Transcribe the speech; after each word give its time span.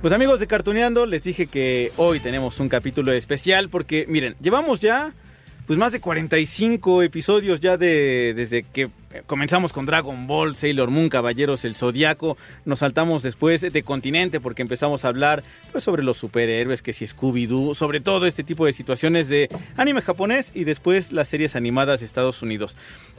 Pues 0.00 0.14
amigos 0.14 0.38
de 0.38 0.46
Cartuneando, 0.46 1.06
les 1.06 1.24
dije 1.24 1.48
que 1.48 1.90
hoy 1.96 2.20
tenemos 2.20 2.60
un 2.60 2.68
capítulo 2.68 3.10
especial 3.10 3.68
porque 3.68 4.06
miren, 4.08 4.36
llevamos 4.40 4.78
ya 4.78 5.12
pues 5.66 5.76
más 5.76 5.90
de 5.90 6.00
45 6.00 7.02
episodios 7.02 7.58
ya 7.58 7.76
de 7.76 8.32
desde 8.36 8.62
que 8.62 8.90
comenzamos 9.26 9.72
con 9.72 9.86
Dragon 9.86 10.26
Ball, 10.26 10.54
Sailor 10.54 10.90
Moon, 10.90 11.08
Caballeros 11.08 11.64
el 11.64 11.74
Zodiaco, 11.74 12.36
nos 12.64 12.80
saltamos 12.80 13.22
después 13.22 13.60
de 13.60 13.82
Continente 13.82 14.40
porque 14.40 14.62
empezamos 14.62 15.04
a 15.04 15.08
hablar 15.08 15.42
pues 15.72 15.84
sobre 15.84 16.02
los 16.02 16.16
superhéroes, 16.16 16.82
que 16.82 16.92
si 16.92 17.06
Scooby 17.06 17.46
Doo, 17.46 17.74
sobre 17.74 18.00
todo 18.00 18.26
este 18.26 18.44
tipo 18.44 18.66
de 18.66 18.72
situaciones 18.72 19.28
de 19.28 19.48
anime 19.76 20.02
japonés 20.02 20.50
y 20.54 20.64
después 20.64 21.12
las 21.12 21.28
series 21.28 21.56
animadas 21.56 22.00
de 22.00 22.06
Estados 22.06 22.42
Unidos. 22.42 22.76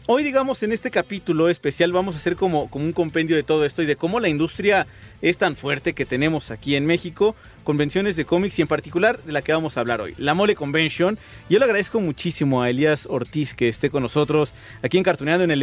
Hoy 0.08 0.24
digamos 0.24 0.64
en 0.64 0.72
este 0.72 0.92
capítulo 0.92 1.50
especial 1.50 1.92
vamos 1.92 2.16
a 2.16 2.18
hacer 2.18 2.36
como, 2.36 2.70
como 2.70 2.86
un 2.86 2.94
compendio 2.94 3.36
de 3.36 3.44
todo 3.44 3.66
esto 3.66 3.82
y 3.82 3.86
de 3.86 3.96
cómo 3.96 4.20
la 4.20 4.30
industria 4.30 4.88
es 5.22 5.38
tan 5.38 5.56
fuerte 5.56 5.94
que 5.94 6.06
tenemos 6.06 6.52
aquí 6.52 6.76
en 6.76 6.86
México, 6.86 7.36
convenciones 7.64 8.16
de 8.16 8.26
cómics 8.26 8.58
y 8.60 8.62
en 8.62 8.68
particular 8.68 9.22
de 9.24 9.32
la 9.32 9.42
que 9.42 9.54
vamos 9.54 9.78
a 9.78 9.82
hablar 9.82 10.02
hoy, 10.02 10.16
la 10.18 10.34
Mole 10.34 10.56
Convention. 10.56 11.20
Yo 11.50 11.60
le 11.60 11.66
agradezco 11.66 12.00
muchísimo 12.00 12.62
a 12.62 12.70
Elías 12.70 13.08
Ortiz 13.10 13.54
que 13.54 13.68
esté 13.68 13.90
con 13.90 14.02
nosotros 14.02 14.54
aquí 14.82 14.98
en 14.98 15.04
Cartuneando 15.04 15.44
en 15.44 15.52
el 15.52 15.62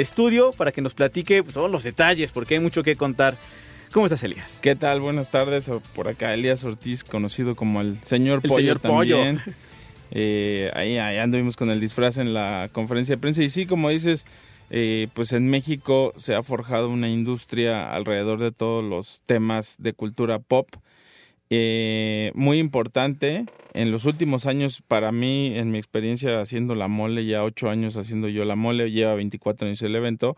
para 0.57 0.73
que 0.73 0.81
nos 0.81 0.95
platique 0.95 1.43
pues, 1.43 1.55
todos 1.55 1.71
los 1.71 1.85
detalles 1.85 2.33
porque 2.33 2.55
hay 2.55 2.61
mucho 2.61 2.83
que 2.83 2.97
contar. 2.97 3.37
¿Cómo 3.93 4.07
estás, 4.07 4.23
Elías? 4.23 4.59
¿Qué 4.63 4.75
tal? 4.75 5.01
Buenas 5.01 5.31
tardes. 5.31 5.71
Por 5.95 6.09
acá, 6.09 6.33
Elías 6.33 6.65
Ortiz, 6.65 7.05
conocido 7.05 7.55
como 7.55 7.83
el 7.83 7.99
señor 8.03 8.41
El 8.43 8.49
Pollo. 8.49 8.57
señor 8.57 8.81
Pollo. 8.81 9.19
Eh, 10.13 10.71
ahí, 10.75 10.99
ahí 10.99 11.19
anduvimos 11.19 11.57
con 11.57 11.69
el 11.69 11.81
disfraz 11.81 12.17
en 12.19 12.33
la 12.33 12.71
conferencia 12.71 13.17
de 13.17 13.21
prensa. 13.21 13.43
Y 13.43 13.49
sí, 13.51 13.67
como 13.67 13.91
dices, 13.91 14.25
eh, 14.71 15.09
pues 15.15 15.33
en 15.33 15.51
México 15.51 16.13
se 16.17 16.37
ha 16.37 16.45
forjado 16.45 16.89
una 16.89 17.09
industria 17.09 17.93
alrededor 17.93 18.39
de 18.39 18.53
todos 18.53 18.85
los 18.85 19.23
temas 19.27 19.75
de 19.81 19.95
cultura 19.95 20.39
pop. 20.39 20.69
Eh, 21.51 22.33
muy 22.35 22.59
importante. 22.59 23.47
En 23.73 23.93
los 23.93 24.05
últimos 24.07 24.47
años, 24.47 24.83
para 24.87 25.13
mí, 25.13 25.53
en 25.57 25.71
mi 25.71 25.79
experiencia 25.79 26.41
haciendo 26.41 26.75
la 26.75 26.89
mole, 26.89 27.27
ya 27.27 27.45
ocho 27.45 27.69
años 27.69 27.97
haciendo 27.97 28.29
yo 28.29 28.45
la 28.45 28.57
mole, 28.57 28.91
lleva 28.91 29.15
24 29.15 29.67
años 29.67 29.83
el 29.83 29.95
evento. 29.95 30.37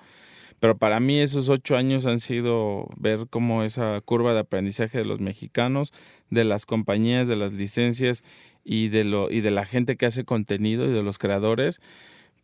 Pero 0.60 0.76
para 0.76 0.98
mí 0.98 1.20
esos 1.20 1.48
ocho 1.48 1.76
años 1.76 2.04
han 2.06 2.18
sido 2.18 2.88
ver 2.96 3.26
cómo 3.30 3.62
esa 3.62 4.00
curva 4.00 4.34
de 4.34 4.40
aprendizaje 4.40 4.98
de 4.98 5.04
los 5.04 5.20
mexicanos, 5.20 5.92
de 6.30 6.44
las 6.44 6.66
compañías, 6.66 7.28
de 7.28 7.36
las 7.36 7.52
licencias 7.52 8.24
y 8.64 8.88
de, 8.88 9.04
lo, 9.04 9.30
y 9.30 9.40
de 9.40 9.52
la 9.52 9.64
gente 9.64 9.96
que 9.96 10.06
hace 10.06 10.24
contenido 10.24 10.84
y 10.86 10.92
de 10.92 11.02
los 11.02 11.18
creadores, 11.18 11.80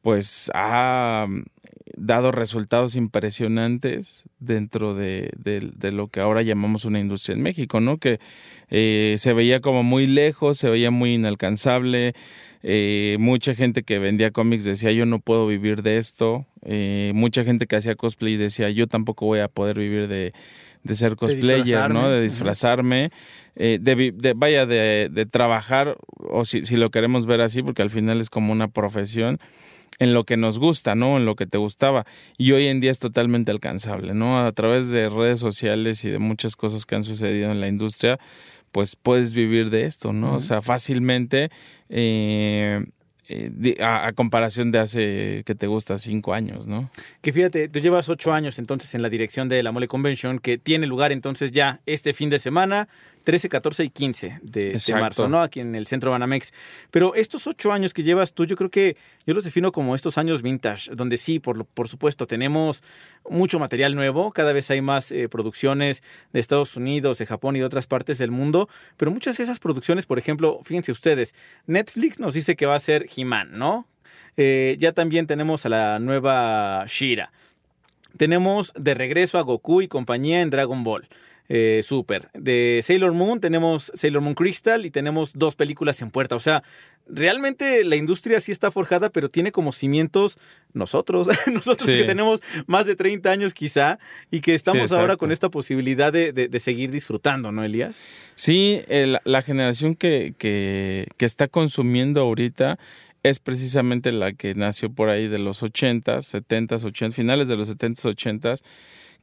pues 0.05 0.51
ha 0.55 1.27
dado 1.97 2.31
resultados 2.31 2.95
impresionantes 2.97 4.25
dentro 4.39 4.95
de, 4.95 5.31
de- 5.39 5.71
de 5.75 5.93
lo 5.93 6.09
que 6.09 6.21
ahora 6.21 6.43
llamamos 6.43 6.85
una 6.85 7.01
industria 7.01 7.35
en 7.35 7.43
México, 7.43 7.81
¿no? 7.81 7.97
Que 7.99 8.19
eh, 8.71 9.15
se 9.19 9.33
veía 9.33 9.61
como 9.61 9.83
muy 9.83 10.07
lejos, 10.07 10.59
se 10.59 10.69
veía 10.69 10.91
muy 10.91 11.15
inalcanzable. 11.15 12.15
eh, 12.63 13.17
mucha 13.19 13.55
gente 13.55 13.83
que 13.83 13.99
vendía 13.99 14.31
cómics 14.31 14.65
decía 14.65 14.91
yo 14.93 15.07
no 15.07 15.21
puedo 15.21 15.47
vivir 15.47 15.83
de 15.83 15.97
esto. 15.99 16.47
eh, 16.65 17.13
mucha 17.15 17.45
gente 17.45 17.67
que 17.67 17.77
hacía 17.77 17.95
cosplay 17.95 18.37
decía 18.37 18.69
yo 18.71 18.87
tampoco 18.87 19.25
voy 19.27 19.41
a 19.41 19.49
poder 19.49 19.79
vivir 19.79 20.09
de, 20.09 20.33
de 20.83 20.95
ser 20.95 21.17
cosplayer. 21.17 21.91
¿no? 21.91 22.11
De 22.11 22.21
disfrazarme. 22.23 23.11
eh, 23.57 23.79
de, 23.81 24.13
de- 24.13 24.35
vaya, 24.35 24.67
de, 24.67 25.09
de 25.13 25.27
trabajar, 25.27 25.97
o 26.19 26.45
si, 26.45 26.65
si 26.67 26.77
lo 26.77 26.91
queremos 26.91 27.25
ver 27.27 27.41
así, 27.41 27.63
porque 27.63 27.83
al 27.83 27.91
final 27.91 28.21
es 28.21 28.29
como 28.31 28.53
una 28.53 28.69
profesión, 28.69 29.39
en 30.05 30.13
lo 30.13 30.25
que 30.25 30.37
nos 30.37 30.59
gusta, 30.59 30.95
¿no? 30.95 31.17
En 31.17 31.25
lo 31.25 31.35
que 31.35 31.47
te 31.47 31.59
gustaba. 31.59 32.05
Y 32.37 32.53
hoy 32.53 32.67
en 32.67 32.81
día 32.81 32.91
es 32.91 32.99
totalmente 32.99 33.51
alcanzable, 33.51 34.15
¿no? 34.15 34.39
A 34.39 34.53
través 34.53 34.91
de 34.91 35.09
redes 35.09 35.41
sociales 35.41 36.05
y 36.05 36.11
de 36.11 36.19
muchas 36.19 36.57
cosas 36.57 36.85
que 36.85 36.95
han 36.95 37.05
sucedido 37.05 37.51
en 37.51 37.61
la 37.61 37.69
industria, 37.69 38.19
pues 38.71 38.97
puedes 38.97 39.33
vivir 39.33 39.71
de 39.71 39.87
esto, 39.87 40.13
¿no? 40.13 40.35
O 40.37 40.41
sea, 40.41 40.61
fácilmente, 40.61 41.51
eh, 41.89 42.85
eh, 43.29 43.77
a, 43.81 44.09
a 44.09 44.13
comparación 44.13 44.73
de 44.73 44.79
hace, 44.79 45.43
que 45.47 45.55
te 45.55 45.67
gusta, 45.67 45.99
cinco 45.99 46.35
años, 46.35 46.67
¿no? 46.67 46.91
Que 47.23 47.33
fíjate, 47.33 47.69
tú 47.69 47.81
llevas 47.81 48.11
ocho 48.11 48.35
años 48.35 48.59
entonces 48.59 48.95
en 48.95 49.01
la 49.01 49.09
dirección 49.09 49.49
de 49.49 49.63
la 49.63 49.73
Mole 49.73 49.89
Convention, 49.89 50.39
que 50.39 50.59
tiene 50.59 50.87
lugar 50.87 51.13
entonces 51.13 51.51
ya 51.51 51.81
este 51.87 52.13
fin 52.13 52.29
de 52.29 52.39
semana, 52.39 52.89
13, 53.25 53.49
14 53.49 53.85
y 53.85 53.91
15 53.91 54.41
de, 54.43 54.73
de 54.75 54.95
marzo, 54.95 55.29
¿no? 55.29 55.43
Aquí 55.43 55.61
en 55.61 55.75
el 55.75 55.87
centro 55.87 56.11
Banamex. 56.11 56.53
Pero 56.91 57.15
estos 57.15 57.47
ocho 57.47 57.73
años 57.73 57.95
que 57.95 58.03
llevas 58.03 58.35
tú, 58.35 58.45
yo 58.45 58.55
creo 58.57 58.71
que 58.71 58.97
yo 59.27 59.35
los 59.35 59.45
defino 59.45 59.73
como 59.73 59.95
estos 59.95 60.19
años 60.19 60.43
vintage, 60.43 60.95
donde 60.95 61.17
sí, 61.17 61.41
por, 61.41 61.65
por 61.65 61.89
supuesto, 61.89 62.27
tenemos 62.27 62.83
mucho 63.29 63.59
material 63.59 63.95
nuevo, 63.95 64.31
cada 64.33 64.53
vez 64.53 64.71
hay 64.71 64.83
más 64.83 65.11
eh, 65.11 65.29
producciones 65.29 66.03
de 66.33 66.41
Estados 66.41 66.77
Unidos, 66.77 67.19
de 67.19 67.27
Japón 67.27 67.57
y 67.57 67.61
de 67.61 67.65
otras 67.65 67.87
partes 67.87 68.19
del 68.19 68.31
mundo, 68.31 68.69
pero 68.97 69.11
muchas 69.11 69.39
de 69.39 69.45
esas 69.45 69.59
producciones, 69.59 70.07
por 70.07 70.19
ejemplo, 70.19 70.61
fíjense 70.63 70.93
ustedes, 70.93 71.35
Netflix 71.67 72.21
nos 72.21 72.35
dice 72.35 72.57
que 72.57 72.67
va 72.67 72.75
a 72.75 72.81
ser 72.81 73.07
He-Man, 73.17 73.59
¿no? 73.59 73.89
Eh, 74.37 74.77
ya 74.79 74.93
también 74.93 75.27
tenemos 75.27 75.65
a 75.65 75.69
la 75.69 75.99
nueva 75.99 76.85
Shira. 76.87 77.33
Tenemos 78.17 78.73
de 78.77 78.95
regreso 78.95 79.39
a 79.39 79.43
Goku 79.43 79.83
y 79.83 79.89
compañía 79.89 80.41
en 80.41 80.51
Dragon 80.51 80.85
Ball. 80.85 81.09
Eh, 81.49 81.83
super. 81.87 82.29
De 82.33 82.81
Sailor 82.83 83.13
Moon 83.13 83.39
tenemos 83.41 83.93
Sailor 83.95 84.23
Moon 84.23 84.35
Crystal 84.35 84.87
y 84.87 84.91
tenemos 84.91 85.33
dos 85.35 85.55
películas 85.57 86.01
en 86.01 86.11
puerta. 86.11 86.37
O 86.37 86.41
sea, 86.41 86.63
realmente 87.07 87.85
la 87.85 87.97
industria 87.97 88.41
sí 88.41 88.51
está 88.51 88.71
forjada, 88.71 89.11
pero 89.11 89.29
tiene 89.29 89.53
como 89.53 89.73
cimientos 89.73 90.39
nosotros, 90.73 91.29
nosotros 91.53 91.83
Sí. 91.87 91.99
que 92.01 92.05
tenemos 92.05 92.41
más 92.67 92.87
de 92.87 92.97
30 92.97 93.31
años 93.31 93.53
quizá 93.55 93.99
y 94.31 94.41
que 94.41 94.55
estamos 94.55 94.91
ahora 94.93 95.17
con 95.17 95.33
esta 95.33 95.51
posibilidad 95.51 96.13
de, 96.13 96.33
de- 96.33 96.49
de 96.49 96.61
seguir 96.61 96.91
disfrutando, 96.91 97.53
¿no, 97.53 97.63
Elías? 97.63 98.03
Sí, 98.35 98.81
el- 98.89 99.19
la 99.25 99.43
generación 99.43 99.95
que, 99.97 100.35
que, 100.39 101.07
que 101.19 101.27
está 101.27 101.49
consumiendo 101.49 102.21
ahorita 102.23 102.79
es 103.23 103.39
precisamente 103.39 104.13
la 104.13 104.33
que 104.33 104.55
nació 104.55 104.91
por 104.91 105.09
ahí 105.11 105.29
de 105.29 105.39
los 105.39 105.63
80s, 105.63 106.43
70s, 106.43 106.85
80s, 106.85 107.13
finales 107.13 107.49
de 107.49 107.57
los 107.57 107.69
70s, 107.71 108.15
80s, 108.15 108.63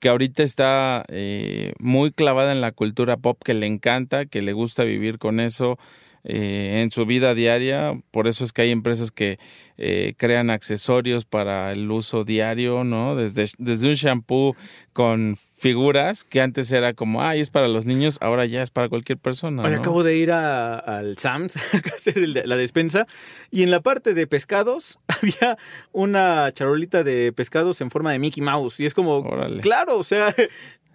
que 0.01 0.09
ahorita 0.09 0.42
está 0.42 1.06
eh, 1.09 1.74
muy 1.80 2.12
clavada 2.12 2.51
en 2.51 2.59
la 2.59 2.71
cultura 2.71 3.18
pop, 3.18 3.39
que 3.42 3.53
le 3.53 3.68
encanta, 3.68 4.25
que 4.25 4.42
le 4.42 4.51
gusta 4.51 4.83
vivir 4.83 5.19
con 5.19 5.39
eso 5.39 5.77
eh, 6.24 6.82
en 6.84 6.92
su 6.92 7.06
vida 7.06 7.34
diaria. 7.34 8.00
Por 8.12 8.28
eso 8.28 8.44
es 8.46 8.54
que 8.54 8.62
hay 8.64 8.72
empresas 8.72 9.12
que 9.12 9.40
eh, 9.78 10.14
crean 10.18 10.50
accesorios 10.50 11.26
para 11.26 11.72
el 11.72 11.90
uso 11.90 12.24
diario, 12.24 12.84
¿no? 12.84 13.16
Desde, 13.16 13.46
desde 13.58 13.88
un 13.90 13.96
shampoo 13.96 14.56
con 14.94 15.36
figuras 15.58 16.24
que 16.24 16.42
antes 16.42 16.72
era 16.72 16.94
como, 16.94 17.24
ay, 17.24 17.40
es 17.40 17.50
para 17.50 17.68
los 17.68 17.86
niños, 17.86 18.18
ahora 18.22 18.46
ya 18.46 18.62
es 18.62 18.70
para 18.72 18.90
cualquier 18.90 19.18
persona. 19.18 19.64
Oye, 19.64 19.74
¿no? 19.76 19.80
acabo 19.80 20.04
de 20.04 20.18
ir 20.18 20.32
a- 20.32 20.78
al 20.78 21.18
Sam's 21.18 21.56
a 21.74 21.96
hacer 21.96 22.18
el- 22.20 22.42
la 22.46 22.56
despensa 22.56 23.08
y 23.50 23.64
en 23.64 23.72
la 23.72 23.82
parte 23.82 24.14
de 24.14 24.28
pescados 24.28 25.00
había 25.08 25.58
una 25.92 26.52
charolita 26.52 27.04
de 27.04 27.32
pescados 27.34 27.82
en 27.82 27.90
forma 27.90 28.12
de 28.12 28.20
Mickey 28.20 28.44
Mouse 28.44 28.80
y 28.80 28.86
es 28.86 28.94
como, 28.94 29.18
Órale. 29.20 29.62
claro, 29.62 29.98
o 29.98 30.04
sea, 30.04 30.34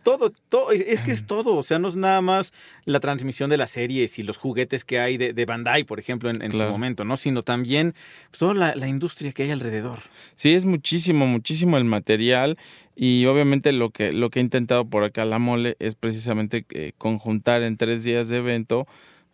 todo, 0.06 0.30
todo, 0.48 0.70
es 0.70 1.00
que 1.00 1.10
es 1.10 1.26
todo, 1.26 1.56
o 1.56 1.64
sea, 1.64 1.80
no 1.80 1.88
es 1.88 1.96
nada 1.96 2.20
más 2.20 2.52
la 2.84 3.00
transmisión 3.00 3.50
de 3.50 3.56
las 3.56 3.70
series 3.72 4.20
y 4.20 4.22
los 4.22 4.36
juguetes 4.36 4.84
que 4.84 5.00
hay 5.00 5.16
de, 5.16 5.32
de 5.32 5.46
Bandai, 5.46 5.82
por 5.82 5.98
ejemplo, 5.98 6.30
en, 6.30 6.42
en 6.42 6.52
su 6.52 6.58
momento, 6.58 7.04
¿no? 7.04 7.16
Sino 7.16 7.42
también 7.42 7.92
pues, 8.30 8.38
toda 8.38 8.54
la, 8.54 8.76
la 8.76 8.86
industria 8.86 9.32
que 9.32 9.42
hay 9.42 9.50
alrededor. 9.50 9.98
Sí, 10.36 10.54
es 10.54 10.64
muchísimo, 10.64 11.26
muchísimo 11.26 11.76
el 11.76 11.86
material 11.86 12.56
y 12.94 13.26
obviamente 13.26 13.72
lo 13.72 13.90
que, 13.90 14.12
lo 14.12 14.30
que 14.30 14.38
he 14.38 14.42
intentado 14.42 14.84
por 14.84 15.02
acá 15.02 15.24
la 15.24 15.40
mole 15.40 15.74
es 15.80 15.96
precisamente 15.96 16.64
eh, 16.70 16.92
conjuntar 16.96 17.62
en 17.62 17.76
tres 17.76 18.04
días 18.04 18.28
de 18.28 18.36
evento 18.36 18.86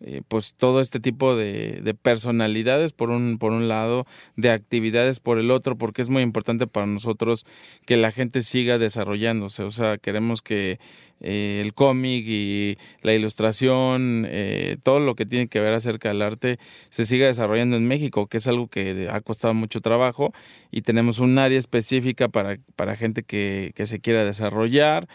eh, 0.03 0.23
pues 0.29 0.55
todo 0.55 0.81
este 0.81 1.01
tipo 1.01 1.37
de, 1.37 1.81
de 1.83 1.95
personalidades 1.95 2.93
por 2.93 3.11
un, 3.11 3.39
por 3.39 3.53
un 3.53 3.69
lado, 3.69 4.07
de 4.37 4.51
actividades 4.51 5.21
por 5.21 5.39
el 5.39 5.51
otro, 5.51 5.77
porque 5.77 6.03
es 6.03 6.09
muy 6.09 6.23
importante 6.23 6.67
para 6.67 6.87
nosotros 6.87 7.47
que 7.87 7.97
la 7.97 8.13
gente 8.13 8.43
siga 8.43 8.79
desarrollándose, 8.79 9.63
o 9.63 9.71
sea, 9.71 9.99
queremos 9.99 10.43
que 10.43 10.79
eh, 11.25 11.61
el 11.65 11.73
cómic 11.73 12.25
y 12.27 12.79
la 13.03 13.15
ilustración, 13.15 14.27
eh, 14.29 14.77
todo 14.83 14.99
lo 14.99 15.15
que 15.15 15.25
tiene 15.25 15.47
que 15.47 15.61
ver 15.61 15.73
acerca 15.73 16.09
del 16.09 16.21
arte 16.21 16.59
se 16.91 17.07
siga 17.07 17.29
desarrollando 17.29 17.77
en 17.77 17.87
México, 17.87 18.27
que 18.27 18.39
es 18.39 18.49
algo 18.49 18.67
que 18.67 19.09
ha 19.09 19.21
costado 19.21 19.55
mucho 19.55 19.81
trabajo 19.81 20.33
y 20.73 20.83
tenemos 20.83 21.21
un 21.21 21.39
área 21.39 21.59
específica 21.59 22.29
para, 22.29 22.59
para 22.75 22.97
gente 22.97 23.23
que, 23.23 23.73
que 23.77 23.87
se 23.87 24.01
quiera 24.01 24.25
desarrollar. 24.25 25.07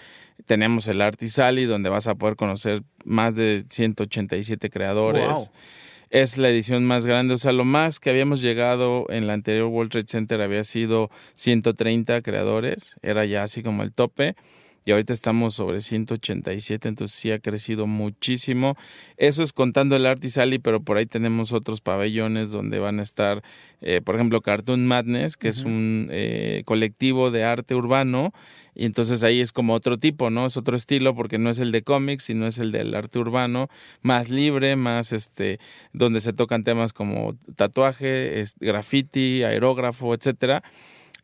Tenemos 0.46 0.88
el 0.88 1.02
Artisali, 1.02 1.66
donde 1.66 1.90
vas 1.90 2.08
a 2.08 2.16
poder 2.16 2.38
conocer 2.38 2.84
más 3.08 3.36
de 3.36 3.66
187 3.68 4.70
creadores. 4.70 5.28
Wow. 5.28 5.50
Es 6.10 6.38
la 6.38 6.50
edición 6.50 6.86
más 6.86 7.06
grande, 7.06 7.34
o 7.34 7.38
sea, 7.38 7.52
lo 7.52 7.66
más 7.66 8.00
que 8.00 8.10
habíamos 8.10 8.42
llegado 8.42 9.06
en 9.10 9.28
la 9.28 9.34
anterior 9.34 9.68
World 9.68 9.92
Trade 9.92 10.08
Center 10.08 10.42
había 10.42 10.64
sido 10.64 11.10
130 11.34 12.22
creadores, 12.22 12.96
era 13.02 13.26
ya 13.26 13.44
así 13.44 13.62
como 13.62 13.84
el 13.84 13.92
tope 13.92 14.36
y 14.88 14.92
ahorita 14.92 15.12
estamos 15.12 15.54
sobre 15.54 15.82
187, 15.82 16.88
entonces 16.88 17.20
sí 17.20 17.30
ha 17.30 17.40
crecido 17.40 17.88
muchísimo. 17.88 18.78
Eso 19.18 19.44
es 19.44 19.52
contando 19.52 19.98
el 19.98 20.06
Artisali, 20.06 20.60
pero 20.60 20.80
por 20.80 20.96
ahí 20.96 21.06
tenemos 21.06 21.52
otros 21.52 21.82
pabellones 21.82 22.52
donde 22.52 22.80
van 22.80 23.02
a 23.02 23.04
estar, 23.04 23.44
eh, 23.82 24.00
por 24.00 24.16
ejemplo, 24.16 24.40
Cartoon 24.40 24.88
Madness, 24.88 25.36
que 25.36 25.50
es 25.50 25.66
un 25.66 26.08
eh, 26.10 26.62
colectivo 26.64 27.32
de 27.32 27.44
arte 27.44 27.76
urbano, 27.76 28.32
y 28.74 28.86
entonces 28.86 29.24
ahí 29.24 29.42
es 29.42 29.52
como 29.52 29.74
otro 29.74 29.98
tipo, 29.98 30.30
¿no? 30.30 30.46
Es 30.46 30.56
otro 30.56 30.78
estilo 30.78 31.14
porque 31.16 31.38
no 31.38 31.50
es 31.50 31.60
el 31.60 31.74
de 31.74 31.82
cómics, 31.82 32.24
sino 32.24 32.48
es 32.48 32.58
el 32.58 32.72
del 32.72 32.96
arte 32.96 33.20
urbano, 33.20 33.68
más 34.02 34.30
libre, 34.30 34.78
más 34.78 35.12
este, 35.12 35.60
donde 35.92 36.22
se 36.22 36.32
tocan 36.32 36.64
temas 36.64 36.94
como 36.94 37.36
tatuaje, 37.58 38.42
graffiti, 38.62 39.44
aerógrafo, 39.44 40.14
etcétera 40.14 40.64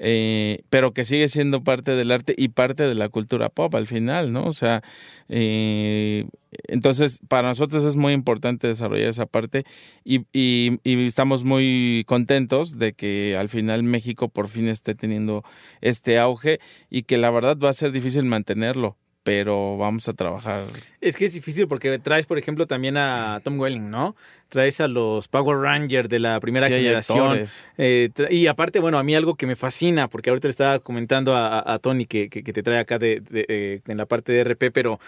eh, 0.06 0.64
pero 0.70 0.94
que 0.94 1.06
sigue 1.06 1.30
siendo 1.30 1.64
parte 1.64 1.92
del 1.92 2.12
arte 2.12 2.36
y 2.38 2.50
parte 2.50 2.86
de 2.88 2.94
la 2.96 3.08
cultura 3.10 3.50
pop 3.50 3.74
al 3.76 3.88
final, 3.88 4.34
¿no? 4.34 4.44
O 4.44 4.54
sea, 4.54 4.84
eh, 5.30 6.26
entonces 6.68 7.20
para 7.28 7.48
nosotros 7.48 7.84
es 7.86 7.96
muy 7.96 8.14
importante 8.14 8.68
desarrollar 8.68 9.10
esa 9.10 9.26
parte 9.26 9.64
y, 10.04 10.26
y- 10.34 10.80
y 10.84 11.06
estamos 11.08 11.44
muy 11.44 12.04
contentos 12.08 12.78
de 12.78 12.94
que 12.94 13.38
al 13.38 13.50
final 13.50 13.84
México 13.84 14.28
por 14.30 14.48
fin 14.50 14.68
esté 14.68 14.94
teniendo 14.96 15.44
este 15.82 16.20
auge 16.20 16.60
y 16.90 17.04
que 17.04 17.18
la 17.18 17.32
verdad 17.32 17.58
va 17.58 17.70
a 17.70 17.74
ser 17.74 17.92
difícil 17.92 18.26
mantenerlo, 18.26 18.98
pero 19.24 19.78
vamos 19.78 20.08
a 20.10 20.14
trabajar. 20.14 20.66
Es 21.02 21.18
que 21.18 21.26
es 21.26 21.34
difícil 21.34 21.68
porque 21.68 21.98
traes, 22.00 22.26
por 22.26 22.38
ejemplo, 22.38 22.68
también 22.68 22.98
a 22.98 23.40
Tom 23.44 23.60
Welling, 23.60 23.90
¿no? 23.90 24.16
Traes 24.50 24.80
a 24.82 24.88
los 24.88 25.28
Power 25.28 25.58
Rangers 25.60 26.08
de 26.10 26.20
la 26.20 26.40
primera 26.40 26.68
Sí, 26.68 26.74
generación. 26.74 27.44
Eh, 27.78 28.10
y 28.30 28.48
aparte, 28.48 28.80
bueno, 28.80 29.00
a 29.00 29.04
mí 29.04 29.16
algo 29.16 29.36
que 29.36 29.48
me 29.48 29.56
fascina, 29.56 30.08
porque 30.10 30.30
ahorita 30.30 30.48
le 30.48 30.52
estaba 30.52 30.80
comentando 30.80 31.36
a, 31.36 31.60
a- 31.60 31.74
a 31.74 31.80
Tony 31.80 32.06
que, 32.06 32.30
que- 32.30 32.44
que 32.44 32.54
te 32.54 32.62
trae 32.64 32.80
acá 32.80 33.00
de, 33.00 33.22
de- 33.22 33.46
eh, 33.50 33.82
en 33.88 33.98
la 33.98 34.06
parte 34.06 34.32
de 34.34 34.42
RP, 34.42 34.72
pero 34.72 35.00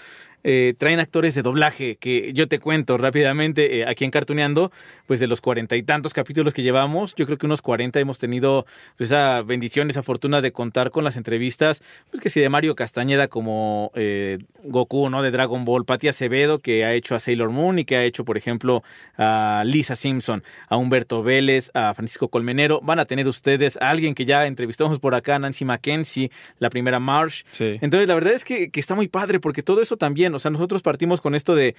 eh, 0.46 0.76
traen 0.78 1.00
actores 1.00 1.34
de 1.34 1.42
doblaje, 1.42 1.98
que 1.98 2.32
yo 2.34 2.48
te 2.48 2.60
cuento 2.60 2.98
rápidamente, 2.98 3.80
eh, 3.80 3.86
aquí 3.86 4.06
en 4.06 4.12
Cartuneando, 4.12 4.72
pues 5.08 5.20
de 5.20 5.28
los 5.28 5.42
cuarenta 5.42 5.76
y 5.76 5.84
tantos 5.84 6.14
capítulos 6.14 6.54
que 6.54 6.62
llevamos, 6.62 7.16
yo 7.16 7.26
creo 7.26 7.38
que 7.38 7.48
unos 7.48 7.62
cuarenta 7.64 8.00
hemos 8.00 8.20
tenido 8.20 8.66
pues, 8.96 9.10
esa 9.10 9.42
bendición, 9.42 9.90
esa 9.90 10.04
fortuna 10.04 10.42
de 10.42 10.52
contar 10.52 10.92
con 10.92 11.04
las 11.04 11.18
entrevistas, 11.18 11.82
pues 12.12 12.22
que 12.22 12.30
sí, 12.30 12.40
de 12.40 12.50
Mario 12.50 12.76
Castañeda 12.76 13.28
como 13.28 13.92
eh, 13.96 14.38
Goku, 14.64 15.10
¿no? 15.10 15.24
De 15.24 15.32
Dragon 15.32 15.66
Ball, 15.66 15.84
Pati 15.84 16.08
Acevedo, 16.08 16.60
que 16.60 16.86
ha 16.86 16.94
hecho 16.94 17.16
a 17.16 17.20
Sailor 17.20 17.50
Moon 17.50 17.80
y 17.80 17.86
que 17.86 17.96
ha 17.96 18.04
hecho, 18.04 18.24
por 18.24 18.38
ejemplo, 18.38 18.84
a 19.18 19.64
Lisa 19.66 19.96
Simpson, 19.96 20.44
a 20.70 20.78
Humberto 20.78 21.24
Vélez, 21.24 21.72
a 21.74 21.94
Francisco 21.96 22.30
Colmenero. 22.30 22.82
Van 22.84 23.00
a 23.00 23.06
tener 23.06 23.28
ustedes 23.28 23.78
a 23.82 23.90
alguien 23.90 24.14
que 24.14 24.26
ya 24.26 24.46
entrevistamos 24.46 25.00
por 25.00 25.16
acá, 25.16 25.40
Nancy 25.40 25.66
Mackenzie, 25.66 26.30
la 26.60 26.70
primera 26.70 27.00
Marsh. 27.00 27.44
Sí. 27.50 27.80
Entonces, 27.82 28.08
la 28.08 28.14
verdad 28.14 28.34
es 28.34 28.46
que, 28.46 28.70
que 28.70 28.80
está 28.80 28.94
muy 28.94 29.08
padre, 29.08 29.40
porque 29.40 29.64
todo 29.64 29.82
eso 29.82 29.98
también, 29.98 30.35
o 30.36 30.40
sea, 30.40 30.52
nosotros 30.52 30.82
partimos 30.82 31.22
con 31.22 31.36
esto 31.36 31.56
de. 31.56 31.76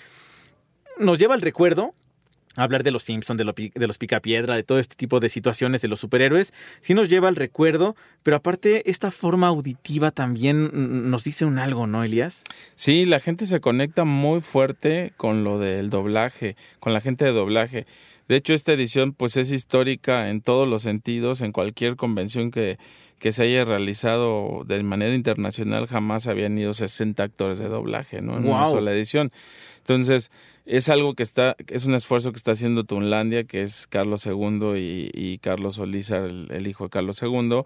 Nos 0.98 1.18
lleva 1.18 1.34
al 1.34 1.40
recuerdo. 1.40 1.94
Hablar 2.58 2.84
de 2.84 2.90
los 2.90 3.02
Simpsons, 3.02 3.36
de, 3.36 3.44
lo 3.44 3.52
de 3.52 3.86
los 3.86 3.98
Picapiedra, 3.98 4.56
de 4.56 4.62
todo 4.62 4.78
este 4.78 4.96
tipo 4.96 5.20
de 5.20 5.28
situaciones 5.28 5.82
de 5.82 5.88
los 5.88 6.00
superhéroes, 6.00 6.54
sí 6.80 6.94
nos 6.94 7.10
lleva 7.10 7.28
al 7.28 7.36
recuerdo, 7.36 7.96
pero 8.22 8.38
aparte, 8.38 8.88
esta 8.88 9.10
forma 9.10 9.48
auditiva 9.48 10.10
también 10.10 11.10
nos 11.10 11.24
dice 11.24 11.44
un 11.44 11.58
algo, 11.58 11.86
¿no, 11.86 12.02
Elías? 12.02 12.44
Sí, 12.74 13.04
la 13.04 13.20
gente 13.20 13.44
se 13.46 13.60
conecta 13.60 14.04
muy 14.04 14.40
fuerte 14.40 15.12
con 15.18 15.44
lo 15.44 15.58
del 15.58 15.90
doblaje, 15.90 16.56
con 16.80 16.94
la 16.94 17.02
gente 17.02 17.26
de 17.26 17.32
doblaje. 17.32 17.86
De 18.28 18.36
hecho, 18.36 18.54
esta 18.54 18.72
edición 18.72 19.12
pues 19.12 19.36
es 19.36 19.50
histórica 19.52 20.30
en 20.30 20.40
todos 20.40 20.66
los 20.68 20.82
sentidos, 20.82 21.40
en 21.40 21.52
cualquier 21.52 21.96
convención 21.96 22.50
que, 22.50 22.78
que 23.18 23.32
se 23.32 23.44
haya 23.44 23.64
realizado 23.64 24.64
de 24.66 24.82
manera 24.82 25.14
internacional 25.14 25.86
jamás 25.86 26.26
habían 26.26 26.58
ido 26.58 26.74
60 26.74 27.22
actores 27.22 27.58
de 27.58 27.68
doblaje, 27.68 28.22
¿no? 28.22 28.36
En 28.36 28.48
una 28.48 28.66
sola 28.66 28.92
edición. 28.92 29.30
Entonces, 29.78 30.32
es 30.64 30.88
algo 30.88 31.14
que 31.14 31.22
está, 31.22 31.56
es 31.68 31.84
un 31.86 31.94
esfuerzo 31.94 32.32
que 32.32 32.38
está 32.38 32.52
haciendo 32.52 32.82
Tunlandia, 32.82 33.44
que 33.44 33.62
es 33.62 33.86
Carlos 33.86 34.26
II 34.26 34.74
y, 34.76 35.10
y 35.14 35.38
Carlos 35.38 35.78
Olizar, 35.78 36.24
el, 36.24 36.48
el 36.50 36.66
hijo 36.66 36.84
de 36.84 36.90
Carlos 36.90 37.22
II, 37.22 37.62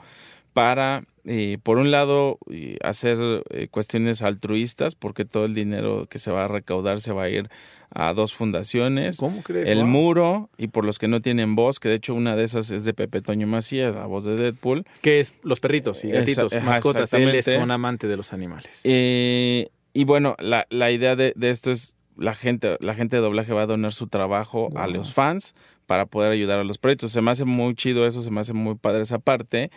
para, 0.52 1.04
eh, 1.24 1.58
por 1.62 1.78
un 1.78 1.90
lado, 1.90 2.38
eh, 2.50 2.76
hacer 2.82 3.44
eh, 3.50 3.68
cuestiones 3.68 4.22
altruistas, 4.22 4.94
porque 4.94 5.24
todo 5.24 5.44
el 5.44 5.54
dinero 5.54 6.06
que 6.10 6.18
se 6.18 6.30
va 6.30 6.44
a 6.44 6.48
recaudar 6.48 7.00
se 7.00 7.12
va 7.12 7.24
a 7.24 7.28
ir 7.28 7.48
a 7.92 8.12
dos 8.14 8.34
fundaciones. 8.34 9.16
¿Cómo 9.18 9.42
crees? 9.42 9.68
El 9.68 9.78
Wow. 9.78 9.86
Muro, 9.86 10.50
y 10.58 10.68
por 10.68 10.84
los 10.84 10.98
que 10.98 11.08
no 11.08 11.20
tienen 11.20 11.54
voz, 11.56 11.80
que 11.80 11.88
de 11.88 11.96
hecho 11.96 12.14
una 12.14 12.36
de 12.36 12.44
esas 12.44 12.70
es 12.70 12.84
de 12.84 12.94
Pepe 12.94 13.20
Toño 13.22 13.46
Macías, 13.46 13.94
la 13.94 14.06
voz 14.06 14.24
de 14.24 14.36
Deadpool. 14.36 14.84
Que 15.02 15.20
es 15.20 15.34
los 15.42 15.60
perritos 15.60 16.04
y 16.04 16.08
Esa- 16.10 16.18
gatitos, 16.20 16.52
ajá, 16.54 16.66
mascotas. 16.66 17.12
Él 17.14 17.28
es 17.34 17.48
un 17.48 17.70
amante 17.70 18.06
de 18.06 18.16
los 18.16 18.32
animales. 18.32 18.80
Eh, 18.84 19.68
y 19.92 20.04
bueno, 20.04 20.36
la, 20.38 20.66
la 20.70 20.90
idea 20.92 21.16
de, 21.16 21.32
de 21.34 21.50
esto 21.50 21.72
es 21.72 21.96
la 22.20 22.34
gente, 22.34 22.76
la 22.80 22.94
gente 22.94 23.16
de 23.16 23.22
doblaje 23.22 23.52
va 23.54 23.62
a 23.62 23.66
donar 23.66 23.92
su 23.94 24.06
trabajo 24.06 24.70
a 24.76 24.86
los 24.86 25.14
fans 25.14 25.54
para 25.86 26.06
poder 26.06 26.30
ayudar 26.30 26.60
a 26.60 26.64
los 26.64 26.76
proyectos. 26.78 27.10
Se 27.12 27.22
me 27.22 27.30
hace 27.30 27.44
muy 27.46 27.74
chido 27.74 28.06
eso, 28.06 28.22
se 28.22 28.30
me 28.30 28.40
hace 28.40 28.52
muy 28.52 28.76
padre 28.76 29.02
esa 29.02 29.18
parte. 29.18 29.70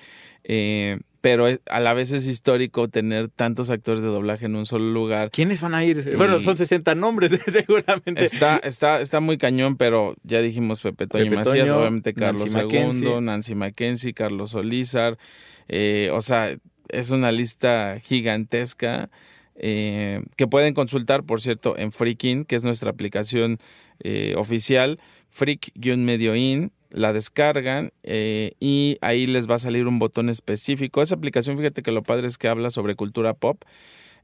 eh, 0.44 1.00
pero 1.22 1.48
a 1.70 1.80
la 1.80 1.94
vez 1.94 2.12
es 2.12 2.28
histórico 2.28 2.90
tener 2.90 3.30
tantos 3.30 3.70
actores 3.70 4.02
de 4.04 4.10
doblaje 4.10 4.46
en 4.46 4.58
un 4.58 4.66
solo 4.66 4.92
lugar. 4.92 5.30
¿Quiénes 5.32 5.62
van 5.62 5.74
a 5.74 5.86
ir? 5.86 6.16
Bueno, 6.18 6.42
son 6.42 6.58
60 6.58 6.96
nombres, 6.96 7.32
seguramente. 7.48 8.26
Está, 8.26 8.58
está, 8.58 9.00
está 9.00 9.22
muy 9.22 9.38
cañón, 9.38 9.78
pero 9.78 10.16
ya 10.24 10.42
dijimos 10.42 10.82
Pepe 10.82 11.08
Toño 11.08 11.24
Pepe 11.24 11.36
Macías, 11.38 11.70
Toño, 11.70 11.80
obviamente 11.80 12.14
Carlos. 12.14 12.54
II, 12.54 13.22
Nancy 13.22 13.56
Mackenzie, 13.56 14.14
Carlos 14.14 14.52
Solízar. 14.52 15.18
eh, 15.70 16.10
o 16.12 16.20
sea, 16.20 16.54
es 16.90 17.10
una 17.10 17.32
lista 17.32 17.98
gigantesca 18.04 19.10
eh, 19.56 20.22
que 20.36 20.48
pueden 20.48 20.74
consultar, 20.74 21.24
por 21.24 21.42
cierto, 21.42 21.78
en 21.78 21.92
Freakin, 21.92 22.46
que 22.46 22.56
es 22.56 22.64
nuestra 22.64 22.90
aplicación 22.90 23.60
eh, 24.00 24.36
oficial, 24.38 25.00
Freak-Medio-In. 25.30 26.72
La 26.90 27.12
descargan 27.12 27.92
eh, 28.04 28.52
y 28.60 28.98
ahí 29.02 29.26
les 29.26 29.50
va 29.50 29.56
a 29.56 29.60
salir 29.60 29.88
un 29.88 29.98
botón 29.98 30.30
específico. 30.30 31.02
Esa 31.02 31.16
aplicación, 31.16 31.58
fíjate 31.58 31.82
que 31.82 31.92
lo 31.92 32.04
padre 32.04 32.28
es 32.28 32.38
que 32.38 32.48
habla 32.48 32.70
sobre 32.70 32.94
cultura 32.94 33.34
pop 33.34 33.64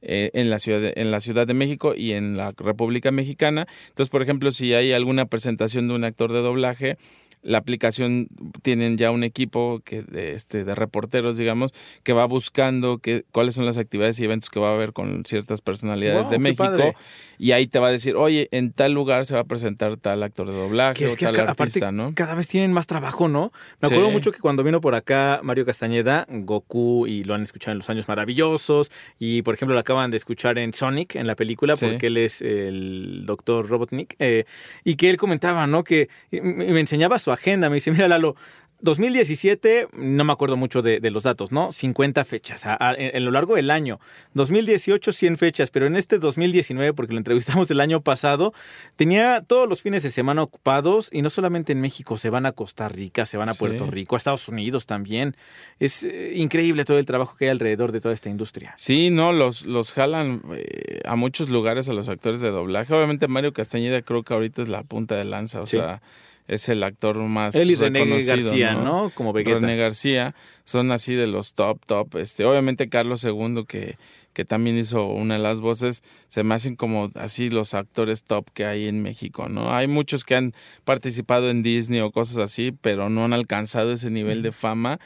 eh, 0.02 0.32
en, 0.34 0.50
la 0.50 0.60
ciudad 0.60 0.80
de, 0.80 0.94
en 0.96 1.12
la 1.12 1.20
Ciudad 1.20 1.46
de 1.46 1.54
México 1.54 1.94
y 1.94 2.14
en 2.14 2.38
la 2.38 2.54
República 2.56 3.12
Mexicana. 3.12 3.68
Entonces, 3.90 4.10
por 4.10 4.22
ejemplo, 4.22 4.52
si 4.52 4.74
hay 4.74 4.94
alguna 4.94 5.26
presentación 5.26 5.90
de 5.90 5.96
un 5.96 6.06
actor 6.06 6.32
de 6.32 6.40
doblaje, 6.40 6.98
la 7.42 7.58
aplicación 7.58 8.28
tienen 8.62 8.98
ya 8.98 9.12
un 9.12 9.24
equipo 9.24 9.82
que 9.86 10.02
de, 10.04 10.34
este, 10.34 10.66
de 10.66 10.76
reporteros, 10.76 11.38
digamos, 11.38 11.72
que 12.04 12.14
va 12.14 12.26
buscando 12.26 12.98
que, 12.98 13.24
cuáles 13.32 13.56
son 13.56 13.66
las 13.66 13.78
actividades 13.78 14.20
y 14.20 14.26
eventos 14.26 14.50
que 14.50 14.60
va 14.60 14.72
a 14.72 14.74
haber 14.74 14.92
con 14.94 15.24
ciertas 15.26 15.62
personalidades 15.62 16.24
Wow, 16.24 16.32
de 16.32 16.40
México. 16.40 16.64
padre. 16.64 16.96
Y 17.38 17.54
ahí 17.54 17.68
te 17.68 17.80
va 17.80 17.88
a 17.88 17.92
decir, 17.92 18.18
oye, 18.18 18.50
en 18.52 18.74
tal 18.74 18.92
lugar 18.92 19.24
se 19.26 19.34
va 19.34 19.40
a 19.42 19.44
presentar 19.46 19.96
tal 19.96 20.22
actor 20.24 20.52
de 20.52 20.58
doblaje 20.58 20.96
Que 20.96 21.06
es 21.08 21.14
o 21.14 21.18
que 21.18 21.26
tal 21.26 21.36
acá- 21.36 21.52
artista, 21.52 21.88
aparte 21.88 21.96
¿no? 21.96 22.14
cada 22.14 22.36
vez 22.36 22.50
tienen 22.50 22.74
más 22.74 22.86
trabajo, 22.88 23.30
¿no? 23.30 23.52
Me 23.82 23.88
Sí. 23.88 23.94
acuerdo 23.96 24.12
mucho 24.12 24.32
que 24.34 24.40
cuando 24.40 24.64
vino 24.64 24.82
por 24.82 24.94
acá 24.96 25.40
Mario 25.42 25.66
Castañeda, 25.66 26.28
Goku, 26.30 27.08
y 27.08 27.24
lo 27.24 27.34
han 27.36 27.44
escuchado 27.44 27.72
en 27.72 27.78
Los 27.78 27.90
Años 27.90 28.10
Maravillosos, 28.10 28.92
y 29.18 29.42
por 29.44 29.54
ejemplo 29.54 29.74
lo 29.74 29.80
acaban 29.80 30.12
de 30.12 30.18
escuchar 30.18 30.58
en 30.58 30.74
Sonic, 30.74 31.16
en 31.16 31.28
la 31.28 31.36
película, 31.36 31.78
Sí. 31.78 31.86
porque 31.86 32.08
él 32.08 32.18
es 32.18 32.42
el 32.42 33.24
doctor 33.26 33.70
Robotnik, 33.70 34.16
eh, 34.20 34.44
y 34.84 34.96
que 34.96 35.10
él 35.10 35.16
comentaba, 35.16 35.66
¿no? 35.68 35.86
Que 35.86 36.10
me 36.44 36.78
enseñaba 36.80 37.18
su 37.20 37.29
agenda, 37.32 37.70
me 37.70 37.76
dice, 37.76 37.92
mira 37.92 38.08
Lalo, 38.08 38.36
2017, 38.82 39.90
no 39.94 40.24
me 40.24 40.32
acuerdo 40.34 40.58
mucho 40.58 40.82
de, 40.82 41.00
de 41.00 41.12
los 41.12 41.24
datos, 41.24 41.52
¿no? 41.52 41.72
50 41.72 42.24
fechas 42.26 42.66
a, 42.66 42.78
a, 42.80 42.94
en, 42.96 43.24
lo 43.26 43.32
largo 43.32 43.56
del 43.56 43.72
año. 43.72 44.00
2018, 44.36 45.12
100 45.12 45.38
fechas, 45.38 45.70
pero 45.70 45.86
en 45.86 45.96
este 45.96 46.18
2019, 46.18 46.94
porque 46.94 47.12
lo 47.14 47.18
entrevistamos 47.20 47.70
el 47.72 47.82
año 47.82 48.02
pasado, 48.02 48.54
tenía 48.96 49.42
todos 49.46 49.68
los 49.68 49.82
fines 49.82 50.04
de 50.04 50.10
semana 50.10 50.42
ocupados 50.44 51.10
y 51.12 51.22
no 51.22 51.30
solamente 51.30 51.74
en 51.74 51.82
México, 51.82 52.18
se 52.18 52.30
van 52.30 52.46
a 52.46 52.54
Costa 52.54 52.88
Rica, 52.88 53.26
se 53.26 53.38
van 53.38 53.50
a 53.50 53.54
Puerto. 53.54 53.86
Rico, 53.86 54.16
a 54.16 54.18
Estados 54.18 54.48
Unidos 54.48 54.86
también. 54.86 55.36
Es 55.80 56.04
eh, 56.04 56.32
increíble 56.36 56.86
todo 56.86 57.00
el 57.00 57.06
trabajo 57.06 57.36
que 57.38 57.46
hay 57.46 57.52
alrededor 57.52 57.92
de 57.92 58.00
toda 58.02 58.14
esta 58.14 58.30
industria. 58.30 58.74
Sí, 58.78 59.10
no, 59.10 59.34
los, 59.34 59.66
los 59.66 59.94
jalan 59.94 60.42
eh, 60.56 61.02
a 61.06 61.16
muchos 61.18 61.50
lugares 61.50 61.90
a 61.90 61.94
los 61.94 62.08
actores 62.08 62.40
de 62.42 62.50
doblaje. 62.50 62.94
Obviamente 62.94 63.28
Mario 63.28 63.52
Castañeda 63.52 64.02
creo 64.04 64.24
que 64.24 64.34
ahorita 64.34 64.62
es 64.62 64.70
la 64.70 64.84
punta 64.84 65.16
de 65.16 65.26
lanza, 65.26 65.60
o 65.60 65.68
Sí. 65.68 65.78
sea, 65.78 66.02
es 66.50 66.68
el 66.68 66.84
actor 66.84 67.18
más 67.18 67.54
Él 67.54 67.72
y 67.72 67.76
René 67.76 68.00
reconocido, 68.00 68.36
García, 68.36 68.74
¿no? 68.74 69.12
Como 69.14 69.34
Vegeta. 69.34 69.60
René 69.60 69.78
García 69.78 70.36
son 70.66 70.92
así 70.92 71.14
de 71.14 71.28
los 71.28 71.54
top, 71.54 71.80
top. 71.86 72.18
Este, 72.18 72.44
obviamente 72.44 72.90
Carlos 72.90 73.24
II, 73.24 73.66
que, 73.68 73.98
que 74.34 74.46
también 74.46 74.78
hizo 74.78 75.06
una 75.06 75.36
de 75.36 75.42
las 75.42 75.62
voces, 75.62 76.04
se 76.28 76.44
me 76.44 76.56
hacen 76.56 76.76
como 76.76 77.10
así 77.14 77.52
los 77.52 77.76
actores 77.76 78.24
top 78.24 78.50
que 78.52 78.66
hay 78.66 78.88
en 78.88 79.04
México, 79.04 79.48
¿no? 79.48 79.74
Hay 79.74 79.88
muchos 79.88 80.26
que 80.26 80.36
han 80.36 80.54
participado 80.86 81.52
en 81.52 81.62
Disney 81.62 82.02
o 82.02 82.12
cosas 82.12 82.38
así, 82.38 82.72
pero 82.72 83.10
no 83.10 83.26
han 83.26 83.34
alcanzado 83.34 83.94
ese 83.94 84.10
nivel 84.10 84.42
de 84.42 84.52
fama. 84.52 85.00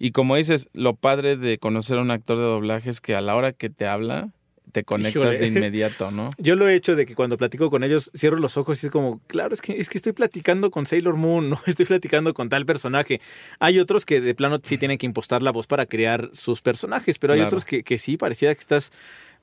Y 0.00 0.10
como 0.10 0.34
dices, 0.34 0.68
lo 0.72 0.96
padre 0.96 1.36
de 1.36 1.58
conocer 1.58 1.98
a 1.98 2.02
un 2.02 2.10
actor 2.10 2.38
de 2.38 2.44
doblaje 2.44 2.90
es 2.90 3.00
que 3.00 3.14
a 3.14 3.20
la 3.20 3.36
hora 3.36 3.52
que 3.52 3.70
te 3.70 3.86
habla, 3.86 4.32
te 4.72 4.84
conectas 4.84 5.14
Híjole. 5.16 5.38
de 5.38 5.46
inmediato, 5.46 6.10
¿no? 6.10 6.30
Yo 6.38 6.56
lo 6.56 6.68
he 6.68 6.74
hecho 6.74 6.96
de 6.96 7.06
que 7.06 7.14
cuando 7.14 7.36
platico 7.38 7.70
con 7.70 7.84
ellos 7.84 8.10
cierro 8.16 8.38
los 8.38 8.56
ojos 8.56 8.82
y 8.82 8.86
es 8.86 8.92
como, 8.92 9.20
claro, 9.26 9.54
es 9.54 9.60
que, 9.60 9.80
es 9.80 9.88
que 9.88 9.98
estoy 9.98 10.12
platicando 10.12 10.70
con 10.70 10.86
Sailor 10.86 11.16
Moon, 11.16 11.50
no 11.50 11.60
estoy 11.66 11.86
platicando 11.86 12.34
con 12.34 12.48
tal 12.48 12.66
personaje. 12.66 13.20
Hay 13.60 13.78
otros 13.78 14.04
que 14.04 14.20
de 14.20 14.34
plano 14.34 14.60
sí 14.62 14.78
tienen 14.78 14.98
que 14.98 15.06
impostar 15.06 15.42
la 15.42 15.50
voz 15.52 15.66
para 15.66 15.86
crear 15.86 16.30
sus 16.32 16.60
personajes, 16.60 17.18
pero 17.18 17.32
hay 17.32 17.38
Claro. 17.40 17.48
otros 17.48 17.64
que, 17.64 17.82
que 17.82 17.98
sí, 17.98 18.16
pareciera 18.16 18.54
que 18.54 18.60
estás 18.60 18.90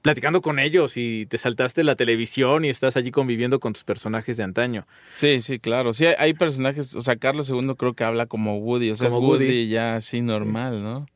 platicando 0.01 0.41
con 0.41 0.59
ellos 0.59 0.97
y 0.97 1.25
te 1.25 1.39
saltaste 1.39 1.83
la 1.83 1.95
televisión 1.95 2.63
y 2.63 2.69
estás 2.69 2.95
allí 2.95 3.09
conviviendo 3.09 3.59
con 3.59 3.73
tus 3.73 3.83
personajes 3.83 4.37
de 4.37 4.43
antaño. 4.43 4.85
Sí, 5.11 5.41
sí, 5.41 5.57
claro. 5.57 5.93
Sí, 5.93 6.05
hay, 6.05 6.33
personajes, 6.35 6.95
o 6.95 7.01
sea, 7.01 7.15
Carlos 7.15 7.49
II 7.49 7.73
creo 7.75 7.93
que 7.95 8.03
habla 8.03 8.27
como 8.27 8.59
Woody, 8.59 8.91
o 8.91 8.95
sea, 8.95 9.09
Como 9.09 9.21
es 9.33 9.39
Woody, 9.39 9.45
Woody. 9.45 9.69
ya 9.69 9.95
así 9.95 10.21
normal, 10.21 10.83
¿no? 10.83 11.07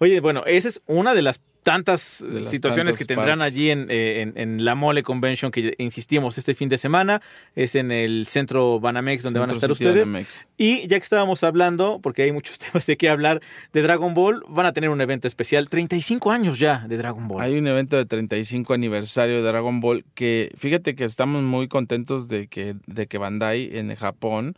Oye, 0.00 0.18
bueno, 0.20 0.42
esa 0.46 0.68
es 0.68 0.82
una 0.86 1.14
de 1.14 1.22
las 1.22 1.40
tantas 1.64 2.24
situaciones 2.44 2.96
que 2.96 3.04
tendrán 3.04 3.40
parts. 3.40 3.52
allí 3.54 3.70
en, 3.70 3.86
eh, 3.90 4.20
en- 4.20 4.34
en 4.36 4.64
la 4.64 4.76
Mole 4.76 5.02
Convention 5.02 5.50
que 5.50 5.74
insistimos 5.78 6.38
este 6.38 6.54
fin 6.54 6.68
de 6.68 6.78
semana. 6.78 7.20
Es 7.56 7.74
en 7.74 7.90
el 7.90 8.26
centro 8.28 8.78
Banamex 8.78 9.24
donde 9.24 9.40
van 9.40 9.50
a 9.50 9.54
estar 9.54 9.72
ustedes. 9.72 10.06
Banamex. 10.06 10.46
Y 10.58 10.86
ya 10.86 10.98
que 10.98 11.02
estábamos 11.02 11.42
hablando, 11.42 11.98
porque 12.02 12.22
hay 12.22 12.30
muchos 12.32 12.58
temas 12.60 12.86
de 12.86 12.96
qué 12.96 13.08
hablar, 13.08 13.40
de 13.72 13.82
Dragon 13.82 14.14
Ball, 14.14 14.44
van 14.48 14.66
a 14.66 14.72
tener 14.72 14.90
un 14.90 15.00
evento 15.00 15.26
especial. 15.26 15.68
35 15.68 16.30
años 16.30 16.58
ya 16.60 16.86
de 16.86 16.96
Dragon 16.98 17.26
Ball. 17.26 17.42
Hay 17.42 17.56
un 17.58 17.66
evento 17.66 17.96
de 17.96 18.04
35 18.06 18.74
aniversario 18.74 19.36
de 19.36 19.42
Dragon 19.42 19.80
Ball 19.80 20.04
que 20.14 20.52
fíjate 20.56 20.94
que 20.94 21.04
estamos 21.04 21.42
muy 21.42 21.66
contentos 21.66 22.28
de 22.28 22.46
que, 22.46 22.76
de 22.86 23.06
que 23.06 23.18
Bandai 23.18 23.76
en 23.76 23.94
Japón 23.96 24.54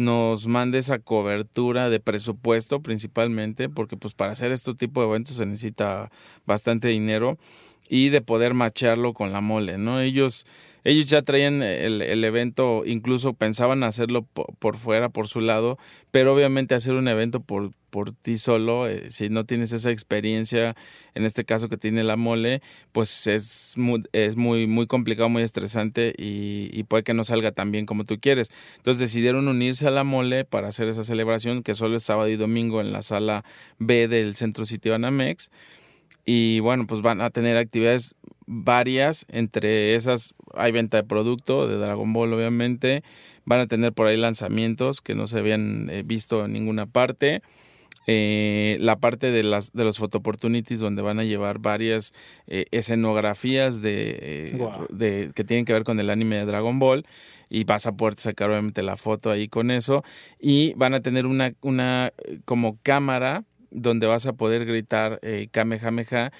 nos 0.00 0.46
mande 0.46 0.78
esa 0.78 0.98
cobertura 0.98 1.90
de 1.90 2.00
presupuesto 2.00 2.80
principalmente, 2.80 3.68
porque 3.68 3.98
pues 3.98 4.14
para 4.14 4.32
hacer 4.32 4.50
este 4.50 4.74
tipo 4.74 5.02
de 5.02 5.08
eventos 5.08 5.36
se 5.36 5.44
necesita 5.44 6.10
bastante 6.46 6.88
dinero 6.88 7.36
y 7.90 8.08
de 8.08 8.22
poder 8.22 8.54
macharlo 8.54 9.12
con 9.12 9.30
la 9.30 9.42
mole, 9.42 9.76
¿no? 9.76 10.00
Ellos, 10.00 10.46
ellos 10.84 11.06
ya 11.06 11.22
traían 11.22 11.62
el, 11.62 12.02
el 12.02 12.24
evento, 12.24 12.82
incluso 12.86 13.34
pensaban 13.34 13.82
hacerlo 13.82 14.22
po- 14.22 14.54
por, 14.58 14.76
fuera, 14.76 15.08
por 15.08 15.28
su 15.28 15.40
lado, 15.40 15.78
pero 16.10 16.34
obviamente 16.34 16.74
hacer 16.74 16.94
un 16.94 17.08
evento 17.08 17.40
por, 17.40 17.72
por 17.90 18.12
ti 18.12 18.38
solo, 18.38 18.88
eh, 18.88 19.10
si 19.10 19.28
no 19.28 19.44
tienes 19.44 19.72
esa 19.72 19.90
experiencia, 19.90 20.74
en 21.14 21.24
este 21.24 21.44
caso 21.44 21.68
que 21.68 21.76
tiene 21.76 22.02
la 22.04 22.16
mole, 22.16 22.62
pues 22.92 23.26
es 23.26 23.74
muy, 23.76 24.02
es 24.12 24.36
muy, 24.36 24.66
muy 24.66 24.86
complicado, 24.86 25.28
muy 25.28 25.42
estresante 25.42 26.14
y, 26.16 26.70
y 26.72 26.84
puede 26.84 27.02
que 27.02 27.14
no 27.14 27.24
salga 27.24 27.52
tan 27.52 27.72
bien 27.72 27.86
como 27.86 28.04
tú 28.04 28.18
quieres. 28.20 28.50
Entonces 28.76 29.00
decidieron 29.00 29.48
unirse 29.48 29.86
a 29.86 29.90
la 29.90 30.04
mole 30.04 30.44
para 30.44 30.68
hacer 30.68 30.88
esa 30.88 31.04
celebración 31.04 31.62
que 31.62 31.74
solo 31.74 31.96
es 31.96 32.04
sábado 32.04 32.28
y 32.28 32.36
domingo 32.36 32.80
en 32.80 32.92
la 32.92 33.02
sala 33.02 33.44
B 33.78 34.08
del 34.08 34.34
Centro 34.36 34.64
City 34.64 34.88
Banamex. 34.88 35.50
Y 36.24 36.60
bueno, 36.60 36.86
pues 36.86 37.00
van 37.02 37.20
a 37.20 37.30
tener 37.30 37.56
actividades 37.56 38.14
varias, 38.46 39.26
entre 39.28 39.94
esas 39.94 40.34
hay 40.54 40.72
venta 40.72 40.96
de 40.96 41.04
producto 41.04 41.68
de 41.68 41.76
Dragon 41.76 42.12
Ball 42.12 42.32
obviamente, 42.32 43.02
van 43.44 43.60
a 43.60 43.66
tener 43.66 43.92
por 43.92 44.06
ahí 44.06 44.16
lanzamientos 44.16 45.00
que 45.00 45.14
no 45.14 45.26
se 45.26 45.38
habían 45.38 45.88
eh, 45.90 46.02
visto 46.04 46.44
en 46.44 46.52
ninguna 46.52 46.86
parte. 46.86 47.42
Eh, 48.06 48.76
la 48.80 48.96
parte 48.96 49.30
de 49.30 49.42
las 49.42 49.72
de 49.72 49.84
los 49.84 49.98
photo 49.98 50.18
opportunities 50.18 50.80
donde 50.80 51.02
van 51.02 51.20
a 51.20 51.24
llevar 51.24 51.58
varias 51.58 52.12
eh, 52.46 52.64
escenografías 52.70 53.82
de, 53.82 54.18
eh, 54.20 54.68
de 54.88 55.30
que 55.34 55.44
tienen 55.44 55.64
que 55.64 55.74
ver 55.74 55.84
con 55.84 56.00
el 56.00 56.10
anime 56.10 56.36
de 56.36 56.46
Dragon 56.46 56.78
Ball. 56.78 57.04
Y 57.48 57.64
vas 57.64 57.86
a 57.86 57.92
poder 57.92 58.14
sacar 58.18 58.50
obviamente 58.50 58.82
la 58.82 58.96
foto 58.96 59.30
ahí 59.30 59.48
con 59.48 59.70
eso. 59.70 60.02
Y 60.40 60.72
van 60.74 60.94
a 60.94 61.00
tener 61.00 61.26
una 61.26 61.52
una 61.60 62.12
eh, 62.24 62.38
como 62.44 62.78
cámara 62.82 63.44
donde 63.70 64.06
vas 64.06 64.26
a 64.26 64.32
poder 64.34 64.64
gritar 64.66 65.18
eh, 65.22 65.48
Kamehameha 65.50 66.32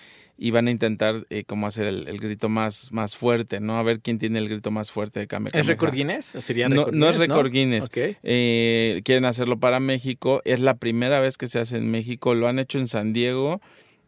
y 0.43 0.53
van 0.53 0.69
a 0.69 0.71
intentar 0.71 1.27
eh, 1.29 1.45
como 1.45 1.67
hacer 1.67 1.87
el, 1.87 2.09
el 2.09 2.19
grito 2.19 2.49
más, 2.49 2.93
más 2.93 3.15
fuerte, 3.15 3.61
¿no? 3.61 3.77
A 3.77 3.83
ver 3.83 4.01
quién 4.01 4.19
tiene 4.19 4.39
el 4.39 4.49
grito 4.49 4.71
más 4.71 4.91
fuerte 4.91 5.21
de 5.21 5.27
Kamehameha. 5.27 5.61
¿Es 5.61 5.67
récord 5.67 5.93
Guinness? 5.93 6.35
¿O 6.35 6.41
sería 6.41 6.69
No, 6.69 6.87
no 6.87 7.11
es 7.11 7.17
Guinness, 7.17 7.19
récord 7.19 7.51
Guinness. 7.53 7.85
Ok. 7.85 7.99
Eh, 8.23 9.03
quieren 9.05 9.27
hacerlo 9.27 9.61
para 9.61 9.81
México. 9.81 10.41
Es 10.47 10.61
la 10.61 10.77
primera 10.77 11.21
vez 11.21 11.37
que 11.37 11.47
se 11.47 11.59
hace 11.59 11.77
en 11.77 11.91
México. 11.91 12.35
Lo 12.35 12.49
han 12.49 12.59
hecho 12.59 12.79
en 12.79 12.87
San 12.87 13.13
Diego. 13.13 13.61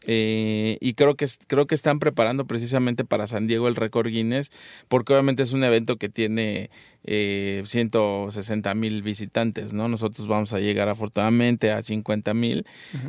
eh, 0.07 0.79
y 0.81 0.95
creo 0.95 1.17
que, 1.17 1.27
creo 1.47 1.67
que 1.67 1.75
están 1.75 1.99
preparando 1.99 2.47
precisamente 2.47 3.05
para 3.05 3.27
San 3.27 3.47
Diego 3.47 3.69
el 3.69 3.77
récord 3.77 4.09
Guinness, 4.09 4.51
porque 4.89 5.13
obviamente 5.13 5.43
es 5.43 5.53
un 5.53 5.65
evento 5.65 5.97
que 5.97 6.09
tiene 6.09 6.71
eh, 7.05 7.63
160 7.65 8.75
mil 8.75 9.03
visitantes, 9.03 9.73
¿no? 9.73 9.89
Nosotros 9.89 10.27
vamos 10.27 10.53
a 10.53 10.61
llegar 10.61 10.89
afortunadamente 10.89 11.71
a 11.71 11.83
50 11.83 12.35
mil. 12.35 12.65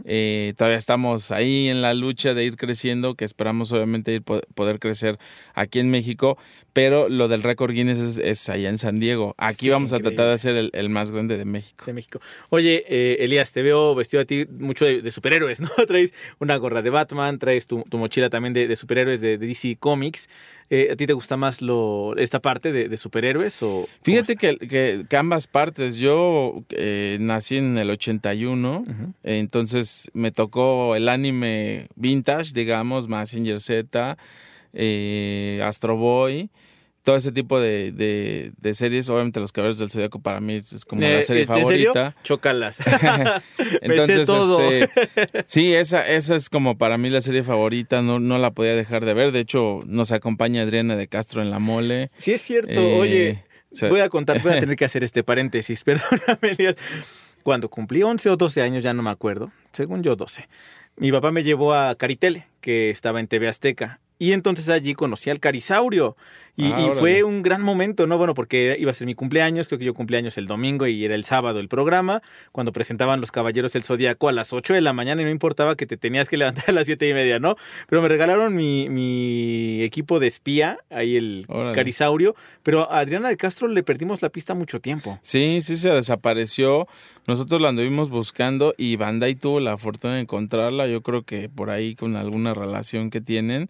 Eh, 0.05 0.53
todavía 0.57 0.77
estamos 0.77 1.31
ahí 1.31 1.67
en 1.69 1.81
la 1.81 1.93
lucha 1.93 2.33
de 2.33 2.43
ir 2.45 2.55
creciendo, 2.57 3.15
que 3.15 3.25
esperamos 3.25 3.71
obviamente 3.71 4.13
ir 4.13 4.21
po- 4.21 4.41
poder 4.55 4.79
crecer 4.79 5.17
aquí 5.53 5.79
en 5.79 5.89
México, 5.91 6.37
pero 6.73 7.07
lo 7.09 7.27
del 7.27 7.43
récord 7.43 7.71
Guinness 7.71 7.99
es, 7.99 8.17
es 8.17 8.49
allá 8.49 8.69
en 8.69 8.77
San 8.77 8.99
Diego. 8.99 9.35
Aquí 9.37 9.67
es 9.67 9.73
vamos 9.73 9.93
a 9.93 9.99
tratar 9.99 10.27
de 10.27 10.33
hacer 10.33 10.55
el, 10.55 10.69
el 10.73 10.89
más 10.89 11.11
grande 11.11 11.37
de 11.37 11.45
México. 11.45 11.85
de 11.85 11.93
México. 11.93 12.19
Oye, 12.49 12.83
eh, 12.87 13.17
Elías, 13.19 13.51
te 13.51 13.61
veo 13.61 13.93
vestido 13.93 14.21
a 14.21 14.25
ti 14.25 14.45
mucho 14.57 14.85
de, 14.85 15.01
de 15.01 15.11
superhéroes, 15.11 15.61
¿no? 15.61 15.69
Traes 15.87 16.13
una 16.39 16.55
gorra 16.57 16.81
de 16.81 16.89
Batman, 16.89 17.37
traes 17.37 17.67
tu, 17.67 17.83
tu 17.89 17.97
mochila 17.99 18.29
también 18.29 18.53
de, 18.53 18.67
de 18.67 18.75
superhéroes 18.75 19.21
de, 19.21 19.37
de 19.37 19.45
DC 19.47 19.77
Comics. 19.79 20.29
Eh, 20.75 20.89
¿A 20.91 20.95
ti 20.95 21.05
te 21.05 21.13
gusta 21.13 21.37
más 21.37 21.61
lo, 21.61 22.15
esta 22.17 22.39
parte 22.39 22.71
de, 22.71 22.89
de 22.89 22.97
superhéroes 22.97 23.61
o...? 23.61 23.87
Fíjate 24.01 24.35
que, 24.37 24.57
que- 24.57 25.05
que 25.07 25.17
ambas 25.17 25.45
partes, 25.45 25.97
yo 25.97 26.63
eh, 26.71 27.17
nací 27.19 27.57
en 27.57 27.77
el 27.77 27.91
81, 27.91 28.83
eh, 29.23 29.37
entonces 29.37 30.09
me 30.15 30.31
tocó 30.31 30.95
el 30.95 31.09
anime 31.09 31.89
vintage, 31.95 32.53
digamos, 32.53 33.07
Massinger 33.07 33.59
Z, 33.59 34.17
eh, 34.73 35.61
Astro 35.63 35.95
Boy, 35.95 36.49
todo 37.03 37.15
ese 37.17 37.31
tipo 37.31 37.59
de, 37.59 37.91
de- 37.91 38.51
de 38.57 38.73
series, 38.73 39.09
obviamente 39.09 39.39
Los 39.39 39.51
Caballeros 39.51 39.77
del 39.77 39.91
Zodíaco 39.91 40.19
para 40.21 40.39
mí 40.39 40.55
es, 40.55 40.85
como 40.85 41.01
la 41.01 41.21
serie 41.21 41.43
Eh, 41.43 41.47
¿En 41.49 41.65
serio? 41.67 41.93
favorita. 41.93 42.15
Chócalas. 42.23 42.79
Entonces, 43.81 44.25
todo. 44.25 44.61
este, 44.61 45.09
sí, 45.45 45.73
esa, 45.73 46.07
esa 46.07 46.35
es 46.35 46.49
como 46.49 46.77
para 46.77 46.97
mí 46.97 47.09
la 47.09 47.21
serie 47.21 47.43
favorita, 47.43 48.01
no, 48.01 48.19
no 48.19 48.37
la 48.37 48.51
podía 48.51 48.75
dejar 48.75 49.05
de 49.05 49.13
ver. 49.13 49.31
De 49.31 49.39
hecho, 49.39 49.81
nos 49.85 50.11
acompaña 50.11 50.61
Adriana 50.63 50.95
de 50.95 51.07
Castro 51.07 51.41
en 51.41 51.51
la 51.51 51.59
mole. 51.59 52.09
Sí, 52.17 52.31
es 52.33 52.41
cierto. 52.41 52.71
Eh, 52.71 52.99
Oye, 52.99 53.43
o 53.71 53.75
sea- 53.75 53.89
voy 53.89 53.99
a 53.99 54.09
contar, 54.09 54.41
voy 54.41 54.53
a 54.53 54.59
tener 54.59 54.75
que 54.75 54.85
hacer 54.85 55.03
este 55.03 55.23
paréntesis. 55.23 55.83
Perdóname, 55.83 56.51
Elías. 56.57 56.75
Cuando 57.43 57.69
cumplí 57.69 58.01
11 58.03 58.29
o 58.29 58.37
12 58.37 58.61
años, 58.61 58.83
ya 58.83 58.93
no 58.93 59.03
me 59.03 59.09
acuerdo, 59.09 59.51
según 59.73 60.01
yo 60.03 60.15
12, 60.15 60.47
mi 60.95 61.11
papá 61.11 61.33
me 61.33 61.43
llevó 61.43 61.73
a 61.73 61.93
Caritele, 61.95 62.47
que 62.61 62.89
estaba 62.89 63.19
en 63.19 63.27
TV 63.27 63.49
Azteca. 63.49 63.99
Y 64.19 64.31
entonces 64.31 64.69
allí 64.69 64.93
conocí 64.93 65.29
al 65.29 65.41
Carisaurio. 65.41 66.15
Y, 66.55 66.71
Ah, 66.71 66.87
y 66.93 66.97
fue 66.99 67.23
un 67.23 67.41
gran 67.41 67.63
momento, 67.63 68.05
¿no? 68.05 68.17
Bueno, 68.19 68.35
porque 68.35 68.75
iba 68.79 68.91
a 68.91 68.93
ser 68.93 69.07
mi 69.07 69.15
cumpleaños, 69.15 69.67
creo 69.67 69.79
que 69.79 69.85
yo 69.85 69.95
cumpleaños 69.95 70.37
el 70.37 70.45
domingo 70.45 70.85
y 70.85 71.03
era 71.03 71.15
el 71.15 71.23
sábado 71.23 71.59
el 71.59 71.67
programa, 71.67 72.21
cuando 72.51 72.71
presentaban 72.71 73.19
los 73.21 73.31
Caballeros 73.31 73.73
del 73.73 73.83
Zodíaco 73.83 74.29
a 74.29 74.31
las 74.31 74.53
8 74.53 74.75
de 74.75 74.81
la 74.81 74.93
mañana 74.93 75.23
y 75.23 75.25
no 75.25 75.31
importaba 75.31 75.75
que 75.75 75.87
te 75.87 75.97
tenías 75.97 76.29
que 76.29 76.37
levantar 76.37 76.65
a 76.69 76.71
las 76.71 76.85
7 76.85 77.09
y 77.09 77.13
media, 77.15 77.39
¿no? 77.39 77.55
Pero 77.89 78.03
me 78.03 78.07
regalaron 78.07 78.55
mi, 78.55 78.87
mi 78.89 79.81
equipo 79.81 80.19
de 80.19 80.27
espía, 80.27 80.77
ahí 80.91 81.15
el 81.17 81.45
Órale. 81.47 81.73
Carisaurio, 81.73 82.35
pero 82.61 82.91
a 82.91 82.99
Adriana 82.99 83.29
de 83.29 83.37
Castro 83.37 83.67
le 83.67 83.81
perdimos 83.81 84.21
la 84.21 84.29
pista 84.29 84.53
mucho 84.53 84.79
tiempo. 84.79 85.17
Sí, 85.23 85.59
sí 85.61 85.75
se 85.75 85.89
desapareció. 85.89 86.87
Nosotros 87.25 87.61
la 87.61 87.69
anduvimos 87.69 88.09
buscando 88.09 88.75
y 88.77 88.95
Bandai 88.95 89.33
tuvo 89.35 89.59
la 89.59 89.77
fortuna 89.77 90.15
de 90.15 90.21
encontrarla. 90.21 90.87
Yo 90.87 91.01
creo 91.01 91.23
que 91.23 91.49
por 91.49 91.71
ahí 91.71 91.95
con 91.95 92.15
alguna 92.15 92.53
relación 92.53 93.09
que 93.09 93.21
tienen, 93.21 93.69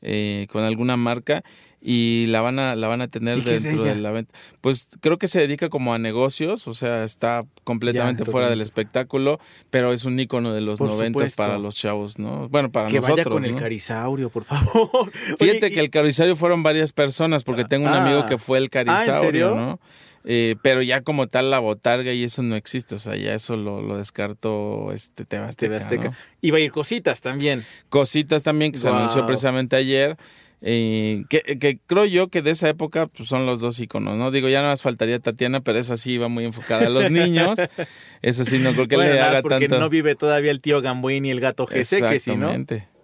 eh, 0.00 0.46
con 0.50 0.62
alguna 0.64 0.96
marca. 0.96 1.42
Y 1.84 2.26
la 2.28 2.40
van 2.40 2.60
a 2.60 2.76
la 2.76 2.86
van 2.86 3.00
a 3.02 3.08
tener 3.08 3.38
¿Y 3.38 3.42
qué 3.42 3.56
es 3.56 3.64
dentro 3.64 3.84
de 3.84 3.96
la 3.96 4.12
venta. 4.12 4.32
Pues 4.60 4.86
creo 5.00 5.18
que 5.18 5.26
se 5.26 5.40
dedica 5.40 5.68
como 5.68 5.92
a 5.94 5.98
negocios, 5.98 6.68
o 6.68 6.74
sea, 6.74 7.02
está 7.02 7.44
completamente 7.64 8.24
Ya, 8.24 8.30
fuera 8.30 8.48
del 8.48 8.60
espectáculo, 8.60 9.40
pero 9.70 9.92
es 9.92 10.04
un 10.04 10.18
ícono 10.20 10.52
de 10.54 10.60
los 10.60 10.80
noventas 10.80 11.34
para 11.34 11.58
los 11.58 11.76
chavos, 11.76 12.18
¿no? 12.20 12.48
Bueno, 12.48 12.70
para 12.70 12.86
que 12.88 12.96
nosotros. 13.00 13.16
vaya 13.18 13.30
con 13.30 13.44
el 13.44 13.56
carisaurio, 13.56 14.30
por 14.30 14.44
favor. 14.44 15.10
Fíjate 15.38 15.66
Oye, 15.66 15.70
que 15.74 15.80
el 15.80 15.90
carisario 15.90 16.36
fueron 16.36 16.62
varias 16.62 16.92
personas, 16.92 17.42
porque 17.42 17.64
tengo 17.64 17.88
un 17.88 17.94
Ah. 17.94 18.04
amigo 18.04 18.26
que 18.26 18.38
fue 18.38 18.58
el 18.58 18.70
carisaurio, 18.70 19.20
serio? 19.20 19.54
¿no? 19.56 19.80
Eh, 20.24 20.54
pero 20.62 20.82
ya 20.82 21.00
como 21.02 21.26
tal 21.26 21.50
la 21.50 21.58
botarga 21.58 22.12
y 22.12 22.22
eso 22.22 22.44
no 22.44 22.54
existe, 22.54 22.94
o 22.94 22.98
sea, 23.00 23.16
ya 23.16 23.34
eso 23.34 23.56
lo, 23.56 23.82
lo 23.82 23.96
descartó 23.98 24.92
este 24.92 25.24
TV 25.24 25.44
Azteca. 25.46 26.10
¿no? 26.10 26.14
Y 26.40 26.52
va 26.52 26.58
a 26.58 26.60
ir 26.60 26.70
cositas 26.70 27.20
también. 27.22 27.64
Cositas 27.88 28.44
también 28.44 28.70
que 28.70 28.78
se 28.78 28.88
anunció 28.88 29.26
precisamente 29.26 29.74
ayer, 29.74 30.16
eh, 30.64 31.24
que, 31.28 31.40
que 31.58 31.78
creo 31.86 32.04
yo 32.04 32.28
que 32.28 32.40
de 32.40 32.52
esa 32.52 32.68
época 32.68 33.08
pues, 33.08 33.28
son 33.28 33.46
los 33.46 33.60
dos 33.60 33.80
iconos, 33.80 34.16
¿no? 34.16 34.30
Digo, 34.30 34.48
ya 34.48 34.58
nada 34.58 34.72
más 34.72 34.82
faltaría 34.82 35.18
Tatiana, 35.18 35.60
pero 35.60 35.78
esa 35.78 35.96
sí 35.96 36.18
va 36.18 36.28
muy 36.28 36.44
enfocada 36.44 36.86
a 36.86 36.90
los 36.90 37.10
niños, 37.10 37.58
esa 38.22 38.44
sí 38.44 38.58
no 38.58 38.72
creo 38.72 38.86
que 38.86 38.96
bueno, 38.96 39.12
le 39.12 39.20
haga 39.20 39.42
porque 39.42 39.68
tanto. 39.68 39.80
no 39.80 39.88
vive 39.88 40.14
todavía 40.14 40.52
el 40.52 40.60
tío 40.60 40.80
Gamboín 40.80 41.24
y 41.24 41.30
el 41.30 41.40
gato 41.40 41.66
GC, 41.66 42.08
que 42.08 42.20
si 42.20 42.36
no. 42.36 42.54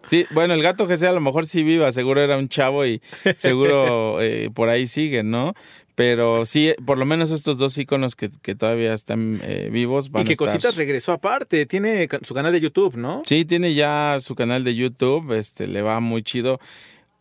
Sí, 0.08 0.24
bueno, 0.30 0.54
el 0.54 0.62
gato 0.62 0.86
GC 0.86 1.02
a 1.02 1.12
lo 1.12 1.20
mejor 1.20 1.46
sí 1.46 1.62
viva, 1.64 1.90
seguro 1.92 2.22
era 2.22 2.38
un 2.38 2.48
chavo 2.48 2.86
y 2.86 3.02
seguro 3.36 4.18
eh, 4.22 4.50
por 4.54 4.68
ahí 4.68 4.86
sigue, 4.86 5.22
¿no? 5.22 5.54
Pero 5.96 6.46
sí, 6.46 6.72
por 6.86 6.96
lo 6.96 7.04
menos 7.04 7.32
estos 7.32 7.58
dos 7.58 7.76
iconos 7.76 8.14
que, 8.14 8.30
que 8.40 8.54
todavía 8.54 8.94
están 8.94 9.40
eh, 9.42 9.68
vivos 9.72 10.10
van 10.12 10.22
Y 10.22 10.26
que 10.26 10.30
a 10.30 10.32
estar. 10.34 10.46
Cositas 10.46 10.76
regresó 10.76 11.10
aparte. 11.10 11.66
Tiene 11.66 12.08
su 12.22 12.34
canal 12.34 12.52
de 12.52 12.60
YouTube, 12.60 12.96
¿no? 12.96 13.22
Sí, 13.26 13.44
tiene 13.44 13.74
ya 13.74 14.18
su 14.20 14.36
canal 14.36 14.62
de 14.62 14.76
YouTube, 14.76 15.32
este, 15.32 15.66
le 15.66 15.82
va 15.82 15.98
muy 15.98 16.22
chido. 16.22 16.60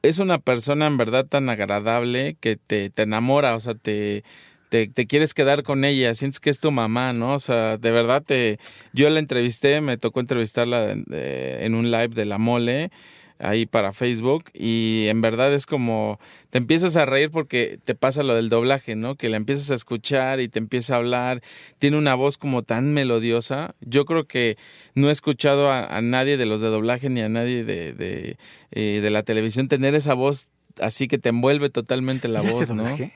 Es 0.02 0.20
una 0.20 0.40
persona 0.40 0.88
en 0.88 0.98
verdad 0.98 1.26
tan 1.26 1.50
agradable 1.50 2.38
que 2.40 2.56
te, 2.56 2.90
te 2.90 3.04
enamora, 3.04 3.56
o 3.56 3.60
sea, 3.60 3.76
te, 3.76 4.24
te, 4.70 4.88
te 4.88 5.08
quieres 5.08 5.34
quedar 5.34 5.64
con 5.64 5.86
ella, 5.86 6.14
sientes 6.14 6.40
que 6.40 6.50
es 6.50 6.60
tu 6.60 6.72
mamá, 6.72 7.14
¿no? 7.14 7.34
O 7.34 7.40
sea, 7.40 7.78
de 7.78 7.92
verdad 7.92 8.24
te... 8.24 8.60
Yo 8.94 9.10
la 9.10 9.20
entrevisté, 9.20 9.82
me 9.82 9.98
tocó 9.98 10.20
entrevistarla 10.20 10.92
en, 10.92 11.06
eh, 11.12 11.60
en 11.62 11.76
un 11.76 11.92
live 11.92 12.10
de 12.10 12.26
La 12.26 12.38
Mole, 12.38 12.92
ahí 13.40 13.66
para 13.66 13.94
Facebook, 13.94 14.46
y 14.54 15.06
en 15.08 15.22
verdad 15.22 15.54
es 15.54 15.66
como... 15.66 16.20
Te 16.50 16.58
empiezas 16.58 16.96
a 16.96 17.06
reír 17.06 17.30
porque 17.30 17.80
te 17.84 17.94
pasa 17.94 18.24
lo 18.24 18.34
del 18.34 18.50
doblaje, 18.50 18.96
¿no? 18.96 19.16
Que 19.16 19.30
la 19.30 19.38
empiezas 19.38 19.70
a 19.70 19.76
escuchar 19.76 20.40
y 20.40 20.48
te 20.48 20.60
empieza 20.60 20.94
a 20.94 20.98
hablar, 20.98 21.42
tiene 21.78 21.98
una 21.98 22.16
voz 22.16 22.38
como 22.38 22.64
tan 22.64 22.94
melodiosa. 22.94 23.76
Yo 23.82 24.06
creo 24.06 24.26
que 24.26 24.58
no 24.96 25.10
he 25.10 25.12
escuchado 25.12 25.70
a, 25.70 25.86
a 25.86 26.02
nadie 26.02 26.38
de 26.38 26.46
los 26.46 26.62
de 26.62 26.70
doblaje 26.70 27.10
ni 27.10 27.22
a 27.22 27.30
nadie 27.30 27.64
de, 27.64 27.94
de, 27.94 28.38
eh, 28.72 29.02
de 29.02 29.10
la 29.10 29.24
televisión 29.24 29.68
tener 29.68 29.94
esa 29.94 30.14
voz 30.14 30.50
así 30.80 31.08
que 31.08 31.18
te 31.18 31.30
envuelve 31.30 31.70
totalmente 31.70 32.28
la 32.28 32.42
¿Ya 32.42 32.52
voz, 32.52 32.62
hace 32.62 32.74
¿no? 32.74 32.84
doblaje? 32.84 33.14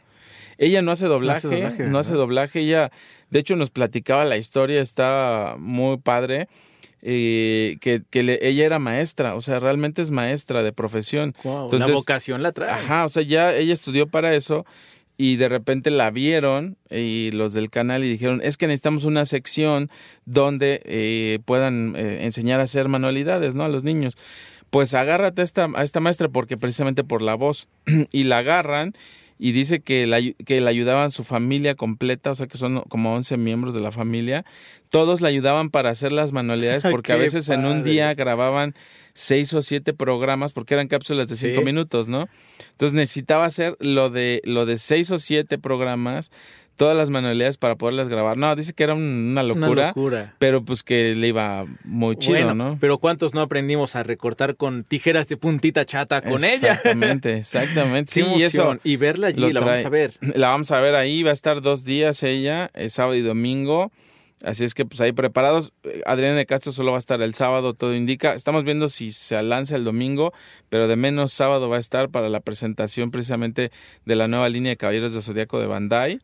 Ella 0.57 0.81
no 0.81 0.91
hace 0.91 1.07
doblaje, 1.07 1.47
no 1.47 1.97
hace 1.97 2.13
doblaje, 2.13 2.13
doblaje, 2.13 2.59
¿verdad? 2.59 2.81
ella, 2.87 2.91
de 3.29 3.39
hecho 3.39 3.55
nos 3.55 3.71
platicaba 3.71 4.25
la 4.25 4.37
historia, 4.37 4.81
está 4.81 5.55
muy 5.57 5.97
padre, 5.97 6.47
eh, 7.01 7.77
que, 7.81 8.01
que 8.09 8.23
le- 8.23 8.39
ella 8.47 8.65
era 8.65 8.79
maestra, 8.79 9.35
o 9.35 9.41
sea, 9.41 9.59
realmente 9.59 10.01
es 10.01 10.11
maestra 10.11 10.63
de 10.63 10.71
profesión. 10.73 11.33
Guau, 11.43 11.65
Entonces- 11.65 11.89
la 11.89 11.93
vocación 11.95 12.43
la 12.43 12.51
trae. 12.51 12.69
Ajá, 12.71 13.05
o 13.05 13.09
sea, 13.09 13.23
ya 13.23 13.55
ella 13.55 13.73
estudió 13.73 14.07
para 14.07 14.35
eso 14.35 14.65
y 15.17 15.35
de 15.35 15.49
repente 15.49 15.91
la 15.91 16.09
vieron 16.11 16.77
y 16.89 17.31
los 17.31 17.53
del 17.53 17.69
canal 17.69 18.03
y 18.03 18.09
dijeron, 18.11 18.41
es 18.43 18.57
que 18.57 18.67
necesitamos 18.67 19.05
una 19.05 19.25
sección 19.25 19.89
donde 20.25 20.81
eh, 20.85 21.39
puedan 21.45 21.95
eh, 21.95 22.23
enseñar 22.23 22.59
a 22.59 22.63
hacer 22.63 22.87
manualidades, 22.87 23.53
¿no? 23.55 23.63
A 23.63 23.69
los 23.69 23.83
niños. 23.83 24.17
Pues 24.71 24.93
agárrate 24.93 25.41
a 25.41 25.43
esta, 25.43 25.69
a 25.75 25.83
esta 25.83 25.99
maestra 25.99 26.29
porque 26.29 26.57
precisamente 26.57 27.03
por 27.03 27.21
la 27.21 27.35
voz 27.35 27.67
y 28.11 28.23
la 28.23 28.39
agarran 28.39 28.93
y 29.43 29.53
dice 29.53 29.79
que 29.81 30.05
la, 30.05 30.19
ayu- 30.19 30.35
que 30.45 30.61
le 30.61 30.69
ayudaban 30.69 31.09
su 31.09 31.23
familia 31.23 31.73
completa, 31.73 32.29
o 32.31 32.35
sea 32.35 32.45
que 32.45 32.59
son 32.59 32.81
como 32.89 33.15
11 33.15 33.37
miembros 33.37 33.73
de 33.73 33.79
la 33.79 33.91
familia, 33.91 34.45
todos 34.89 35.19
le 35.19 35.27
ayudaban 35.29 35.71
para 35.71 35.89
hacer 35.89 36.11
las 36.11 36.31
manualidades 36.31 36.83
porque 36.91 37.11
a 37.11 37.15
veces 37.17 37.49
en 37.49 37.65
un 37.65 37.83
día 37.83 38.13
grababan 38.13 38.75
seis 39.13 39.51
o 39.55 39.61
siete 39.63 39.93
programas 39.93 40.53
porque 40.53 40.75
eran 40.75 40.87
cápsulas 40.87 41.27
de 41.27 41.35
cinco 41.35 41.59
Sí. 41.61 41.65
minutos, 41.65 42.07
¿no? 42.07 42.29
Entonces 42.69 42.93
necesitaba 42.93 43.45
hacer 43.45 43.75
lo 43.79 44.09
de 44.11 44.41
lo 44.45 44.65
de 44.67 44.77
seis 44.77 45.09
o 45.09 45.17
siete 45.17 45.57
programas, 45.57 46.29
todas 46.81 46.97
las 46.97 47.11
manualidades 47.11 47.57
para 47.57 47.75
poderlas 47.75 48.09
grabar. 48.09 48.37
No, 48.37 48.55
dice 48.55 48.73
que 48.73 48.81
era 48.83 48.95
un- 48.95 49.29
una 49.31 49.43
locura, 49.43 49.67
Una 49.69 49.87
locura. 49.89 50.33
pero 50.39 50.65
pues 50.65 50.81
que 50.81 51.13
le 51.13 51.27
iba 51.27 51.67
muy 51.83 52.15
chido, 52.15 52.33
bueno, 52.39 52.55
¿no? 52.55 52.77
pero 52.81 52.97
¿cuántos 52.97 53.35
no 53.35 53.41
aprendimos 53.41 53.95
a 53.95 54.01
recortar 54.01 54.55
con 54.55 54.83
tijeras 54.83 55.27
de 55.27 55.37
puntita 55.37 55.85
chata 55.85 56.21
con 56.23 56.43
ella? 56.43 56.73
Exactamente, 56.73 57.37
exactamente. 57.37 58.11
Sí, 58.11 58.25
y 58.35 58.41
eso. 58.41 58.79
Y 58.83 58.95
verla 58.95 59.27
allí, 59.27 59.53
la 59.53 59.59
vamos 59.59 59.85
a 59.85 59.89
ver. 59.89 60.13
La 60.35 60.47
vamos 60.47 60.71
a 60.71 60.79
ver 60.81 60.95
ahí, 60.95 61.21
va 61.21 61.29
a 61.29 61.33
estar 61.33 61.61
dos 61.61 61.83
días 61.83 62.23
ella, 62.23 62.71
es 62.73 62.93
sábado 62.93 63.15
y 63.15 63.21
domingo. 63.21 63.91
Así 64.43 64.63
es 64.63 64.73
que 64.73 64.85
pues 64.85 64.99
ahí 65.01 65.11
preparados. 65.11 65.71
Eh, 65.83 66.01
Adriana 66.07 66.35
de 66.35 66.47
Castro 66.47 66.71
solo 66.71 66.89
va 66.89 66.97
a 66.97 66.99
estar 66.99 67.21
el 67.21 67.35
sábado, 67.35 67.75
todo 67.75 67.93
indica. 67.93 68.33
Estamos 68.33 68.63
viendo 68.63 68.89
si 68.89 69.11
se 69.11 69.39
lanza 69.43 69.75
el 69.75 69.83
domingo, 69.83 70.33
pero 70.67 70.87
de 70.87 70.95
menos 70.95 71.31
sábado 71.31 71.69
va 71.69 71.77
a 71.77 71.79
estar 71.79 72.09
para 72.09 72.27
la 72.27 72.39
presentación 72.39 73.11
precisamente 73.11 73.71
de 74.05 74.15
la 74.15 74.27
nueva 74.27 74.49
línea 74.49 74.71
de 74.71 74.77
Caballeros 74.77 75.13
de 75.13 75.21
Zodíaco 75.21 75.59
de 75.59 75.67
Bandai. 75.67 76.21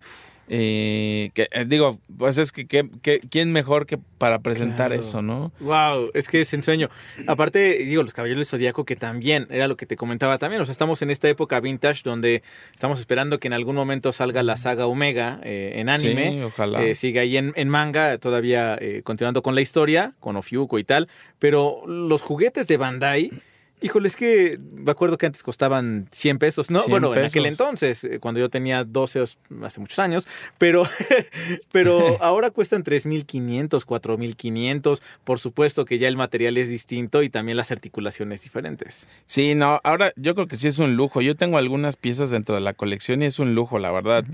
Eh, 0.49 1.31
que 1.33 1.47
eh, 1.51 1.65
digo, 1.67 1.99
pues 2.17 2.37
es 2.37 2.51
que, 2.51 2.65
que- 2.67 2.89
que- 3.01 3.19
quién 3.19 3.51
mejor 3.51 3.85
que 3.85 3.97
para 4.17 4.39
presentar 4.39 4.87
Claro. 4.87 5.01
eso, 5.01 5.21
¿no? 5.21 5.51
Wow, 5.59 6.09
es 6.13 6.27
que 6.29 6.41
es 6.41 6.53
ensueño. 6.53 6.89
Aparte, 7.27 7.77
digo, 7.79 8.01
los 8.03 8.13
Caballeros 8.13 8.39
del 8.39 8.45
Zodíaco, 8.47 8.85
que 8.85 8.95
también 8.95 9.47
era 9.49 9.67
lo 9.67 9.75
que 9.77 9.85
te 9.85 9.95
comentaba 9.97 10.37
también. 10.37 10.61
O 10.61 10.65
sea, 10.65 10.71
estamos 10.71 11.01
en 11.01 11.09
esta 11.11 11.27
época 11.29 11.59
vintage 11.59 12.01
donde 12.03 12.43
estamos 12.73 12.99
esperando 12.99 13.39
que 13.39 13.47
en 13.47 13.53
algún 13.53 13.75
momento 13.75 14.13
salga 14.13 14.41
la 14.41 14.57
saga 14.57 14.87
Omega 14.87 15.39
eh, 15.43 15.73
en 15.75 15.89
anime. 15.89 16.29
Sí, 16.31 16.41
ojalá. 16.41 16.83
Eh, 16.83 16.95
sigue 16.95 17.19
ahí 17.19 17.37
en, 17.37 17.51
en 17.55 17.69
manga, 17.69 18.17
todavía 18.17 18.79
continuando 19.03 19.41
con 19.43 19.53
la 19.53 19.61
historia, 19.61 20.13
con 20.19 20.35
Ofiuco 20.37 20.79
y 20.79 20.83
tal. 20.83 21.07
Pero 21.39 21.83
los 21.85 22.21
juguetes 22.21 22.67
de 22.67 22.77
Bandai. 22.77 23.31
Híjole, 23.79 24.07
es 24.07 24.15
que 24.15 24.57
me 24.73 24.89
acuerdo 24.89 25.17
que 25.19 25.27
antes 25.27 25.43
costaban 25.43 26.07
100 26.11 26.39
pesos, 26.39 26.71
¿no? 26.71 26.79
100 26.79 26.89
bueno, 26.89 27.13
en 27.13 27.25
aquel 27.25 27.45
entonces, 27.45 28.03
eh, 28.05 28.19
cuando 28.19 28.39
yo 28.39 28.49
tenía 28.49 28.83
12, 28.83 29.21
os- 29.21 29.37
hace 29.61 29.79
muchos 29.79 29.99
años, 29.99 30.27
pero, 30.57 30.83
pero 31.71 32.17
ahora 32.21 32.49
cuestan 32.49 32.83
3.500, 32.83 33.85
4.500. 33.85 35.01
Por 35.23 35.39
supuesto 35.39 35.85
que 35.85 35.99
ya 35.99 36.07
el 36.07 36.17
material 36.17 36.57
es 36.57 36.69
distinto 36.69 37.21
y 37.21 37.29
también 37.29 37.55
las 37.57 37.71
articulaciones 37.71 38.41
diferentes. 38.41 39.07
Sí, 39.25 39.53
no, 39.53 39.79
ahora 39.83 40.11
yo 40.15 40.33
creo 40.33 40.47
que 40.47 40.55
sí 40.55 40.67
es 40.67 40.79
un 40.79 40.95
lujo. 40.95 41.21
Yo 41.21 41.35
tengo 41.35 41.57
algunas 41.59 41.97
piezas 41.97 42.31
dentro 42.31 42.55
de 42.55 42.61
la 42.61 42.73
colección 42.73 43.21
y 43.21 43.25
es 43.25 43.37
un 43.39 43.53
lujo, 43.53 43.77
la 43.79 43.91
verdad. 43.91 44.25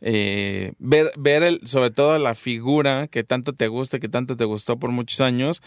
Eh, 0.00 0.72
ver, 0.78 1.12
ver 1.16 1.42
el, 1.42 1.60
sobre 1.66 1.90
todo 1.90 2.18
la 2.18 2.34
figura 2.34 3.08
que 3.08 3.24
tanto 3.24 3.52
te 3.52 3.68
gusta, 3.68 3.98
que 3.98 4.08
tanto 4.08 4.36
te 4.36 4.44
gustó 4.44 4.78
por 4.78 4.90
muchos 4.90 5.20
años, 5.20 5.62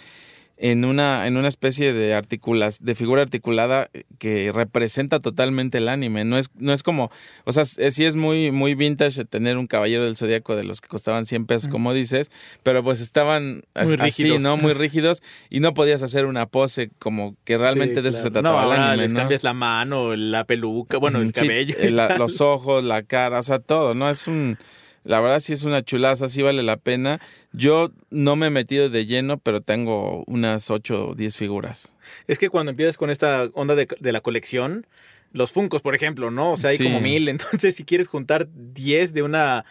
en 0.61 0.83
una, 0.83 1.25
en 1.25 1.37
una 1.37 1.47
especie 1.47 1.93
de 1.93 2.13
articulas, 2.13 2.83
de 2.83 2.93
figura 2.93 3.21
articulada 3.21 3.89
que 4.17 4.51
representa 4.51 5.21
totalmente 5.21 5.77
el 5.77 5.87
anime. 5.87 6.25
No 6.25 6.37
es, 6.37 6.49
no 6.55 6.73
es 6.73 6.83
como, 6.83 7.11
o 7.45 7.53
sea, 7.53 7.63
es- 7.63 7.95
sí 7.95 8.03
es 8.03 8.17
muy, 8.17 8.51
muy 8.51 8.75
vintage 8.75 9.23
tener 9.23 9.57
un 9.57 9.67
caballero 9.67 10.03
del 10.03 10.17
zodiaco 10.17 10.57
de 10.57 10.65
los 10.65 10.81
que 10.81 10.89
costaban 10.89 11.25
100 11.25 11.45
pesos, 11.45 11.69
como 11.69 11.93
dices, 11.93 12.29
pero 12.61 12.83
pues 12.83 12.99
estaban 12.99 13.63
Muy 13.73 13.93
así, 13.93 13.95
rígidos. 13.95 14.41
¿no? 14.43 14.57
Muy 14.57 14.73
rígidos 14.73 15.23
y 15.49 15.61
no 15.61 15.73
podías 15.73 16.03
hacer 16.03 16.25
una 16.25 16.45
pose 16.45 16.89
como 16.99 17.35
que 17.45 17.57
realmente 17.57 17.95
Sí, 17.95 18.01
de 18.01 18.09
eso 18.09 18.21
se 18.23 18.31
trataba 18.31 18.63
No, 18.65 18.73
el 18.73 18.79
anime, 18.81 19.03
les 19.03 19.13
¿no? 19.13 19.19
cambias 19.19 19.43
la 19.45 19.53
mano, 19.53 20.15
la 20.17 20.43
peluca, 20.43 20.97
bueno, 20.97 21.19
el 21.21 21.33
Sí, 21.33 21.39
cabello. 21.41 21.75
eh, 21.77 21.89
la- 21.89 22.17
los 22.17 22.41
ojos, 22.41 22.83
la 22.83 23.03
cara, 23.03 23.39
o 23.39 23.43
sea, 23.43 23.59
todo, 23.59 23.93
¿no? 23.93 24.09
Es 24.09 24.27
un... 24.27 24.57
La 25.03 25.19
verdad 25.19 25.39
sí 25.39 25.53
es 25.53 25.63
una 25.63 25.81
chulaza, 25.83 26.27
sí 26.29 26.41
vale 26.41 26.63
la 26.63 26.77
pena. 26.77 27.19
Yo 27.53 27.91
no 28.09 28.35
me 28.35 28.47
he 28.47 28.49
metido 28.49 28.89
de 28.89 29.05
lleno, 29.05 29.37
pero 29.37 29.61
tengo 29.61 30.23
unas 30.27 30.69
8 30.69 31.09
o 31.09 31.15
10 31.15 31.35
figuras. 31.37 31.95
Es 32.27 32.37
que 32.39 32.49
cuando 32.49 32.69
empiezas 32.71 32.97
con 32.97 33.09
esta 33.09 33.45
onda 33.53 33.75
de, 33.75 33.87
de 33.99 34.11
la 34.11 34.21
colección, 34.21 34.85
los 35.31 35.51
Funcos, 35.51 35.81
por 35.83 35.93
ejemplo, 35.95 36.31
¿no? 36.31 36.53
O 36.53 36.57
sea, 36.57 36.71
hay 36.71 36.77
Sí. 36.77 36.83
como 36.83 36.99
mil. 37.01 37.27
Entonces, 37.29 37.75
si 37.75 37.83
quieres 37.85 38.07
juntar 38.07 38.47
10 38.51 39.13
de 39.13 39.21
una 39.23 39.63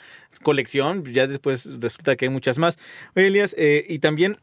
colección, 0.43 1.05
ya 1.05 1.27
después 1.27 1.69
resulta 1.81 2.17
que 2.17 2.27
hay 2.27 2.31
muchas 2.31 2.59
más. 2.59 2.79
Oye, 3.17 3.27
Elías, 3.27 3.55
eh, 3.59 3.85
y 3.89 3.99
también 3.99 4.39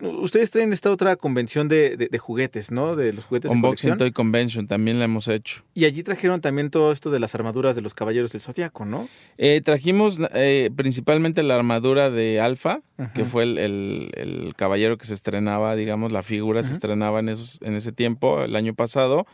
ustedes 0.00 0.50
traen 0.50 0.72
esta 0.72 0.90
otra 0.90 1.16
convención 1.16 1.68
de, 1.68 1.96
de- 1.96 2.08
de 2.08 2.18
juguetes, 2.18 2.70
¿no? 2.70 2.96
De 2.96 3.12
los 3.12 3.24
juguetes 3.24 3.50
de 3.50 3.56
Unboxing. 3.56 3.96
Toy 3.96 4.12
Convention 4.12 4.66
también 4.66 4.98
la 4.98 5.04
hemos 5.06 5.28
hecho. 5.28 5.62
Y 5.74 5.84
allí 5.84 6.02
trajeron 6.02 6.40
también 6.40 6.70
todo 6.70 6.92
esto 6.92 7.10
de 7.10 7.18
las 7.20 7.34
armaduras 7.34 7.74
de 7.76 7.82
los 7.82 7.94
caballeros 7.94 8.32
del 8.32 8.40
Zodíaco, 8.40 8.84
¿no? 8.84 9.08
Eh, 9.36 9.60
trajimos 9.64 10.18
eh, 10.34 10.70
principalmente 10.76 11.42
la 11.42 11.56
armadura 11.56 12.10
de 12.10 12.40
Alpha, 12.40 12.80
que 13.14 13.24
fue 13.24 13.44
el, 13.44 13.58
el- 13.58 14.10
el 14.14 14.54
caballero 14.56 14.98
que 14.98 15.06
se 15.06 15.14
estrenaba, 15.14 15.74
digamos, 15.76 16.12
la 16.12 16.22
figura 16.22 16.62
se 16.62 16.72
estrenaba 16.72 17.20
en, 17.20 17.28
esos, 17.28 17.58
en 17.62 17.74
ese 17.74 17.92
tiempo, 17.92 18.42
el 18.42 18.56
año 18.56 18.74
pasado. 18.74 19.26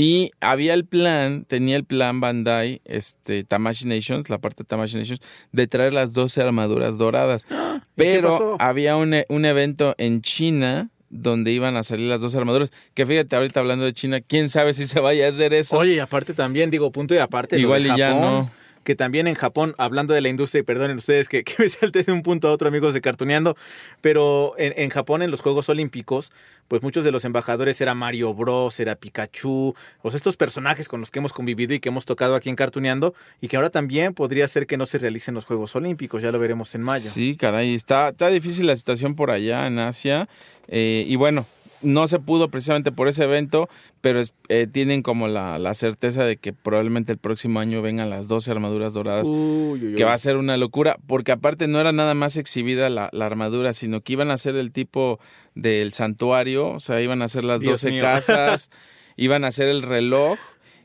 Y 0.00 0.30
había 0.40 0.74
el 0.74 0.84
plan, 0.84 1.44
tenía 1.44 1.74
el 1.74 1.82
plan 1.84 2.20
Bandai, 2.20 2.80
este, 2.84 3.42
Tamashi 3.42 3.84
Nations, 3.88 4.30
la 4.30 4.38
parte 4.38 4.62
de 4.62 4.68
Tamashi 4.68 4.96
Nations, 4.96 5.20
de 5.50 5.66
traer 5.66 5.92
las 5.92 6.12
12 6.12 6.40
armaduras 6.40 6.98
doradas. 6.98 7.46
¿Y 7.50 7.50
qué 7.50 7.80
Pero 7.96 8.56
había 8.60 8.94
un, 8.94 9.12
e- 9.12 9.26
un 9.28 9.44
evento 9.44 9.96
en 9.98 10.22
China 10.22 10.90
donde 11.10 11.50
iban 11.50 11.74
a 11.76 11.82
salir 11.82 12.06
las 12.08 12.20
dos 12.20 12.36
armaduras. 12.36 12.70
Que 12.94 13.06
fíjate, 13.06 13.34
ahorita 13.34 13.58
hablando 13.58 13.86
de 13.86 13.92
China, 13.92 14.20
quién 14.20 14.50
sabe 14.50 14.72
si 14.72 14.86
se 14.86 15.00
vaya 15.00 15.26
a 15.26 15.30
hacer 15.30 15.52
eso. 15.52 15.76
Oye, 15.76 15.94
y 15.94 15.98
aparte 15.98 16.32
también, 16.32 16.70
digo, 16.70 16.92
punto 16.92 17.16
y 17.16 17.18
aparte. 17.18 17.56
lo 17.56 17.62
Igual 17.62 17.82
de 17.82 17.88
y 17.88 17.96
ya 17.96 18.10
no. 18.10 18.48
Que 18.88 18.96
también 18.96 19.26
en 19.26 19.34
Japón, 19.34 19.74
hablando 19.76 20.14
de 20.14 20.22
la 20.22 20.30
industria, 20.30 20.60
y 20.60 20.62
perdonen 20.62 20.96
ustedes 20.96 21.28
que, 21.28 21.44
me 21.58 21.68
salte 21.68 22.04
de 22.04 22.10
un 22.10 22.22
punto 22.22 22.48
a 22.48 22.52
otro, 22.52 22.68
amigos 22.68 22.94
de 22.94 23.02
Cartuneando, 23.02 23.54
pero 24.00 24.54
en, 24.56 24.72
en 24.78 24.88
Japón, 24.88 25.20
en 25.20 25.30
los 25.30 25.42
Juegos 25.42 25.68
Olímpicos, 25.68 26.32
pues 26.68 26.82
muchos 26.82 27.04
de 27.04 27.12
los 27.12 27.26
embajadores 27.26 27.78
era 27.82 27.94
Mario 27.94 28.32
Bros, 28.32 28.80
era 28.80 28.94
Pikachu, 28.94 29.74
o 30.00 30.10
sea, 30.10 30.16
estos 30.16 30.38
personajes 30.38 30.88
con 30.88 31.00
los 31.00 31.10
que 31.10 31.18
hemos 31.18 31.34
convivido 31.34 31.74
y 31.74 31.80
que 31.80 31.90
hemos 31.90 32.06
tocado 32.06 32.34
aquí 32.34 32.48
en 32.48 32.56
Cartuneando, 32.56 33.12
y 33.42 33.48
que 33.48 33.56
ahora 33.56 33.68
también 33.68 34.14
podría 34.14 34.48
ser 34.48 34.66
que 34.66 34.78
no 34.78 34.86
se 34.86 34.96
realicen 34.96 35.34
los 35.34 35.44
Juegos 35.44 35.76
Olímpicos, 35.76 36.22
ya 36.22 36.32
lo 36.32 36.38
veremos 36.38 36.74
en 36.74 36.82
mayo. 36.82 37.10
Sí, 37.10 37.36
caray, 37.36 37.74
está, 37.74 38.08
está 38.08 38.28
difícil 38.28 38.66
la 38.66 38.74
situación 38.74 39.14
por 39.14 39.30
allá 39.30 39.66
en 39.66 39.80
Asia. 39.80 40.30
eh, 40.66 41.04
y 41.06 41.16
bueno, 41.16 41.44
no 41.82 42.06
se 42.08 42.18
pudo 42.18 42.50
precisamente 42.50 42.92
por 42.92 43.08
ese 43.08 43.24
evento, 43.24 43.68
pero 44.00 44.20
es- 44.20 44.34
eh, 44.48 44.66
tienen 44.70 45.02
como 45.02 45.28
la, 45.28 45.58
la 45.58 45.74
certeza 45.74 46.24
de 46.24 46.36
que 46.36 46.52
probablemente 46.52 47.12
el 47.12 47.18
próximo 47.18 47.60
año 47.60 47.82
vengan 47.82 48.10
las 48.10 48.28
12 48.28 48.50
armaduras 48.50 48.92
doradas. 48.94 49.28
Uy, 49.28 49.80
uy, 49.80 49.86
uy. 49.88 49.94
que 49.94 50.04
va 50.04 50.12
a 50.14 50.18
ser 50.18 50.36
una 50.36 50.56
locura, 50.56 50.96
porque 51.06 51.32
aparte 51.32 51.68
no 51.68 51.80
era 51.80 51.92
nada 51.92 52.14
más 52.14 52.36
exhibida 52.36 52.90
la, 52.90 53.08
la 53.12 53.26
armadura, 53.26 53.72
sino 53.72 54.00
que 54.00 54.12
iban 54.14 54.30
a 54.30 54.38
ser 54.38 54.56
el 54.56 54.72
tipo 54.72 55.20
del 55.54 55.92
santuario, 55.92 56.68
o 56.70 56.80
sea, 56.80 57.00
iban 57.00 57.22
a 57.22 57.28
ser 57.28 57.44
las 57.44 57.60
Dios 57.60 57.82
12 57.82 57.90
mío. 57.90 58.02
casas, 58.02 58.70
iban 59.16 59.44
a 59.44 59.48
hacer 59.48 59.68
el 59.68 59.82
reloj, 59.82 60.38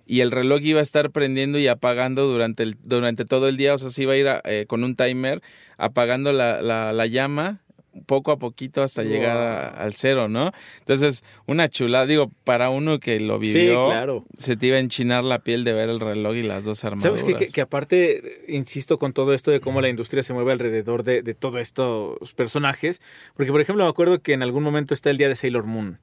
y 0.05 0.19
el 0.19 0.31
reloj 0.31 0.59
iba 0.63 0.79
a 0.81 0.83
estar 0.83 1.11
prendiendo 1.11 1.57
y 1.59 1.67
apagando 1.69 2.27
durante, 2.27 2.61
el, 2.63 2.75
durante 2.83 3.23
todo 3.23 3.47
el 3.47 3.55
día, 3.55 3.73
o 3.73 3.77
sea, 3.77 3.89
se 3.89 4.03
iba 4.03 4.11
a 4.13 4.17
ir 4.17 4.27
a- 4.27 4.41
eh, 4.43 4.65
con 4.67 4.83
un 4.83 4.97
timer 4.97 5.41
apagando 5.77 6.33
la, 6.33 6.61
la, 6.61 6.91
la 6.91 7.05
llama 7.07 7.61
poco 8.05 8.31
a 8.31 8.37
poquito 8.39 8.81
hasta 8.81 9.03
llegar 9.03 9.37
a- 9.37 9.67
al 9.69 9.93
cero, 9.93 10.27
¿no? 10.27 10.51
Entonces, 10.79 11.23
una 11.45 11.67
chulada, 11.69 12.05
digo, 12.05 12.31
para 12.43 12.69
uno 12.69 12.99
que 12.99 13.19
lo 13.19 13.39
Sí, 13.39 13.53
vivió, 13.53 13.85
claro. 13.87 14.25
se 14.37 14.57
te 14.57 14.67
iba 14.67 14.77
a 14.77 14.79
enchinar 14.79 15.23
la 15.23 15.39
piel 15.43 15.63
de 15.63 15.73
ver 15.73 15.89
el 15.89 15.99
reloj 15.99 16.35
y 16.35 16.43
las 16.43 16.63
dos 16.63 16.83
armaduras. 16.83 17.19
¿Sabes 17.21 17.35
qué? 17.37 17.45
Que, 17.45 17.51
que 17.51 17.61
aparte, 17.61 18.43
insisto 18.47 18.97
con 18.97 19.13
todo 19.13 19.33
esto 19.33 19.51
de 19.51 19.59
cómo 19.59 19.79
la 19.81 19.89
industria 19.89 20.23
se 20.23 20.33
mueve 20.33 20.51
alrededor 20.51 21.03
de, 21.03 21.21
de 21.21 21.33
todos 21.33 21.61
estos 21.61 22.33
personajes, 22.33 23.01
porque 23.35 23.51
por 23.51 23.61
ejemplo 23.61 23.83
me 23.83 23.89
acuerdo 23.89 24.21
que 24.21 24.33
en 24.33 24.43
algún 24.43 24.63
momento 24.63 24.93
está 24.93 25.09
el 25.09 25.17
día 25.17 25.29
de 25.29 25.35
Sailor 25.35 25.65
Moon. 25.65 25.99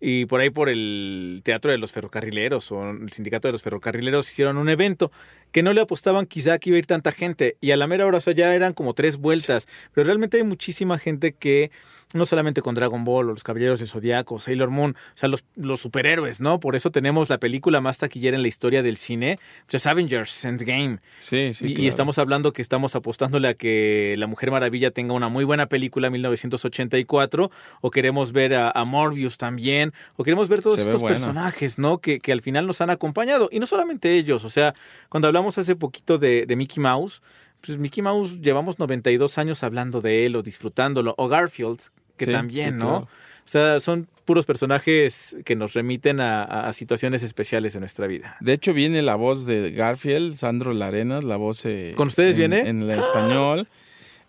Y 0.00 0.26
por 0.26 0.40
ahí 0.40 0.50
por 0.50 0.68
el 0.68 1.40
Teatro 1.44 1.70
de 1.70 1.78
los 1.78 1.92
Ferrocarrileros 1.92 2.70
o 2.72 2.90
el 2.90 3.10
Sindicato 3.12 3.48
de 3.48 3.52
los 3.52 3.62
Ferrocarrileros 3.62 4.28
hicieron 4.30 4.58
un 4.58 4.68
evento 4.68 5.10
que 5.54 5.62
no 5.62 5.72
le 5.72 5.80
apostaban 5.80 6.26
quizá 6.26 6.58
que 6.58 6.70
iba 6.70 6.76
a 6.76 6.78
ir 6.80 6.86
tanta 6.86 7.12
gente. 7.12 7.56
Y 7.60 7.70
a 7.70 7.76
la 7.76 7.86
mera 7.86 8.04
hora, 8.06 8.18
o 8.18 8.20
sea, 8.20 8.34
ya 8.34 8.52
eran 8.56 8.72
como 8.72 8.92
tres 8.92 9.18
vueltas. 9.18 9.68
Pero 9.92 10.04
realmente 10.04 10.36
hay 10.36 10.42
muchísima 10.42 10.98
gente 10.98 11.32
que, 11.32 11.70
no 12.12 12.26
solamente 12.26 12.60
con 12.60 12.74
Dragon 12.74 13.04
Ball 13.04 13.30
o 13.30 13.32
los 13.34 13.44
Caballeros 13.44 13.78
del 13.78 13.86
Zodiaco, 13.86 14.40
Sailor 14.40 14.70
Moon, 14.70 14.96
o 15.14 15.16
sea, 15.16 15.28
los, 15.28 15.44
los 15.54 15.78
superhéroes, 15.78 16.40
¿no? 16.40 16.58
Por 16.58 16.74
eso 16.74 16.90
tenemos 16.90 17.30
la 17.30 17.38
película 17.38 17.80
más 17.80 17.98
taquillera 17.98 18.36
en 18.36 18.42
la 18.42 18.48
historia 18.48 18.82
del 18.82 18.96
cine, 18.96 19.38
pues 19.66 19.74
es 19.74 19.86
Avengers 19.86 20.44
Endgame. 20.44 20.98
Sí, 21.18 21.54
sí. 21.54 21.72
y, 21.78 21.82
y 21.82 21.86
estamos 21.86 22.18
hablando 22.18 22.52
que 22.52 22.60
estamos 22.60 22.96
apostándole 22.96 23.46
a 23.46 23.54
que 23.54 24.16
La 24.18 24.26
Mujer 24.26 24.50
Maravilla 24.50 24.90
tenga 24.90 25.14
una 25.14 25.28
muy 25.28 25.44
buena 25.44 25.66
película 25.68 26.08
en 26.08 26.14
1984, 26.14 27.50
o 27.80 27.90
queremos 27.92 28.32
ver 28.32 28.54
a, 28.54 28.72
a 28.72 28.84
Morbius 28.84 29.38
también, 29.38 29.92
o 30.16 30.24
queremos 30.24 30.48
ver 30.48 30.62
todos 30.62 30.80
Se 30.80 30.82
estos 30.82 31.04
personajes, 31.04 31.78
¿no? 31.78 31.98
Que, 31.98 32.18
que 32.18 32.32
al 32.32 32.42
final 32.42 32.66
nos 32.66 32.80
han 32.80 32.90
acompañado. 32.90 33.48
Y 33.52 33.60
no 33.60 33.66
solamente 33.66 34.14
ellos, 34.14 34.44
o 34.44 34.50
sea, 34.50 34.74
cuando 35.08 35.28
hablamos 35.28 35.43
hace 35.58 35.76
poquito 35.76 36.18
de, 36.18 36.46
de 36.46 36.56
Mickey 36.56 36.82
Mouse, 36.82 37.22
pues 37.60 37.78
Mickey 37.78 38.02
Mouse 38.02 38.40
llevamos 38.40 38.78
92 38.78 39.38
años 39.38 39.62
hablando 39.62 40.00
de 40.00 40.26
él 40.26 40.36
o 40.36 40.42
disfrutándolo, 40.42 41.14
o 41.18 41.28
Garfield, 41.28 41.78
que 42.16 42.26
Sí, 42.26 42.30
también, 42.32 42.74
sí, 42.74 42.78
¿no? 42.78 42.86
claro. 42.88 43.08
O 43.46 43.48
sea, 43.48 43.78
son 43.80 44.08
puros 44.24 44.46
personajes 44.46 45.36
que 45.44 45.54
nos 45.54 45.74
remiten 45.74 46.18
a, 46.20 46.72
situaciones 46.72 47.22
especiales 47.22 47.74
en 47.74 47.80
nuestra 47.80 48.06
vida. 48.06 48.36
De 48.40 48.54
hecho, 48.54 48.72
viene 48.72 49.02
la 49.02 49.16
voz 49.16 49.44
de 49.44 49.70
Garfield, 49.70 50.34
Sandro 50.36 50.72
Larenas, 50.72 51.24
la 51.24 51.36
voz. 51.36 51.66
eh, 51.66 51.92
¿Con 51.96 52.06
ustedes 52.08 52.32
en- 52.32 52.38
viene? 52.38 52.60
En 52.68 52.82
el 52.82 52.90
español. 52.98 53.68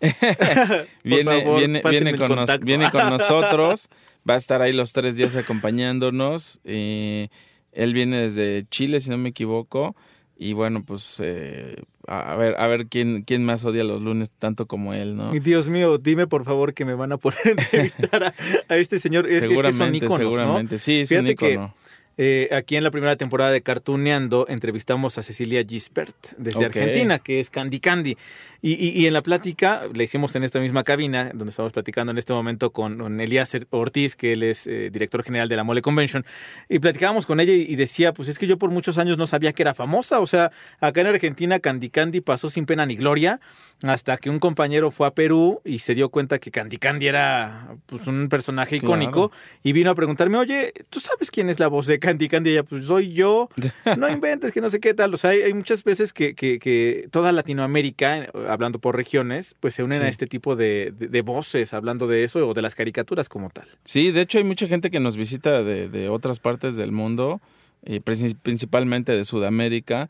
viene, 1.04 1.40
favor, 1.40 1.60
viene, 1.90 2.16
con 2.16 2.34
nos- 2.36 2.60
viene 2.60 2.90
con 2.90 3.08
nosotros. 3.10 3.88
Va 4.28 4.34
a 4.34 4.36
estar 4.38 4.60
ahí 4.60 4.72
los 4.72 4.92
tres 4.92 5.16
días 5.16 5.36
acompañándonos. 5.36 6.60
eh, 6.64 7.28
él 7.72 7.92
viene 7.92 8.22
desde 8.22 8.64
Chile, 8.70 9.00
si 9.00 9.10
no 9.10 9.18
me 9.18 9.28
equivoco. 9.30 9.94
Y 10.38 10.52
bueno, 10.52 10.84
pues 10.84 11.20
eh, 11.24 11.76
a, 12.06 12.32
a 12.32 12.36
ver, 12.36 12.56
a 12.58 12.66
ver 12.66 12.88
quién, 12.88 13.22
quién 13.22 13.42
más 13.44 13.64
odia 13.64 13.84
los 13.84 14.02
lunes 14.02 14.30
tanto 14.30 14.66
como 14.66 14.92
él, 14.92 15.16
¿no? 15.16 15.32
Dios 15.32 15.70
mío, 15.70 15.96
dime 15.96 16.26
por 16.26 16.44
favor 16.44 16.74
que 16.74 16.84
me 16.84 16.94
van 16.94 17.12
a 17.12 17.16
poder 17.16 17.38
entrevistar 17.44 18.22
a, 18.22 18.34
a 18.68 18.76
este 18.76 18.98
señor. 18.98 19.26
Es, 19.26 19.44
es 19.44 19.48
que 19.48 19.54
son 19.54 19.64
seguramente, 19.64 19.96
íconos, 19.96 20.18
¿no? 20.18 20.30
seguramente. 20.30 20.78
Sí, 20.78 21.00
es 21.00 21.10
un 21.10 21.16
Fíjate 21.18 21.36
que 21.36 21.52
ícono. 21.52 21.74
Eh, 22.18 22.48
aquí 22.52 22.76
en 22.76 22.84
la 22.84 22.90
primera 22.90 23.16
temporada 23.16 23.50
de 23.50 23.60
Cartooneando 23.62 24.46
entrevistamos 24.48 25.18
a 25.18 25.22
Cecilia 25.22 25.64
Gispert 25.68 26.14
desde. 26.38 26.64
Argentina, 26.64 27.18
que 27.18 27.40
es 27.40 27.50
Candy 27.50 27.78
Candy. 27.80 28.16
Y, 28.62 28.72
y- 28.72 28.90
y 29.02 29.06
en 29.06 29.12
la 29.12 29.22
plática, 29.22 29.82
la 29.94 30.02
hicimos 30.02 30.34
en 30.34 30.42
esta 30.42 30.58
misma 30.58 30.82
cabina, 30.82 31.30
donde 31.34 31.50
estamos 31.50 31.72
platicando 31.72 32.10
en 32.12 32.18
este 32.18 32.32
momento 32.32 32.70
con, 32.70 32.98
con 32.98 33.20
Elías 33.20 33.56
Ortiz, 33.70 34.16
que 34.16 34.32
él 34.32 34.42
es 34.42 34.66
eh, 34.66 34.90
director 34.90 35.22
general 35.22 35.48
de 35.48 35.56
la 35.56 35.62
Mole 35.64 35.82
Convention, 35.82 36.24
y 36.68 36.78
platicábamos 36.78 37.26
con 37.26 37.38
ella 37.38 37.52
y, 37.52 37.62
y 37.62 37.76
decía, 37.76 38.12
pues 38.12 38.28
es 38.28 38.38
que 38.38 38.46
yo 38.46 38.56
por 38.58 38.70
muchos 38.70 38.98
años 38.98 39.18
no 39.18 39.26
sabía 39.26 39.52
que 39.52 39.62
era 39.62 39.74
famosa, 39.74 40.20
o 40.20 40.26
sea, 40.26 40.50
acá 40.80 41.02
en 41.02 41.08
Argentina 41.08 41.60
Candy 41.60 41.90
Candy 41.90 42.20
pasó 42.22 42.48
sin 42.50 42.66
pena 42.66 42.86
ni 42.86 42.96
gloria, 42.96 43.40
hasta 43.82 44.16
que 44.16 44.30
un 44.30 44.38
compañero 44.40 44.90
fue 44.90 45.06
a 45.06 45.10
Perú 45.14 45.60
y 45.64 45.80
se 45.80 45.94
dio 45.94 46.08
cuenta 46.08 46.38
que 46.38 46.50
Candy 46.50 46.78
Candy 46.78 47.06
era 47.08 47.76
pues, 47.86 48.06
un 48.06 48.28
personaje 48.28 48.80
Claro. 48.80 48.94
icónico 49.02 49.32
y 49.62 49.72
vino 49.72 49.90
a 49.90 49.94
preguntarme, 49.94 50.38
oye, 50.38 50.72
¿tú 50.90 50.98
sabes 50.98 51.30
quién 51.30 51.50
es 51.50 51.60
la 51.60 51.68
voz 51.68 51.86
de 51.86 51.98
Candy 52.06 52.28
Candy? 52.28 52.50
Y 52.50 52.52
ella, 52.54 52.62
pues 52.64 52.84
soy 52.84 53.12
yo, 53.12 53.48
no 53.98 54.08
inventes, 54.08 54.52
que 54.52 54.60
no 54.60 54.70
sé 54.70 54.80
qué 54.80 54.94
tal. 54.94 55.12
O 55.12 55.16
sea, 55.16 55.30
hay, 55.30 55.42
hay 55.42 55.54
muchas 55.54 55.82
veces 55.84 56.12
que, 56.12 56.34
que- 56.34 56.58
que 56.58 57.08
toda 57.10 57.32
Latinoamérica, 57.32 58.28
hablando 58.48 58.78
por 58.78 58.94
regiones, 58.96 59.54
pues 59.60 59.74
se 59.74 59.82
unen 59.82 59.98
Sí. 60.00 60.04
a 60.04 60.08
este 60.08 60.26
tipo 60.26 60.56
de, 60.56 60.92
de- 60.96 61.08
de 61.08 61.22
voces 61.22 61.74
hablando 61.74 62.06
de 62.06 62.24
eso 62.24 62.46
o 62.48 62.54
de 62.54 62.62
las 62.62 62.74
caricaturas 62.74 63.28
como 63.28 63.50
tal. 63.50 63.68
Sí, 63.84 64.12
de 64.12 64.20
hecho 64.20 64.38
hay 64.38 64.44
mucha 64.44 64.68
gente 64.68 64.90
que 64.90 65.00
nos 65.00 65.16
visita 65.16 65.62
de, 65.62 65.88
de 65.88 66.08
otras 66.08 66.38
partes 66.40 66.76
del 66.76 66.92
mundo, 66.92 67.40
eh, 67.84 68.00
princi- 68.00 68.36
principalmente 68.40 69.12
de 69.12 69.24
Sudamérica, 69.24 70.08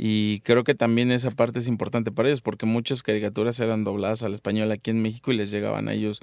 y 0.00 0.40
creo 0.40 0.62
que 0.64 0.74
también 0.74 1.10
esa 1.10 1.30
parte 1.32 1.58
es 1.58 1.66
importante 1.66 2.12
para 2.12 2.28
ellos, 2.28 2.40
porque 2.40 2.66
muchas 2.66 3.02
caricaturas 3.02 3.58
eran 3.58 3.82
dobladas 3.84 4.22
al 4.22 4.32
español 4.32 4.70
aquí 4.70 4.90
en 4.90 5.02
México 5.02 5.32
y 5.32 5.36
les 5.36 5.50
llegaban 5.50 5.88
a 5.88 5.92
ellos 5.92 6.20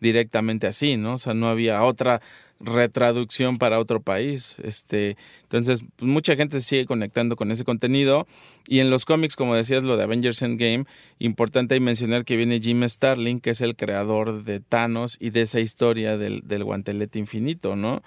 directamente 0.00 0.66
así, 0.66 0.96
¿no? 0.96 1.14
O 1.14 1.18
sea, 1.18 1.34
no 1.34 1.48
había 1.48 1.82
otra 1.82 2.20
retraducción 2.60 3.58
para 3.58 3.78
otro 3.78 4.00
país. 4.00 4.56
Este, 4.62 5.16
entonces, 5.42 5.84
pues, 5.96 6.10
mucha 6.10 6.36
gente 6.36 6.60
sigue 6.60 6.86
conectando 6.86 7.36
con 7.36 7.50
ese 7.50 7.64
contenido. 7.64 8.26
Y 8.68 8.80
en 8.80 8.90
los 8.90 9.04
cómics, 9.04 9.36
como 9.36 9.54
decías, 9.54 9.82
lo 9.82 9.96
de 9.96 10.04
Avengers 10.04 10.42
Endgame, 10.42 10.84
importante 11.18 11.78
mencionar 11.80 12.24
que 12.24 12.36
viene 12.36 12.60
Jim 12.60 12.82
Starlin, 12.88 13.40
que 13.40 13.50
es 13.50 13.60
el 13.60 13.76
creador 13.76 14.44
de 14.44 14.60
Thanos 14.60 15.16
y 15.20 15.30
de 15.30 15.42
esa 15.42 15.60
historia 15.60 16.16
del, 16.16 16.42
del 16.46 16.64
guantelete 16.64 17.18
infinito, 17.18 17.76
¿no? 17.76 18.02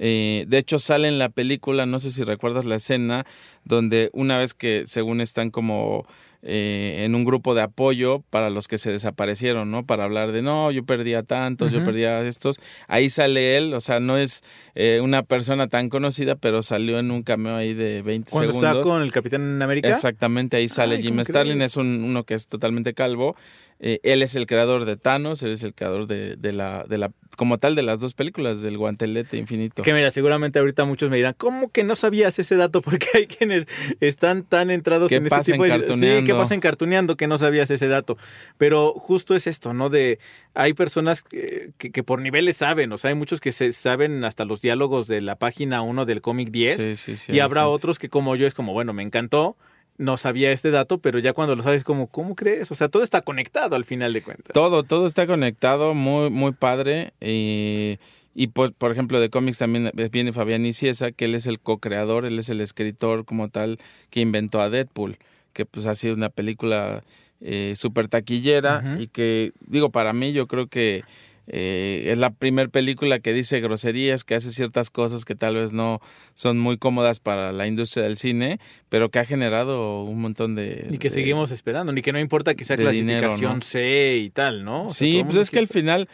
Eh, 0.00 0.44
de 0.46 0.58
hecho, 0.58 0.78
sale 0.78 1.08
en 1.08 1.18
la 1.18 1.28
película, 1.28 1.84
no 1.84 1.98
sé 1.98 2.12
si 2.12 2.22
recuerdas 2.22 2.64
la 2.64 2.76
escena, 2.76 3.26
donde 3.64 4.10
una 4.12 4.38
vez 4.38 4.54
que 4.54 4.84
según 4.86 5.20
están 5.20 5.50
como 5.50 6.06
eh, 6.42 7.02
en 7.04 7.14
un 7.14 7.24
grupo 7.24 7.54
de 7.54 7.62
apoyo 7.62 8.22
para 8.30 8.48
los 8.50 8.68
que 8.68 8.78
se 8.78 8.90
desaparecieron, 8.92 9.70
¿no? 9.70 9.84
Para 9.86 10.04
hablar 10.04 10.32
de, 10.32 10.42
no, 10.42 10.70
yo 10.70 10.84
perdí 10.84 11.14
a 11.14 11.22
tantos, 11.22 11.72
yo 11.72 11.78
Ujú. 11.78 11.86
perdí 11.86 12.04
a 12.04 12.20
estos. 12.26 12.60
Ahí 12.86 13.10
sale 13.10 13.56
él, 13.56 13.74
o 13.74 13.80
sea, 13.80 13.98
no 14.00 14.16
es 14.16 14.42
eh, 14.74 15.00
una 15.02 15.22
persona 15.24 15.66
tan 15.68 15.88
conocida, 15.88 16.36
pero 16.36 16.62
salió 16.62 16.98
en 16.98 17.10
un 17.10 17.22
cameo 17.22 17.56
ahí 17.56 17.74
de 17.74 18.02
20 18.02 18.30
Cuando 18.30 18.52
segundos. 18.52 18.78
está 18.78 18.90
con 18.90 19.02
el 19.02 19.10
Capitán 19.12 19.60
América. 19.60 19.88
Exactamente, 19.88 20.56
ahí 20.56 20.68
sale 20.68 20.96
Ay, 20.96 21.02
Jim 21.02 21.14
¿cómo 21.14 21.24
Starlin, 21.24 21.62
es 21.62 21.76
un, 21.76 22.04
uno 22.04 22.24
que 22.24 22.34
es 22.34 22.46
totalmente 22.46 22.94
calvo. 22.94 23.34
Eh, 23.80 24.00
él 24.02 24.22
es 24.22 24.34
el 24.34 24.46
creador 24.46 24.84
de 24.86 24.96
Thanos, 24.96 25.42
él 25.44 25.52
es 25.52 25.62
el 25.62 25.72
creador 25.72 26.08
de, 26.08 26.34
de 26.34 26.52
la, 26.52 26.84
de 26.88 26.98
la, 26.98 27.12
como 27.36 27.58
tal, 27.58 27.76
de 27.76 27.82
las 27.84 28.00
dos 28.00 28.12
películas, 28.12 28.60
del 28.60 28.76
guantelete 28.76 29.36
infinito. 29.36 29.82
Que 29.84 29.92
mira, 29.92 30.10
seguramente 30.10 30.58
ahorita 30.58 30.84
muchos 30.84 31.10
me 31.10 31.16
dirán, 31.16 31.34
¿cómo 31.36 31.70
que 31.70 31.84
no 31.84 31.94
sabías 31.94 32.40
ese 32.40 32.56
dato? 32.56 32.82
Porque 32.82 33.06
hay 33.14 33.26
quienes 33.28 33.66
están 34.00 34.42
tan 34.42 34.70
entrados 34.72 35.08
¿Qué 35.10 35.16
en 35.16 35.26
este 35.26 35.52
tipo 35.52 35.62
de... 35.62 35.70
Sí, 35.70 35.78
Cartuneando? 35.78 36.26
¿qué 36.26 36.34
pasa 36.34 36.54
en 36.54 36.60
Cartuneando 36.60 37.16
que 37.16 37.28
no 37.28 37.38
sabías 37.38 37.70
ese 37.70 37.86
dato? 37.86 38.18
Pero 38.56 38.94
justo 38.94 39.36
es 39.36 39.46
esto, 39.46 39.72
¿no? 39.74 39.90
De 39.90 40.18
hay 40.54 40.74
personas 40.74 41.22
que, 41.22 41.70
que- 41.78 41.92
que 41.92 42.02
por 42.02 42.20
niveles 42.20 42.56
saben, 42.56 42.92
o 42.92 42.98
sea, 42.98 43.10
hay 43.10 43.14
muchos 43.14 43.40
que 43.40 43.52
se 43.52 43.70
saben 43.70 44.24
hasta 44.24 44.44
los 44.44 44.60
diálogos 44.60 45.06
de 45.06 45.20
la 45.20 45.36
página 45.36 45.82
1 45.82 46.04
del 46.04 46.20
cómic 46.20 46.50
10 46.50 46.80
Sí, 46.80 46.96
sí, 46.96 47.16
sí, 47.16 47.32
y 47.32 47.38
habrá 47.38 47.60
gente. 47.62 47.74
otros 47.74 47.98
que 48.00 48.08
como 48.08 48.34
yo 48.34 48.46
es 48.48 48.54
como, 48.54 48.72
bueno, 48.72 48.92
me 48.92 49.04
encantó, 49.04 49.56
no 49.98 50.16
sabía 50.16 50.52
este 50.52 50.70
dato, 50.70 50.98
pero 50.98 51.18
ya 51.18 51.32
cuando 51.32 51.56
lo 51.56 51.62
sabes 51.62 51.84
como, 51.84 52.06
¿cómo 52.06 52.36
crees? 52.36 52.70
O 52.70 52.74
sea, 52.74 52.88
todo 52.88 53.02
está 53.02 53.22
conectado 53.22 53.76
al 53.76 53.84
final 53.84 54.12
de 54.12 54.22
cuentas. 54.22 54.54
Todo, 54.54 54.84
todo 54.84 55.06
está 55.06 55.26
conectado, 55.26 55.92
muy, 55.92 56.30
muy 56.30 56.52
padre. 56.52 57.12
Y, 57.20 57.98
y 58.34 58.46
pues, 58.46 58.70
por 58.70 58.92
ejemplo, 58.92 59.20
de 59.20 59.28
cómics 59.28 59.58
también 59.58 59.90
viene 60.12 60.32
Fabián 60.32 60.64
Iciesa, 60.64 61.10
que 61.10 61.24
él 61.24 61.34
es 61.34 61.46
el 61.46 61.58
co-creador, 61.58 62.24
él 62.24 62.38
es 62.38 62.48
el 62.48 62.60
escritor 62.60 63.24
como 63.24 63.48
tal 63.48 63.78
que 64.10 64.20
inventó 64.20 64.60
a 64.60 64.70
Deadpool, 64.70 65.18
que 65.52 65.66
pues 65.66 65.86
ha 65.86 65.96
sido 65.96 66.14
una 66.14 66.28
película 66.28 67.02
eh, 67.40 67.74
súper 67.76 68.06
taquillera 68.06 68.96
y 69.00 69.08
que, 69.08 69.52
digo, 69.66 69.90
para 69.90 70.12
mí 70.12 70.32
yo 70.32 70.46
creo 70.46 70.68
que 70.68 71.02
eh, 71.50 72.10
es 72.12 72.18
la 72.18 72.30
primera 72.30 72.68
película 72.68 73.20
que 73.20 73.32
dice 73.32 73.60
groserías, 73.60 74.22
que 74.24 74.34
hace 74.34 74.52
ciertas 74.52 74.90
cosas 74.90 75.24
que 75.24 75.34
tal 75.34 75.54
vez 75.54 75.72
no 75.72 76.00
son 76.34 76.58
muy 76.58 76.76
cómodas 76.78 77.20
para 77.20 77.52
la 77.52 77.66
industria 77.66 78.04
del 78.04 78.16
cine, 78.18 78.60
pero 78.90 79.10
que 79.10 79.18
ha 79.18 79.24
generado 79.24 80.02
un 80.04 80.20
montón 80.20 80.54
de... 80.54 80.86
Y 80.90 80.98
que 80.98 81.08
de- 81.08 81.14
seguimos 81.14 81.50
esperando, 81.50 81.92
ni 81.92 82.02
que 82.02 82.12
no 82.12 82.20
importa 82.20 82.54
que 82.54 82.64
sea 82.64 82.76
dinero, 82.76 83.20
clasificación 83.20 83.54
¿no? 83.56 83.60
C 83.62 84.18
y 84.18 84.30
tal, 84.30 84.64
¿no? 84.64 84.84
O 84.84 84.88
sea, 84.88 84.94
todo 84.94 84.94
Sí, 84.94 85.24
pues 85.24 85.36
es 85.36 85.50
que 85.50 85.58
al 85.58 85.68
final, 85.68 86.08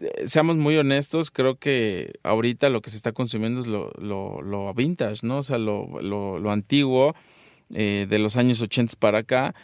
eh, 0.00 0.10
seamos 0.26 0.56
muy 0.56 0.76
honestos, 0.76 1.30
creo 1.32 1.56
que 1.56 2.12
ahorita 2.22 2.68
lo 2.68 2.80
que 2.80 2.90
se 2.90 2.96
está 2.96 3.12
consumiendo 3.12 3.60
es 3.60 3.66
lo, 3.66 3.90
lo, 3.98 4.42
lo 4.42 4.72
vintage, 4.74 5.26
¿no? 5.26 5.38
O 5.38 5.42
sea, 5.42 5.58
lo, 5.58 6.00
lo, 6.00 6.38
lo 6.38 6.50
antiguo 6.52 7.14
eh, 7.74 8.06
de 8.08 8.18
los 8.20 8.36
años 8.36 8.62
80 8.62 8.94
para 8.98 9.18
acá. 9.18 9.54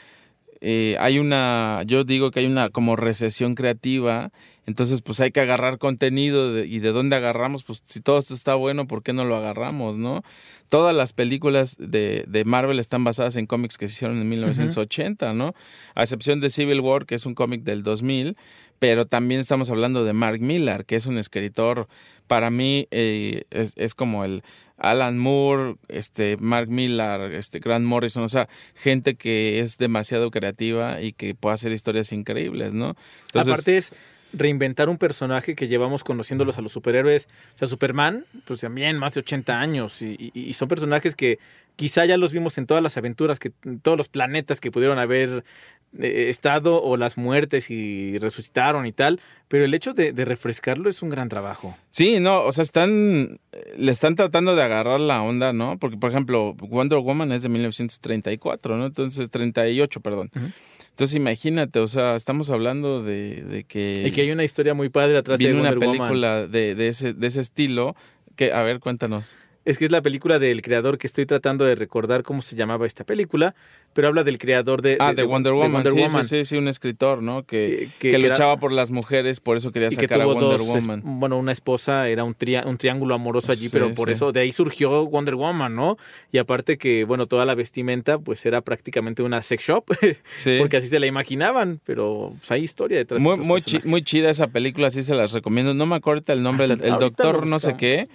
Eh, 0.61 0.97
hay 0.99 1.19
una, 1.19 1.83
yo 1.87 2.05
digo 2.05 2.31
que 2.31 2.41
hay 2.41 2.47
una 2.47 2.71
como 2.71 2.97
recesión 2.97 3.55
creativa, 3.55 4.31
entonces 4.67 5.03
pues 5.03 5.21
hay 5.21 5.31
que 5.31 5.41
agarrar 5.41 5.79
contenido 5.79 6.53
de- 6.53 6.67
y 6.67 6.79
de 6.79 6.93
dónde 6.93 7.17
agarramos, 7.17 7.63
pues 7.65 7.83
si 7.85 8.01
todo 8.01 8.19
esto 8.19 8.35
está 8.35 8.55
bueno, 8.55 8.87
¿por 8.87 9.03
qué 9.03 9.13
no 9.13 9.25
lo 9.25 9.37
agarramos, 9.37 9.97
no? 9.97 10.23
Todas 10.69 10.95
las 10.97 11.13
películas 11.13 11.77
de, 11.79 12.25
de 12.27 12.45
Marvel 12.45 12.79
están 12.79 13.05
basadas 13.05 13.37
en 13.37 13.47
cómics 13.47 13.77
que 13.79 13.87
se 13.89 13.93
hicieron 13.95 14.19
en 14.19 14.29
1980, 14.29 15.33
¿no? 15.35 15.55
A 15.95 16.03
excepción 16.03 16.41
de 16.41 16.51
Civil 16.51 16.81
War, 16.81 17.07
que 17.07 17.15
es 17.15 17.27
un 17.27 17.35
cómic 17.35 17.63
del 17.63 17.83
2000, 17.83 18.37
pero 18.79 19.07
también 19.07 19.41
estamos 19.41 19.71
hablando 19.71 20.05
de 20.05 20.13
Mark 20.13 20.41
Millar, 20.41 20.85
que 20.85 20.97
es 20.97 21.07
un 21.07 21.19
escritor, 21.19 21.87
para 22.27 22.51
mí 22.51 22.89
eh, 22.91 23.45
es, 23.51 23.73
es 23.77 23.95
como 23.95 24.25
el 24.25 24.43
Alan 24.77 25.19
Moore, 25.19 25.77
este 25.89 26.37
Mark 26.39 26.69
Millar, 26.69 27.33
este 27.33 27.61
Grant 27.61 27.87
Morrison, 27.87 28.25
o 28.25 28.29
sea, 28.29 28.49
gente 28.75 29.15
que 29.15 29.61
es 29.61 29.79
demasiado 29.79 30.31
creativa 30.31 31.01
y 31.01 31.13
que 31.13 31.35
puede 31.35 31.55
hacer 31.55 31.71
historias 31.73 32.13
increíbles, 32.13 32.75
¿no? 32.75 32.97
Entonces, 33.27 33.53
Aparte 33.53 33.77
es 33.77 33.93
reinventar 34.37 34.89
un 34.89 34.99
personaje 34.99 35.55
que 35.55 35.69
llevamos 35.69 36.05
conociéndolos 36.05 36.59
a 36.59 36.63
los 36.63 36.73
superhéroes. 36.73 37.29
O 37.55 37.59
sea, 37.59 37.69
Superman, 37.69 38.25
pues 38.47 38.61
también 38.61 38.99
más 38.99 39.15
de 39.15 39.21
80 39.21 39.61
años. 39.61 40.03
Y, 40.03 40.17
y- 40.35 40.41
y 40.41 40.53
son 40.55 40.69
personajes 40.69 41.15
que 41.15 41.39
quizá 41.77 42.05
ya 42.05 42.17
los 42.17 42.33
vimos 42.33 42.59
en 42.59 42.67
todas 42.67 42.83
las 42.83 42.97
aventuras, 42.97 43.39
que 43.39 43.53
en 43.65 43.81
todos 43.81 43.97
los 43.99 44.09
planetas 44.09 44.61
que 44.61 44.71
pudieron 44.71 44.99
haber 44.99 45.45
eh, 46.01 46.27
estado 46.29 46.83
o 46.83 46.97
las 46.97 47.17
muertes 47.17 47.71
y 47.71 48.19
resucitaron 48.19 48.85
y 48.87 48.93
tal. 48.93 49.21
Pero 49.49 49.65
el 49.65 49.75
hecho 49.75 49.93
de, 49.95 50.13
de 50.13 50.25
refrescarlo 50.25 50.89
es 50.91 51.03
un 51.03 51.09
gran 51.11 51.29
trabajo. 51.29 51.77
Sí, 51.91 52.19
no, 52.19 52.43
o 52.43 52.51
sea, 52.51 52.63
están, 52.63 53.39
le 53.77 53.93
están 53.93 54.17
tratando 54.17 54.57
de 54.57 54.63
agarrar 54.63 54.99
la 54.99 55.23
onda, 55.23 55.53
¿no? 55.53 55.79
Porque, 55.79 55.97
por 55.97 56.11
ejemplo, 56.11 56.55
Wonder 56.55 56.99
Woman 56.99 57.31
es 57.31 57.43
de 57.43 57.49
1934, 57.51 58.77
¿no? 58.77 58.87
Entonces, 58.87 59.31
38, 59.31 60.01
perdón. 60.01 60.31
Ujú. 60.35 60.47
Entonces, 60.95 61.17
imagínate, 61.17 61.81
o 61.81 61.89
sea, 61.89 62.15
estamos 62.15 62.51
hablando 62.51 63.03
de, 63.03 63.43
de 63.43 63.65
que... 63.65 64.05
Y 64.07 64.13
que 64.13 64.21
hay 64.21 64.31
una 64.31 64.45
historia 64.45 64.75
muy 64.75 64.91
padre 64.91 65.19
atrás 65.19 65.41
de 65.41 65.47
viene 65.47 65.59
una 65.59 65.71
Wonder 65.71 65.89
Woman. 65.89 65.99
película 65.99 66.47
de, 66.47 66.77
de, 66.77 66.87
ese, 66.87 67.15
de 67.15 67.27
ese 67.27 67.41
estilo 67.41 67.97
que, 68.37 68.53
a 68.53 68.63
ver, 68.63 68.79
cuéntanos. 68.79 69.39
Es 69.65 69.79
que 69.79 69.87
es 69.87 69.91
la 69.91 70.03
película 70.03 70.39
del 70.39 70.61
creador 70.63 70.99
que 70.99 71.07
estoy 71.07 71.25
tratando 71.27 71.65
de 71.65 71.75
recordar 71.75 72.23
cómo 72.23 72.43
se 72.43 72.55
llamaba 72.55 72.87
esta 72.87 73.05
película, 73.05 73.55
pero 73.95 74.09
habla 74.09 74.23
del 74.23 74.37
creador 74.39 74.83
de, 74.83 74.99
Ah, 75.01 75.15
de, 75.15 75.23
Wonder 75.23 75.53
Woman. 75.55 75.73
Wonder 75.73 75.93
sí, 75.93 75.99
Woman. 76.01 76.25
sí, 76.25 76.37
sí, 76.39 76.45
sí, 76.45 76.57
un 76.59 76.69
escritor, 76.69 77.23
¿no? 77.23 77.45
Que, 77.45 77.67
Eh, 77.85 77.89
que- 77.99 78.11
que, 78.11 78.17
era- 78.17 78.29
luchaba 78.29 78.57
por 78.59 78.73
las 78.73 78.91
mujeres, 78.91 79.41
por 79.41 79.57
eso 79.57 79.73
quería 79.73 79.89
y 79.89 79.97
que 79.97 80.03
sacar 80.03 80.21
a 80.21 80.27
Wonder 80.27 80.59
dos, 80.59 80.61
es- 80.75 80.83
Woman. 80.87 81.03
bueno, 81.05 81.39
una 81.39 81.53
esposa, 81.53 82.09
era 82.11 82.25
un, 82.25 82.35
tria- 82.35 82.65
un 82.67 82.77
triángulo 82.77 83.15
amoroso 83.15 83.53
allí, 83.53 83.69
Sí, 83.69 83.71
pero 83.73 83.95
por 83.95 84.09
sí. 84.09 84.13
eso 84.13 84.33
de 84.33 84.41
ahí 84.41 84.53
surgió 84.53 85.07
Wonder 85.07 85.37
Woman, 85.37 85.75
¿no? 85.75 85.97
Y 86.31 86.39
aparte 86.39 86.77
que, 86.77 87.05
bueno, 87.05 87.27
toda 87.27 87.47
la 87.47 87.55
vestimenta 87.55 88.19
pues 88.19 88.45
era 88.45 88.61
prácticamente 88.61 89.23
una 89.23 89.43
sex 89.43 89.65
shop, 89.65 89.85
Sí. 90.37 90.57
porque 90.59 90.77
así 90.77 90.89
se 90.89 91.01
la 91.01 91.07
imaginaban, 91.07 91.81
pero 91.85 92.35
pues, 92.39 92.51
hay 92.51 92.63
historia 92.65 92.99
detrás 92.99 93.23
Muy, 93.23 93.39
de 93.39 93.45
muy, 93.45 93.63
chi- 93.63 93.81
muy 93.85 94.03
chida 94.03 94.29
esa 94.29 94.49
película, 94.49 94.91
sí 94.91 95.03
se 95.03 95.15
las 95.15 95.33
recomiendo. 95.33 95.73
No 95.73 95.87
me 95.87 95.97
acuerdo 95.97 96.33
el 96.35 96.43
nombre, 96.43 96.67
el, 96.67 96.79
doctor 96.99 97.47
no 97.47 97.59
sé 97.59 97.77
qué, 97.79 98.09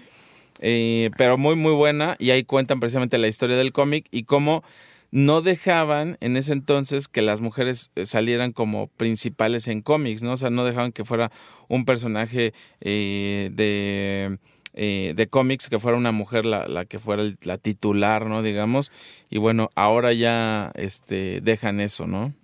eh, 0.60 1.10
pero 1.18 1.38
muy, 1.38 1.56
muy 1.56 1.74
buena. 1.74 2.16
Y 2.20 2.32
ahí 2.32 2.44
cuentan 2.44 2.80
precisamente 2.80 3.18
la 3.18 3.28
historia 3.28 3.58
del 3.58 3.72
cómic 3.72 4.08
y 4.12 4.24
cómo 4.24 4.64
no 5.12 5.42
dejaban 5.42 6.18
en 6.20 6.38
ese 6.38 6.54
entonces 6.54 7.08
que 7.08 7.22
las 7.24 7.42
mujeres 7.42 7.92
eh, 7.96 8.06
salieran 8.06 8.52
como 8.52 8.88
principales 8.88 9.68
en 9.68 9.82
cómics, 9.82 10.22
¿no? 10.22 10.34
O 10.34 10.38
sea, 10.38 10.50
no 10.52 10.66
dejaban 10.66 10.92
que 10.92 11.04
fuera 11.06 11.32
un 11.68 11.84
personaje 11.86 12.54
eh, 12.82 13.50
de... 13.54 14.38
eh, 14.76 15.14
de 15.16 15.28
cómics 15.28 15.68
que 15.68 15.80
fuera 15.80 15.98
una 15.98 16.12
mujer 16.12 16.46
la, 16.46 16.68
la 16.68 16.86
que 16.86 17.00
fuera 17.00 17.24
la 17.44 17.58
titular, 17.58 18.28
¿no? 18.28 18.44
Digamos. 18.44 18.92
Y 19.32 19.40
bueno, 19.40 19.70
ahora 19.76 20.14
ya 20.14 20.72
este, 20.76 21.42
dejan 21.42 21.80
eso, 21.80 22.06
¿no? 22.06 22.36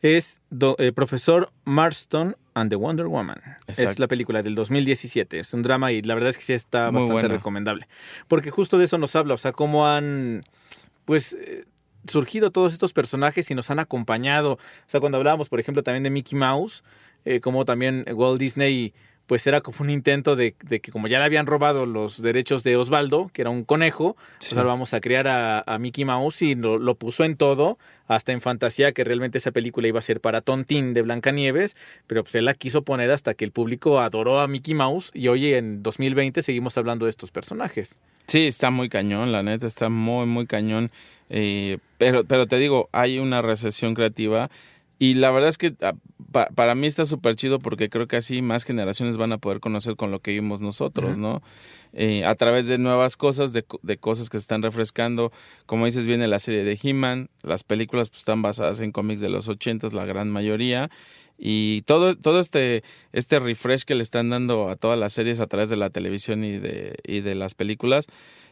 Es 0.00 0.42
do- 0.50 0.76
Profesor 0.94 1.50
Marston 1.64 2.36
and 2.54 2.70
the 2.70 2.76
Wonder 2.76 3.06
Woman. 3.06 3.40
Es 3.66 3.98
la 3.98 4.08
película 4.08 4.42
del 4.42 4.54
2017. 4.54 5.38
Es 5.40 5.54
un 5.54 5.62
drama 5.62 5.92
y 5.92 6.02
la 6.02 6.14
verdad 6.14 6.30
es 6.30 6.38
que 6.38 6.44
sí 6.44 6.52
está 6.52 6.90
Muy 6.90 7.00
bastante 7.02 7.12
buena. 7.12 7.28
recomendable. 7.28 7.86
Porque 8.28 8.50
justo 8.50 8.78
de 8.78 8.84
eso 8.84 8.98
nos 8.98 9.16
habla, 9.16 9.34
o 9.34 9.38
sea, 9.38 9.52
cómo 9.52 9.86
han, 9.86 10.44
pues, 11.04 11.34
eh, 11.34 11.64
surgido 12.06 12.50
todos 12.50 12.72
estos 12.72 12.92
personajes 12.92 13.50
y 13.50 13.54
nos 13.54 13.70
han 13.70 13.78
acompañado. 13.78 14.52
O 14.54 14.58
sea, 14.86 15.00
cuando 15.00 15.18
hablábamos, 15.18 15.48
por 15.48 15.60
ejemplo, 15.60 15.82
también 15.82 16.02
de 16.02 16.10
Mickey 16.10 16.38
Mouse, 16.38 16.82
eh, 17.24 17.40
como 17.40 17.64
también 17.64 18.04
Walt 18.12 18.40
Disney, 18.40 18.92
pues 19.26 19.46
era 19.46 19.60
como 19.60 19.78
un 19.80 19.90
intento 19.90 20.36
de, 20.36 20.54
de 20.64 20.80
que 20.80 20.92
como 20.92 21.08
ya 21.08 21.18
le 21.18 21.24
habían 21.24 21.46
robado 21.46 21.86
los 21.86 22.20
derechos 22.20 22.62
de 22.64 22.76
Osvaldo, 22.76 23.30
que 23.32 23.42
era 23.42 23.50
un 23.50 23.64
conejo, 23.64 24.16
Sí. 24.38 24.50
pues 24.50 24.58
ahora 24.58 24.68
vamos 24.70 24.92
a 24.94 25.00
crear 25.00 25.28
a, 25.28 25.60
a 25.66 25.78
Mickey 25.78 26.04
Mouse 26.04 26.42
y 26.42 26.54
lo, 26.54 26.78
lo 26.78 26.94
puso 26.96 27.24
en 27.24 27.36
todo, 27.36 27.78
hasta 28.08 28.32
en 28.32 28.40
fantasía 28.40 28.92
que 28.92 29.04
realmente 29.04 29.38
esa 29.38 29.52
película 29.52 29.88
iba 29.88 29.98
a 29.98 30.02
ser 30.02 30.20
para 30.20 30.40
Tontín 30.42 30.92
de 30.92 31.02
Blancanieves, 31.02 31.76
pero 32.06 32.24
pues 32.24 32.34
él 32.34 32.44
la 32.44 32.54
quiso 32.54 32.82
poner 32.82 33.10
hasta 33.10 33.34
que 33.34 33.44
el 33.44 33.52
público 33.52 34.00
adoró 34.00 34.40
a 34.40 34.48
Mickey 34.48 34.74
Mouse 34.74 35.10
y 35.14 35.28
hoy 35.28 35.54
en 35.54 35.82
2020 35.82 36.42
seguimos 36.42 36.76
hablando 36.76 37.06
de 37.06 37.10
estos 37.10 37.30
personajes. 37.30 37.98
Sí, 38.26 38.46
está 38.46 38.70
muy 38.70 38.88
cañón, 38.88 39.32
la 39.32 39.42
neta, 39.42 39.66
está 39.66 39.88
muy, 39.88 40.26
muy 40.26 40.46
cañón. 40.46 40.90
Eh, 41.28 41.78
pero, 41.98 42.24
pero 42.24 42.46
te 42.46 42.56
digo, 42.58 42.88
hay 42.92 43.18
una 43.18 43.40
recesión 43.42 43.94
creativa 43.94 44.50
y 45.02 45.14
la 45.14 45.30
verdad 45.30 45.48
es 45.48 45.58
que 45.58 45.74
ah, 45.82 45.94
pa- 46.30 46.48
para 46.54 46.74
mí 46.74 46.86
está 46.86 47.04
súper 47.04 47.34
chido 47.34 47.58
porque 47.58 47.88
creo 47.88 48.06
que 48.06 48.16
así 48.16 48.40
más 48.42 48.64
generaciones 48.64 49.16
van 49.16 49.32
a 49.32 49.38
poder 49.38 49.58
conocer 49.60 49.96
con 49.96 50.10
lo 50.10 50.20
que 50.20 50.30
vimos 50.32 50.60
nosotros, 50.60 51.18
¿no? 51.18 51.42
Eh, 51.92 52.24
a 52.24 52.34
través 52.36 52.66
de 52.68 52.78
nuevas 52.78 53.16
cosas, 53.16 53.52
de, 53.52 53.64
de 53.82 53.96
cosas 53.98 54.30
que 54.30 54.38
se 54.38 54.42
están 54.42 54.62
refrescando. 54.62 55.32
Como 55.66 55.86
dices, 55.86 56.06
viene 56.06 56.28
la 56.28 56.38
serie 56.38 56.64
de 56.64 56.78
He-Man, 56.80 57.28
las 57.42 57.64
películas 57.64 58.10
pues, 58.10 58.20
están 58.20 58.42
basadas 58.42 58.80
en 58.80 58.92
cómics 58.92 59.20
de 59.20 59.28
los 59.28 59.48
80, 59.48 59.88
la 59.92 60.04
gran 60.04 60.30
mayoría. 60.30 60.88
Y 61.36 61.82
todo, 61.82 62.14
todo 62.14 62.38
este, 62.38 62.84
este 63.12 63.40
refresh 63.40 63.82
que 63.82 63.96
le 63.96 64.02
están 64.04 64.30
dando 64.30 64.68
a 64.68 64.76
todas 64.76 64.98
las 64.98 65.12
series 65.12 65.40
a 65.40 65.48
través 65.48 65.68
de 65.68 65.76
la 65.76 65.90
televisión 65.90 66.44
y 66.44 66.58
de, 66.58 66.94
y 67.04 67.20
de 67.20 67.34
las 67.34 67.54
películas, 67.54 68.06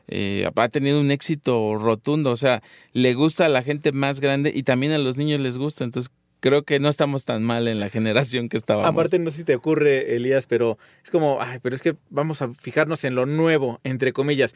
eh, 0.08 0.50
ha 0.56 0.68
tenido 0.68 1.00
un 1.00 1.10
éxito 1.12 1.76
rotundo. 1.76 2.32
O 2.32 2.36
sea, 2.36 2.62
le 2.92 3.14
gusta 3.14 3.46
a 3.46 3.48
la 3.48 3.62
gente 3.62 3.92
más 3.92 4.20
grande 4.20 4.50
y 4.54 4.64
también 4.64 4.92
a 4.92 4.98
los 4.98 5.16
niños 5.16 5.40
les 5.40 5.56
gusta. 5.56 5.84
Entonces, 5.84 6.10
creo 6.40 6.64
que 6.64 6.80
no 6.80 6.88
estamos 6.88 7.24
tan 7.24 7.42
mal 7.42 7.68
en 7.68 7.80
la 7.80 7.88
generación 7.90 8.48
que 8.48 8.56
estábamos. 8.56 8.88
Aparte, 8.90 9.18
no 9.18 9.30
sé 9.30 9.38
si 9.38 9.44
te 9.44 9.54
ocurre, 9.54 10.16
Elías, 10.16 10.46
pero 10.46 10.78
es 11.04 11.10
como, 11.10 11.38
ay, 11.40 11.58
pero 11.62 11.74
es 11.76 11.82
que 11.82 11.96
vamos 12.08 12.42
a 12.42 12.52
fijarnos 12.54 13.04
en 13.04 13.14
lo 13.14 13.26
nuevo, 13.26 13.80
entre 13.84 14.12
comillas. 14.12 14.54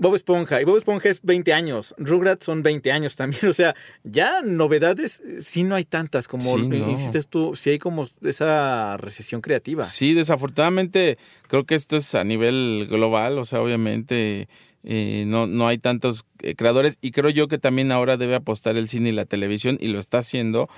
Bob 0.00 0.14
Esponja, 0.14 0.60
y 0.62 0.64
Bob 0.64 0.76
Esponja 0.76 1.08
es 1.08 1.22
20 1.22 1.52
años, 1.52 1.92
Rugrats 1.98 2.44
son 2.46 2.62
20 2.62 2.92
años 2.92 3.16
también, 3.16 3.46
o 3.48 3.52
sea, 3.52 3.74
ya 4.04 4.42
novedades 4.42 5.20
sí 5.40 5.64
no 5.64 5.74
hay 5.74 5.84
tantas, 5.84 6.28
como 6.28 6.56
Sí, 6.56 6.68
no. 6.68 6.88
insistes 6.88 7.26
tú, 7.26 7.56
sí 7.56 7.70
hay 7.70 7.78
como 7.80 8.06
esa 8.22 8.96
recesión 8.98 9.40
creativa. 9.40 9.82
Sí, 9.82 10.14
desafortunadamente 10.14 11.18
creo 11.48 11.64
que 11.66 11.74
esto 11.74 11.96
es 11.96 12.14
a 12.14 12.22
nivel 12.22 12.86
global, 12.88 13.38
o 13.38 13.44
sea, 13.44 13.60
obviamente 13.60 14.48
eh, 14.84 15.24
no, 15.26 15.48
no 15.48 15.66
hay 15.66 15.78
tantos 15.78 16.24
eh, 16.42 16.54
creadores 16.54 16.96
y 17.00 17.10
creo 17.10 17.30
yo 17.30 17.48
que 17.48 17.58
también 17.58 17.90
ahora 17.90 18.16
debe 18.16 18.36
apostar 18.36 18.76
el 18.76 18.88
cine 18.88 19.08
y 19.08 19.12
la 19.12 19.24
televisión 19.24 19.78
y 19.80 19.88
lo 19.88 19.98
está 19.98 20.18
haciendo 20.18 20.68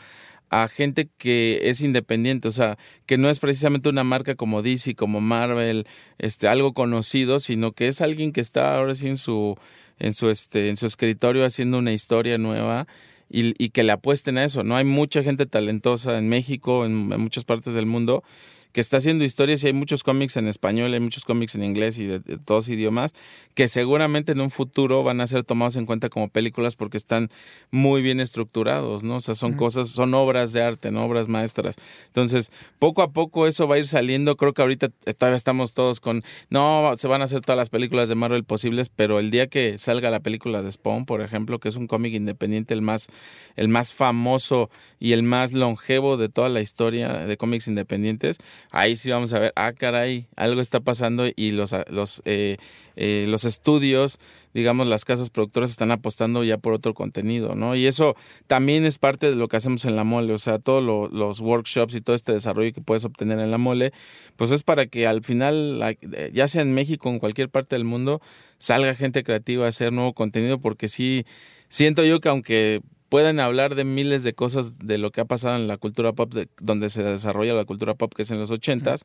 a 0.50 0.68
gente 0.68 1.08
que 1.16 1.60
es 1.64 1.80
independiente, 1.80 2.48
o 2.48 2.52
sea, 2.52 2.76
que 3.06 3.16
no 3.16 3.30
es 3.30 3.38
precisamente 3.38 3.88
una 3.88 4.04
marca 4.04 4.34
como 4.34 4.62
DC, 4.62 4.96
como 4.96 5.20
Marvel, 5.20 5.86
este, 6.18 6.48
algo 6.48 6.74
conocido, 6.74 7.38
sino 7.38 7.72
que 7.72 7.88
es 7.88 8.00
alguien 8.00 8.32
que 8.32 8.40
está 8.40 8.76
ahora 8.76 8.94
sí 8.94 9.08
en 9.08 9.16
su, 9.16 9.56
en 10.00 10.12
su, 10.12 10.28
este, 10.28 10.68
en 10.68 10.76
su 10.76 10.86
escritorio 10.86 11.44
haciendo 11.44 11.78
una 11.78 11.92
historia 11.92 12.36
nueva 12.36 12.88
y, 13.30 13.68
que 13.70 13.84
le 13.84 13.92
apuesten 13.92 14.38
a 14.38 14.44
eso. 14.44 14.64
No 14.64 14.76
hay 14.76 14.84
mucha 14.84 15.22
gente 15.22 15.46
talentosa 15.46 16.18
en 16.18 16.28
México, 16.28 16.84
en 16.84 17.06
muchas 17.06 17.44
partes 17.44 17.72
del 17.72 17.86
mundo, 17.86 18.24
que 18.72 18.80
está 18.80 18.98
haciendo 18.98 19.24
historias 19.24 19.62
y 19.64 19.68
hay 19.68 19.72
muchos 19.72 20.02
cómics 20.02 20.36
en 20.36 20.48
español, 20.48 20.92
hay 20.92 21.00
muchos 21.00 21.24
cómics 21.24 21.54
en 21.54 21.64
inglés 21.64 21.98
y 21.98 22.06
de, 22.06 22.20
de 22.20 22.38
todos 22.38 22.68
idiomas 22.68 23.12
que 23.54 23.68
seguramente 23.68 24.32
en 24.32 24.40
un 24.40 24.50
futuro 24.50 25.02
van 25.02 25.20
a 25.20 25.26
ser 25.26 25.44
tomados 25.44 25.76
en 25.76 25.86
cuenta 25.86 26.08
como 26.08 26.28
películas 26.28 26.76
porque 26.76 26.96
están 26.96 27.28
muy 27.70 28.02
bien 28.02 28.20
estructurados, 28.20 29.02
¿no? 29.02 29.16
O 29.16 29.20
sea, 29.20 29.34
son 29.34 29.54
cosas, 29.54 29.90
son 29.90 30.14
obras 30.14 30.52
de 30.52 30.62
arte, 30.62 30.90
¿no? 30.90 31.04
Obras 31.04 31.28
maestras. 31.28 31.76
Entonces, 32.06 32.50
poco 32.78 33.02
a 33.02 33.12
poco 33.12 33.46
eso 33.46 33.66
va 33.66 33.76
a 33.76 33.78
ir 33.78 33.86
saliendo. 33.86 34.36
Creo 34.36 34.52
que 34.52 34.62
ahorita 34.62 34.88
todavía 35.18 35.36
estamos 35.36 35.74
todos 35.74 36.00
con, 36.00 36.22
no, 36.48 36.92
se 36.96 37.08
van 37.08 37.22
a 37.22 37.24
hacer 37.24 37.40
todas 37.40 37.56
las 37.56 37.70
películas 37.70 38.08
de 38.08 38.14
Marvel 38.14 38.44
posibles, 38.44 38.88
pero 38.88 39.18
el 39.18 39.30
día 39.30 39.48
que 39.48 39.78
salga 39.78 40.10
la 40.10 40.20
película 40.20 40.62
de 40.62 40.70
Spawn, 40.70 41.04
por 41.04 41.20
ejemplo, 41.20 41.58
que 41.58 41.68
es 41.68 41.76
un 41.76 41.86
cómic 41.86 42.14
independiente, 42.14 42.74
el 42.74 42.82
más, 42.82 43.08
el 43.56 43.68
más 43.68 43.94
famoso 43.94 44.70
y 44.98 45.12
el 45.12 45.22
más 45.22 45.52
longevo 45.52 46.16
de 46.16 46.28
toda 46.28 46.48
la 46.48 46.60
historia 46.60 47.26
de 47.26 47.36
cómics 47.36 47.68
independientes, 47.68 48.38
ahí 48.70 48.96
sí 48.96 49.10
vamos 49.10 49.32
a 49.32 49.38
ver, 49.38 49.52
ah, 49.56 49.72
caray, 49.72 50.26
algo 50.36 50.60
está 50.60 50.80
pasando 50.80 51.26
y 51.34 51.50
los, 51.52 51.74
los, 51.88 52.22
eh, 52.24 52.56
eh, 52.96 53.24
los 53.28 53.44
estudios, 53.44 54.18
digamos, 54.54 54.86
las 54.86 55.04
casas 55.04 55.30
productoras 55.30 55.70
están 55.70 55.90
apostando 55.90 56.44
ya 56.44 56.58
por 56.58 56.72
otro 56.72 56.94
contenido, 56.94 57.54
¿no? 57.54 57.74
Y 57.76 57.86
eso 57.86 58.16
también 58.46 58.84
es 58.84 58.98
parte 58.98 59.30
de 59.30 59.36
lo 59.36 59.48
que 59.48 59.56
hacemos 59.56 59.84
en 59.84 59.96
la 59.96 60.04
mole, 60.04 60.32
o 60.32 60.38
sea, 60.38 60.58
todos 60.58 61.10
los 61.12 61.40
workshops 61.40 61.94
y 61.94 62.00
todo 62.00 62.16
este 62.16 62.32
desarrollo 62.32 62.72
que 62.72 62.80
puedes 62.80 63.04
obtener 63.04 63.38
en 63.38 63.50
la 63.50 63.58
mole, 63.58 63.92
pues 64.36 64.50
es 64.50 64.62
para 64.62 64.86
que 64.86 65.06
al 65.06 65.22
final, 65.22 65.80
eh, 66.12 66.30
ya 66.32 66.48
sea 66.48 66.62
en 66.62 66.72
México 66.72 67.08
o 67.08 67.12
en 67.12 67.18
cualquier 67.18 67.48
parte 67.48 67.76
del 67.76 67.84
mundo, 67.84 68.20
salga 68.58 68.94
gente 68.94 69.22
creativa 69.24 69.66
a 69.66 69.68
hacer 69.68 69.92
nuevo 69.92 70.12
contenido, 70.14 70.60
porque 70.60 70.88
sí, 70.88 71.24
siento 71.68 72.04
yo 72.04 72.20
que 72.20 72.28
aunque 72.28 72.80
pueden 73.10 73.40
hablar 73.40 73.74
de 73.74 73.84
miles 73.84 74.22
de 74.22 74.32
cosas 74.32 74.78
de 74.78 74.96
lo 74.96 75.10
que 75.10 75.20
ha 75.20 75.26
pasado 75.26 75.56
en 75.56 75.66
la 75.66 75.76
cultura 75.76 76.14
pop, 76.14 76.32
donde 76.60 76.88
se 76.88 77.02
desarrolla 77.02 77.52
la 77.52 77.66
cultura 77.66 77.94
pop, 77.94 78.14
que 78.14 78.22
es 78.22 78.30
en 78.30 78.38
los 78.38 78.50
ochentas, 78.50 79.04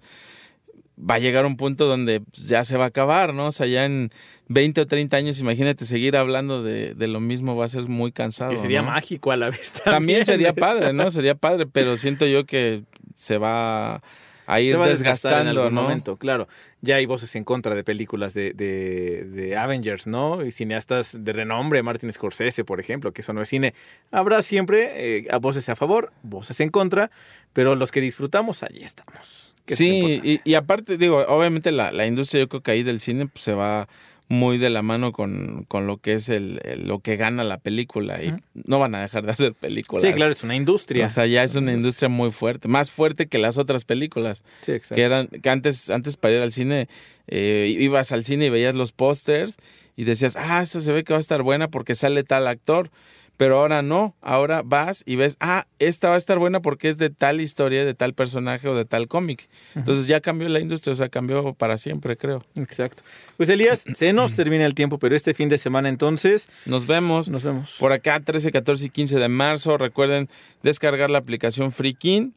va 0.98 1.15
a 1.15 1.20
llegar 1.20 1.46
un 1.46 1.58
punto 1.58 1.88
donde 1.88 2.22
ya 2.34 2.63
se 2.63 2.78
va 2.78 2.86
a 2.86 2.88
acabar, 2.88 3.34
¿no? 3.34 3.48
O 3.48 3.52
sea, 3.52 3.68
ya 3.68 3.84
en 3.84 4.12
20 4.48 4.82
o 4.82 4.88
30 4.88 5.18
años, 5.18 5.39
imagínate 5.39 5.86
seguir 5.86 6.15
hablando 6.15 6.63
de, 6.63 6.96
lo 7.08 7.20
mismo, 7.20 7.56
va 7.56 7.65
a 7.65 7.70
ser 7.70 7.88
muy 7.88 8.12
cansado. 8.12 8.52
Que 8.52 8.58
sería 8.58 8.84
mágico 8.84 9.32
a 9.32 9.38
la 9.38 9.50
vez. 9.50 9.74
También. 9.84 10.24
sería 10.24 10.54
padre, 10.54 10.94
¿no? 10.94 11.10
Sería 11.15 11.36
padre, 11.36 11.65
pero 11.65 11.98
siento 11.98 12.26
yo 12.28 12.46
que 12.46 12.84
se 13.15 13.38
va 13.38 14.02
a 14.46 14.60
ir 14.60 14.78
desgastando 14.78 15.42
en 15.42 15.48
algún 15.58 15.74
¿no? 15.74 15.84
momento, 15.84 16.18
claro. 16.18 16.48
Ya 16.82 16.98
hay 16.98 17.06
voces 17.06 17.36
en 17.36 17.44
contra 17.44 17.74
de 17.74 17.84
películas 17.84 18.34
de, 18.34 18.54
de, 18.54 19.58
Avengers, 19.58 20.08
¿no? 20.08 20.46
Y 20.46 20.52
cineastas 20.52 21.18
de 21.24 21.34
renombre, 21.34 21.82
Martin 21.82 22.12
Scorsese, 22.12 22.64
por 22.64 22.80
ejemplo, 22.80 23.12
que 23.12 23.22
eso 23.22 23.34
no 23.34 23.42
es 23.42 23.50
cine. 23.50 23.74
Habrá 24.12 24.42
siempre 24.42 25.20
eh, 25.20 25.28
voces 25.42 25.68
a 25.70 25.76
favor, 25.76 26.12
voces 26.24 26.60
en 26.60 26.70
contra, 26.70 27.12
pero 27.54 27.76
los 27.76 27.92
que 27.92 28.02
disfrutamos, 28.02 28.64
allí 28.64 28.84
estamos. 28.84 29.54
Sí, 29.68 30.22
y, 30.24 30.42
y, 30.44 30.54
aparte, 30.54 30.98
digo, 30.98 31.26
obviamente 31.28 31.72
la, 31.72 31.92
la 31.92 32.06
industria, 32.06 32.42
yo 32.42 32.50
creo 32.50 32.62
que 32.62 32.72
ahí 32.72 32.84
del 32.84 33.00
cine 33.00 33.26
pues, 33.28 33.44
se 33.44 33.54
va 33.54 33.88
muy 34.28 34.58
de 34.58 34.70
la 34.70 34.82
mano 34.82 35.12
con, 35.12 35.66
con 35.68 35.86
lo 35.86 35.98
que 35.98 36.14
es 36.14 36.30
el, 36.30 36.60
lo 36.84 37.00
que 37.00 37.16
gana 37.16 37.44
la 37.44 37.58
película 37.58 38.24
y 38.24 38.34
no 38.54 38.80
van 38.80 38.96
a 38.96 39.02
dejar 39.02 39.24
de 39.26 39.32
hacer 39.32 39.54
películas. 39.54 40.04
Sí, 40.04 40.14
claro, 40.14 40.32
es 40.32 40.44
una 40.44 40.56
industria. 40.56 41.06
O 41.06 41.08
sea, 41.08 41.28
ya 41.28 41.44
es 41.44 41.56
una 41.56 41.74
industria 41.74 42.10
muy 42.10 42.32
fuerte, 42.32 42.68
más 42.68 42.90
fuerte 42.90 43.28
que 43.28 43.38
las 43.38 43.58
otras 43.58 43.86
películas. 43.86 44.44
Sí, 44.62 44.72
exacto. 44.72 44.96
Que 44.96 45.02
eran 45.04 45.28
que 45.28 45.50
antes 45.50 45.90
antes 45.90 46.18
para 46.18 46.36
ir 46.36 46.42
al 46.42 46.52
cine 46.52 46.88
eh, 47.28 47.76
ibas 47.80 48.12
al 48.12 48.24
cine 48.24 48.48
y 48.48 48.50
veías 48.50 48.74
los 48.74 48.92
pósters 48.92 49.58
y 49.96 50.06
decías, 50.06 50.36
"Ah, 50.36 50.62
eso 50.64 50.82
se 50.82 50.92
ve 50.92 51.04
que 51.04 51.14
va 51.14 51.18
a 51.18 51.22
estar 51.22 51.44
buena 51.44 51.68
porque 51.70 51.94
sale 51.96 52.24
tal 52.24 52.48
actor." 52.48 52.90
Pero 53.38 53.60
ahora 53.60 53.82
no, 53.82 54.15
ahora 54.21 54.62
vas 54.63 55.04
y 55.06 55.15
ves, 55.17 55.36
ah, 55.39 55.67
esta 55.80 56.10
va 56.10 56.15
a 56.15 56.17
estar 56.17 56.39
buena 56.39 56.62
porque 56.62 56.88
es 56.88 56.98
de 56.98 57.10
tal 57.10 57.41
historia, 57.41 57.84
de 57.84 57.93
tal 57.93 58.13
personaje 58.13 58.67
o 58.67 58.76
de 58.76 58.86
tal 58.86 59.08
cómic. 59.08 59.50
Entonces 59.76 60.08
ya 60.08 60.21
cambió 60.21 60.48
la 60.48 60.60
industria, 60.60 60.93
o 60.93 60.95
sea, 60.95 61.10
cambió 61.10 61.54
para 61.54 61.78
siempre, 61.78 62.15
creo. 62.15 62.43
Exacto. 62.56 63.04
Pues 63.38 63.50
Elías, 63.50 63.84
se 63.93 64.13
nos 64.13 64.34
termina 64.34 64.65
el 64.65 64.74
tiempo, 64.74 65.00
pero 65.00 65.15
este 65.15 65.34
fin 65.34 65.50
de 65.50 65.58
semana 65.58 65.89
entonces... 65.89 66.48
Nos 66.65 66.88
vemos. 66.88 67.30
Nos 67.30 67.43
vemos. 67.43 67.76
Por 67.80 67.91
acá, 67.91 68.19
13, 68.19 68.52
14 68.52 68.86
y 68.86 68.89
15 68.89 69.19
de 69.19 69.28
marzo. 69.28 69.78
Recuerden 69.78 70.30
descargar 70.63 71.10
la 71.10 71.17
aplicación 71.17 71.71
Freakin. 71.71 72.34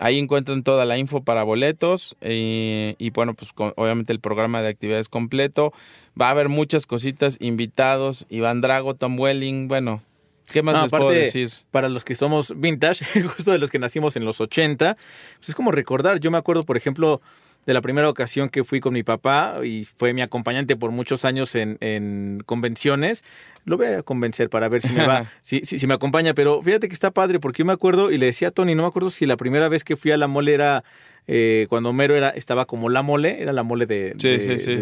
Ahí 0.00 0.18
encuentran 0.18 0.62
toda 0.62 0.84
la 0.84 0.96
info 0.96 1.24
para 1.24 1.42
boletos 1.42 2.16
eh, 2.20 2.94
y 2.98 3.10
bueno, 3.10 3.34
pues 3.34 3.50
obviamente 3.56 4.12
el 4.12 4.20
programa 4.20 4.62
de 4.62 4.68
actividades 4.68 5.08
completo. 5.08 5.72
Va 6.20 6.28
a 6.28 6.30
haber 6.30 6.48
muchas 6.48 6.86
cositas, 6.86 7.36
invitados, 7.40 8.24
Iván 8.28 8.60
Drago, 8.60 8.94
Tom 8.94 9.18
Welling, 9.18 9.66
bueno, 9.66 10.02
¿Qué 10.52 10.62
más 10.62 10.82
les 10.82 10.90
puedo 10.90 11.10
decir? 11.10 11.50
Para 11.70 11.88
los 11.88 12.04
que 12.04 12.14
somos 12.14 12.58
vintage, 12.58 13.04
justo 13.22 13.52
de 13.52 13.58
los 13.58 13.70
que 13.70 13.78
nacimos 13.78 14.16
en 14.16 14.24
los 14.24 14.40
80, 14.40 14.96
pues 15.36 15.48
es 15.48 15.54
como 15.54 15.70
recordar. 15.70 16.20
Yo 16.20 16.30
me 16.30 16.38
acuerdo, 16.38 16.64
por 16.64 16.76
ejemplo, 16.76 17.20
de 17.66 17.74
la 17.74 17.82
primera 17.82 18.08
ocasión 18.08 18.48
que 18.48 18.64
fui 18.64 18.80
con 18.80 18.94
mi 18.94 19.02
papá 19.02 19.56
y 19.62 19.84
fue 19.84 20.14
mi 20.14 20.22
acompañante 20.22 20.74
por 20.74 20.90
muchos 20.90 21.26
años 21.26 21.54
en, 21.54 22.42
convenciones. 22.46 23.24
Lo 23.66 23.76
voy 23.76 23.88
a 23.88 24.02
convencer 24.02 24.48
para 24.48 24.70
ver 24.70 24.80
si 24.80 24.94
me 24.94 25.06
va, 25.06 25.30
si, 25.42 25.60
si, 25.64 25.86
me 25.86 25.92
acompaña. 25.92 26.32
Pero 26.32 26.62
fíjate 26.62 26.88
que 26.88 26.94
está 26.94 27.10
padre 27.10 27.40
porque 27.40 27.58
yo 27.60 27.66
me 27.66 27.74
acuerdo 27.74 28.10
y 28.10 28.16
le 28.16 28.26
decía 28.26 28.48
a 28.48 28.50
Tony, 28.52 28.74
no 28.74 28.84
me 28.84 28.88
acuerdo 28.88 29.10
si 29.10 29.26
la 29.26 29.36
primera 29.36 29.68
vez 29.68 29.84
que 29.84 29.96
fui 29.96 30.12
a 30.12 30.16
la 30.16 30.28
mole 30.28 30.54
era 30.54 30.82
eh, 31.30 31.66
cuando 31.68 31.90
Homero 31.90 32.16
era, 32.16 32.30
estaba 32.30 32.64
como 32.64 32.88
la 32.88 33.02
mole, 33.02 33.42
era 33.42 33.52
la 33.52 33.62
mole 33.62 33.84
de, 33.84 34.14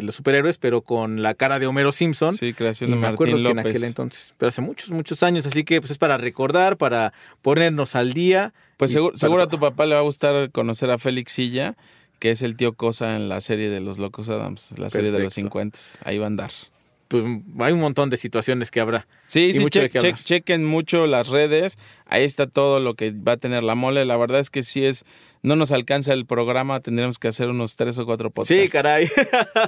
los 0.00 0.14
superhéroes, 0.14 0.58
pero 0.58 0.80
con 0.80 1.20
la 1.20 1.34
cara 1.34 1.58
de 1.58 1.66
Homero 1.66 1.90
Simpson. 1.90 2.36
Sí, 2.36 2.54
creación 2.54 2.92
de 2.92 2.96
me 2.96 3.08
acuerdo 3.08 3.42
que 3.42 3.50
en 3.50 3.58
aquel 3.58 3.82
entonces, 3.82 4.32
pero 4.38 4.48
hace 4.48 4.62
muchos, 4.62 4.90
muchos 4.90 5.24
años, 5.24 5.44
así 5.44 5.64
que 5.64 5.80
pues 5.80 5.90
es 5.90 5.98
para 5.98 6.18
recordar, 6.18 6.76
para 6.76 7.12
ponernos 7.42 7.96
al 7.96 8.12
día. 8.12 8.54
Pues 8.76 8.92
seguro, 8.92 9.16
seguro 9.16 9.42
a 9.42 9.48
tu 9.48 9.58
papá 9.58 9.86
le 9.86 9.94
va 9.94 10.00
a 10.00 10.04
gustar 10.04 10.52
conocer 10.52 10.88
a 10.92 10.98
Félix 10.98 11.32
Silla, 11.32 11.76
que 12.20 12.30
es 12.30 12.42
el 12.42 12.54
tío 12.54 12.74
Cosa 12.74 13.16
en 13.16 13.28
la 13.28 13.40
serie 13.40 13.68
de 13.68 13.80
los 13.80 13.98
Locos 13.98 14.28
Adams, 14.28 14.78
la 14.78 14.88
serie 14.88 15.10
de 15.10 15.18
los 15.18 15.32
50. 15.32 15.78
Ahí 16.04 16.18
va 16.18 16.26
a 16.26 16.28
andar 16.28 16.52
pues 17.08 17.24
hay 17.60 17.72
un 17.72 17.80
montón 17.80 18.10
de 18.10 18.16
situaciones 18.16 18.70
que 18.70 18.80
habrá. 18.80 19.06
Sí, 19.26 19.52
sí, 19.54 19.64
chequen 20.24 20.64
mucho 20.64 21.06
las 21.06 21.28
redes. 21.28 21.78
Ahí 22.06 22.24
está 22.24 22.46
todo 22.46 22.78
lo 22.78 22.94
que 22.94 23.10
va 23.10 23.32
a 23.32 23.36
tener 23.36 23.62
la 23.62 23.74
mole. 23.74 24.04
La 24.04 24.16
verdad 24.16 24.38
es 24.38 24.50
que 24.50 24.62
si 24.62 24.84
es, 24.84 25.04
no 25.42 25.56
nos 25.56 25.72
alcanza 25.72 26.12
el 26.12 26.26
programa, 26.26 26.80
tendremos 26.80 27.18
que 27.18 27.28
hacer 27.28 27.48
unos 27.48 27.76
tres 27.76 27.98
o 27.98 28.06
cuatro 28.06 28.30
podcasts. 28.30 28.62
Sí, 28.62 28.68
caray. 28.68 29.08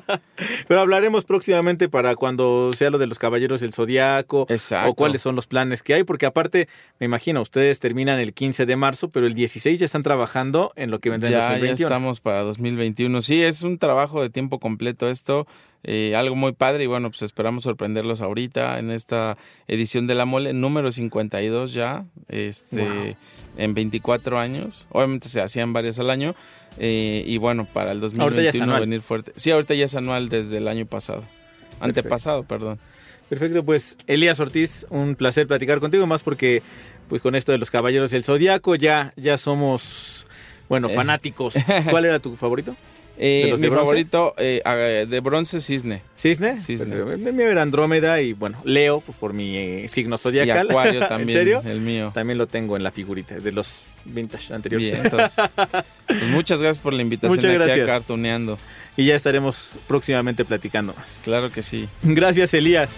Pero 0.68 0.80
hablaremos 0.80 1.24
próximamente 1.24 1.88
para 1.88 2.14
cuando 2.14 2.72
sea 2.74 2.90
lo 2.90 2.98
de 2.98 3.06
los 3.06 3.18
caballeros 3.18 3.60
del 3.60 3.72
zodiaco 3.72 4.46
o 4.86 4.94
cuáles 4.94 5.20
son 5.20 5.34
los 5.34 5.46
planes 5.46 5.82
que 5.82 5.94
hay, 5.94 6.04
porque 6.04 6.26
aparte, 6.26 6.68
me 7.00 7.06
imagino, 7.06 7.40
ustedes 7.40 7.80
terminan 7.80 8.20
el 8.20 8.34
15 8.34 8.66
de 8.66 8.76
marzo, 8.76 9.08
pero 9.08 9.26
el 9.26 9.34
16 9.34 9.78
ya 9.78 9.84
están 9.84 10.02
trabajando 10.02 10.72
en 10.76 10.90
lo 10.90 11.00
que 11.00 11.10
vendrá 11.10 11.28
en 11.28 11.34
2021. 11.34 11.76
Ya 11.76 11.84
estamos 11.84 12.20
para 12.20 12.42
2021. 12.42 13.22
Sí, 13.22 13.42
es 13.42 13.62
un 13.62 13.78
trabajo 13.78 14.22
de 14.22 14.30
tiempo 14.30 14.58
completo 14.58 15.08
esto. 15.08 15.46
Eh, 15.84 16.14
algo 16.16 16.34
muy 16.34 16.52
padre 16.52 16.84
y 16.84 16.86
bueno, 16.86 17.10
pues 17.10 17.22
esperamos 17.22 17.62
sorprenderlos 17.62 18.20
ahorita 18.20 18.78
en 18.78 18.90
esta 18.90 19.36
edición 19.68 20.06
de 20.06 20.14
la 20.16 20.24
mole, 20.24 20.52
número 20.52 20.90
52 20.90 21.72
ya, 21.72 22.04
este, 22.28 23.16
en 23.56 23.74
24 23.74 24.38
años. 24.38 24.86
Obviamente 24.90 25.28
se 25.28 25.40
hacían 25.40 25.72
varias 25.72 25.98
al 25.98 26.10
año 26.10 26.34
eh, 26.78 27.22
y 27.26 27.38
bueno, 27.38 27.66
para 27.72 27.92
el 27.92 28.00
2021 28.00 28.80
venir 28.80 29.00
fuerte. 29.00 29.32
Sí, 29.36 29.50
ahorita 29.50 29.74
ya 29.74 29.84
es 29.84 29.94
anual 29.94 30.28
desde 30.28 30.56
el 30.58 30.66
año 30.66 30.84
pasado, 30.84 31.22
antepasado, 31.80 32.42
perdón. 32.42 32.78
Perfecto, 33.28 33.64
pues 33.64 33.98
Elías 34.06 34.40
Ortiz, 34.40 34.86
un 34.88 35.14
placer 35.14 35.46
platicar 35.46 35.80
contigo, 35.80 36.06
más 36.06 36.22
porque 36.22 36.62
pues 37.08 37.22
con 37.22 37.34
esto 37.34 37.52
de 37.52 37.58
los 37.58 37.70
Caballeros 37.70 38.10
del 38.10 38.24
Zodiaco 38.24 38.74
ya, 38.74 39.12
ya 39.16 39.38
somos, 39.38 40.26
bueno, 40.68 40.88
eh. 40.88 40.94
fanáticos. 40.94 41.54
¿Cuál 41.90 42.06
era 42.06 42.18
tu 42.18 42.36
favorito? 42.36 42.74
Eh, 43.20 43.52
mi 43.58 43.68
favorito 43.68 44.34
eh, 44.38 45.06
de 45.08 45.20
bronce, 45.20 45.60
Cisne. 45.60 46.02
¿Cisne? 46.16 46.56
Cisne. 46.56 46.94
El 46.94 47.32
mío 47.32 47.48
era 47.48 47.62
Andrómeda 47.62 48.20
y 48.20 48.32
bueno, 48.32 48.60
Leo, 48.64 49.00
pues 49.00 49.18
por 49.18 49.32
mi 49.32 49.56
eh, 49.56 49.88
signo 49.88 50.16
zodiacal. 50.18 50.66
Y 50.66 50.70
Acuario 50.70 51.00
también. 51.08 51.30
¿En 51.30 51.34
serio? 51.34 51.62
El 51.64 51.80
mío. 51.80 52.12
También 52.14 52.38
lo 52.38 52.46
tengo 52.46 52.76
en 52.76 52.84
la 52.84 52.92
figurita 52.92 53.40
de 53.40 53.52
los 53.52 53.82
vintage 54.04 54.54
anteriores. 54.54 54.92
Bien, 54.92 55.04
entonces, 55.04 55.44
pues 56.06 56.26
muchas 56.28 56.60
gracias 56.60 56.80
por 56.80 56.92
la 56.92 57.02
invitación 57.02 57.36
muchas 57.36 57.52
gracias. 57.52 57.80
aquí 57.80 57.90
a 57.90 57.92
Cartoneando. 57.92 58.58
Y 58.96 59.06
ya 59.06 59.16
estaremos 59.16 59.72
próximamente 59.86 60.44
platicando 60.44 60.94
más. 60.94 61.20
Claro 61.24 61.50
que 61.50 61.62
sí. 61.62 61.88
Gracias, 62.02 62.54
Elías. 62.54 62.96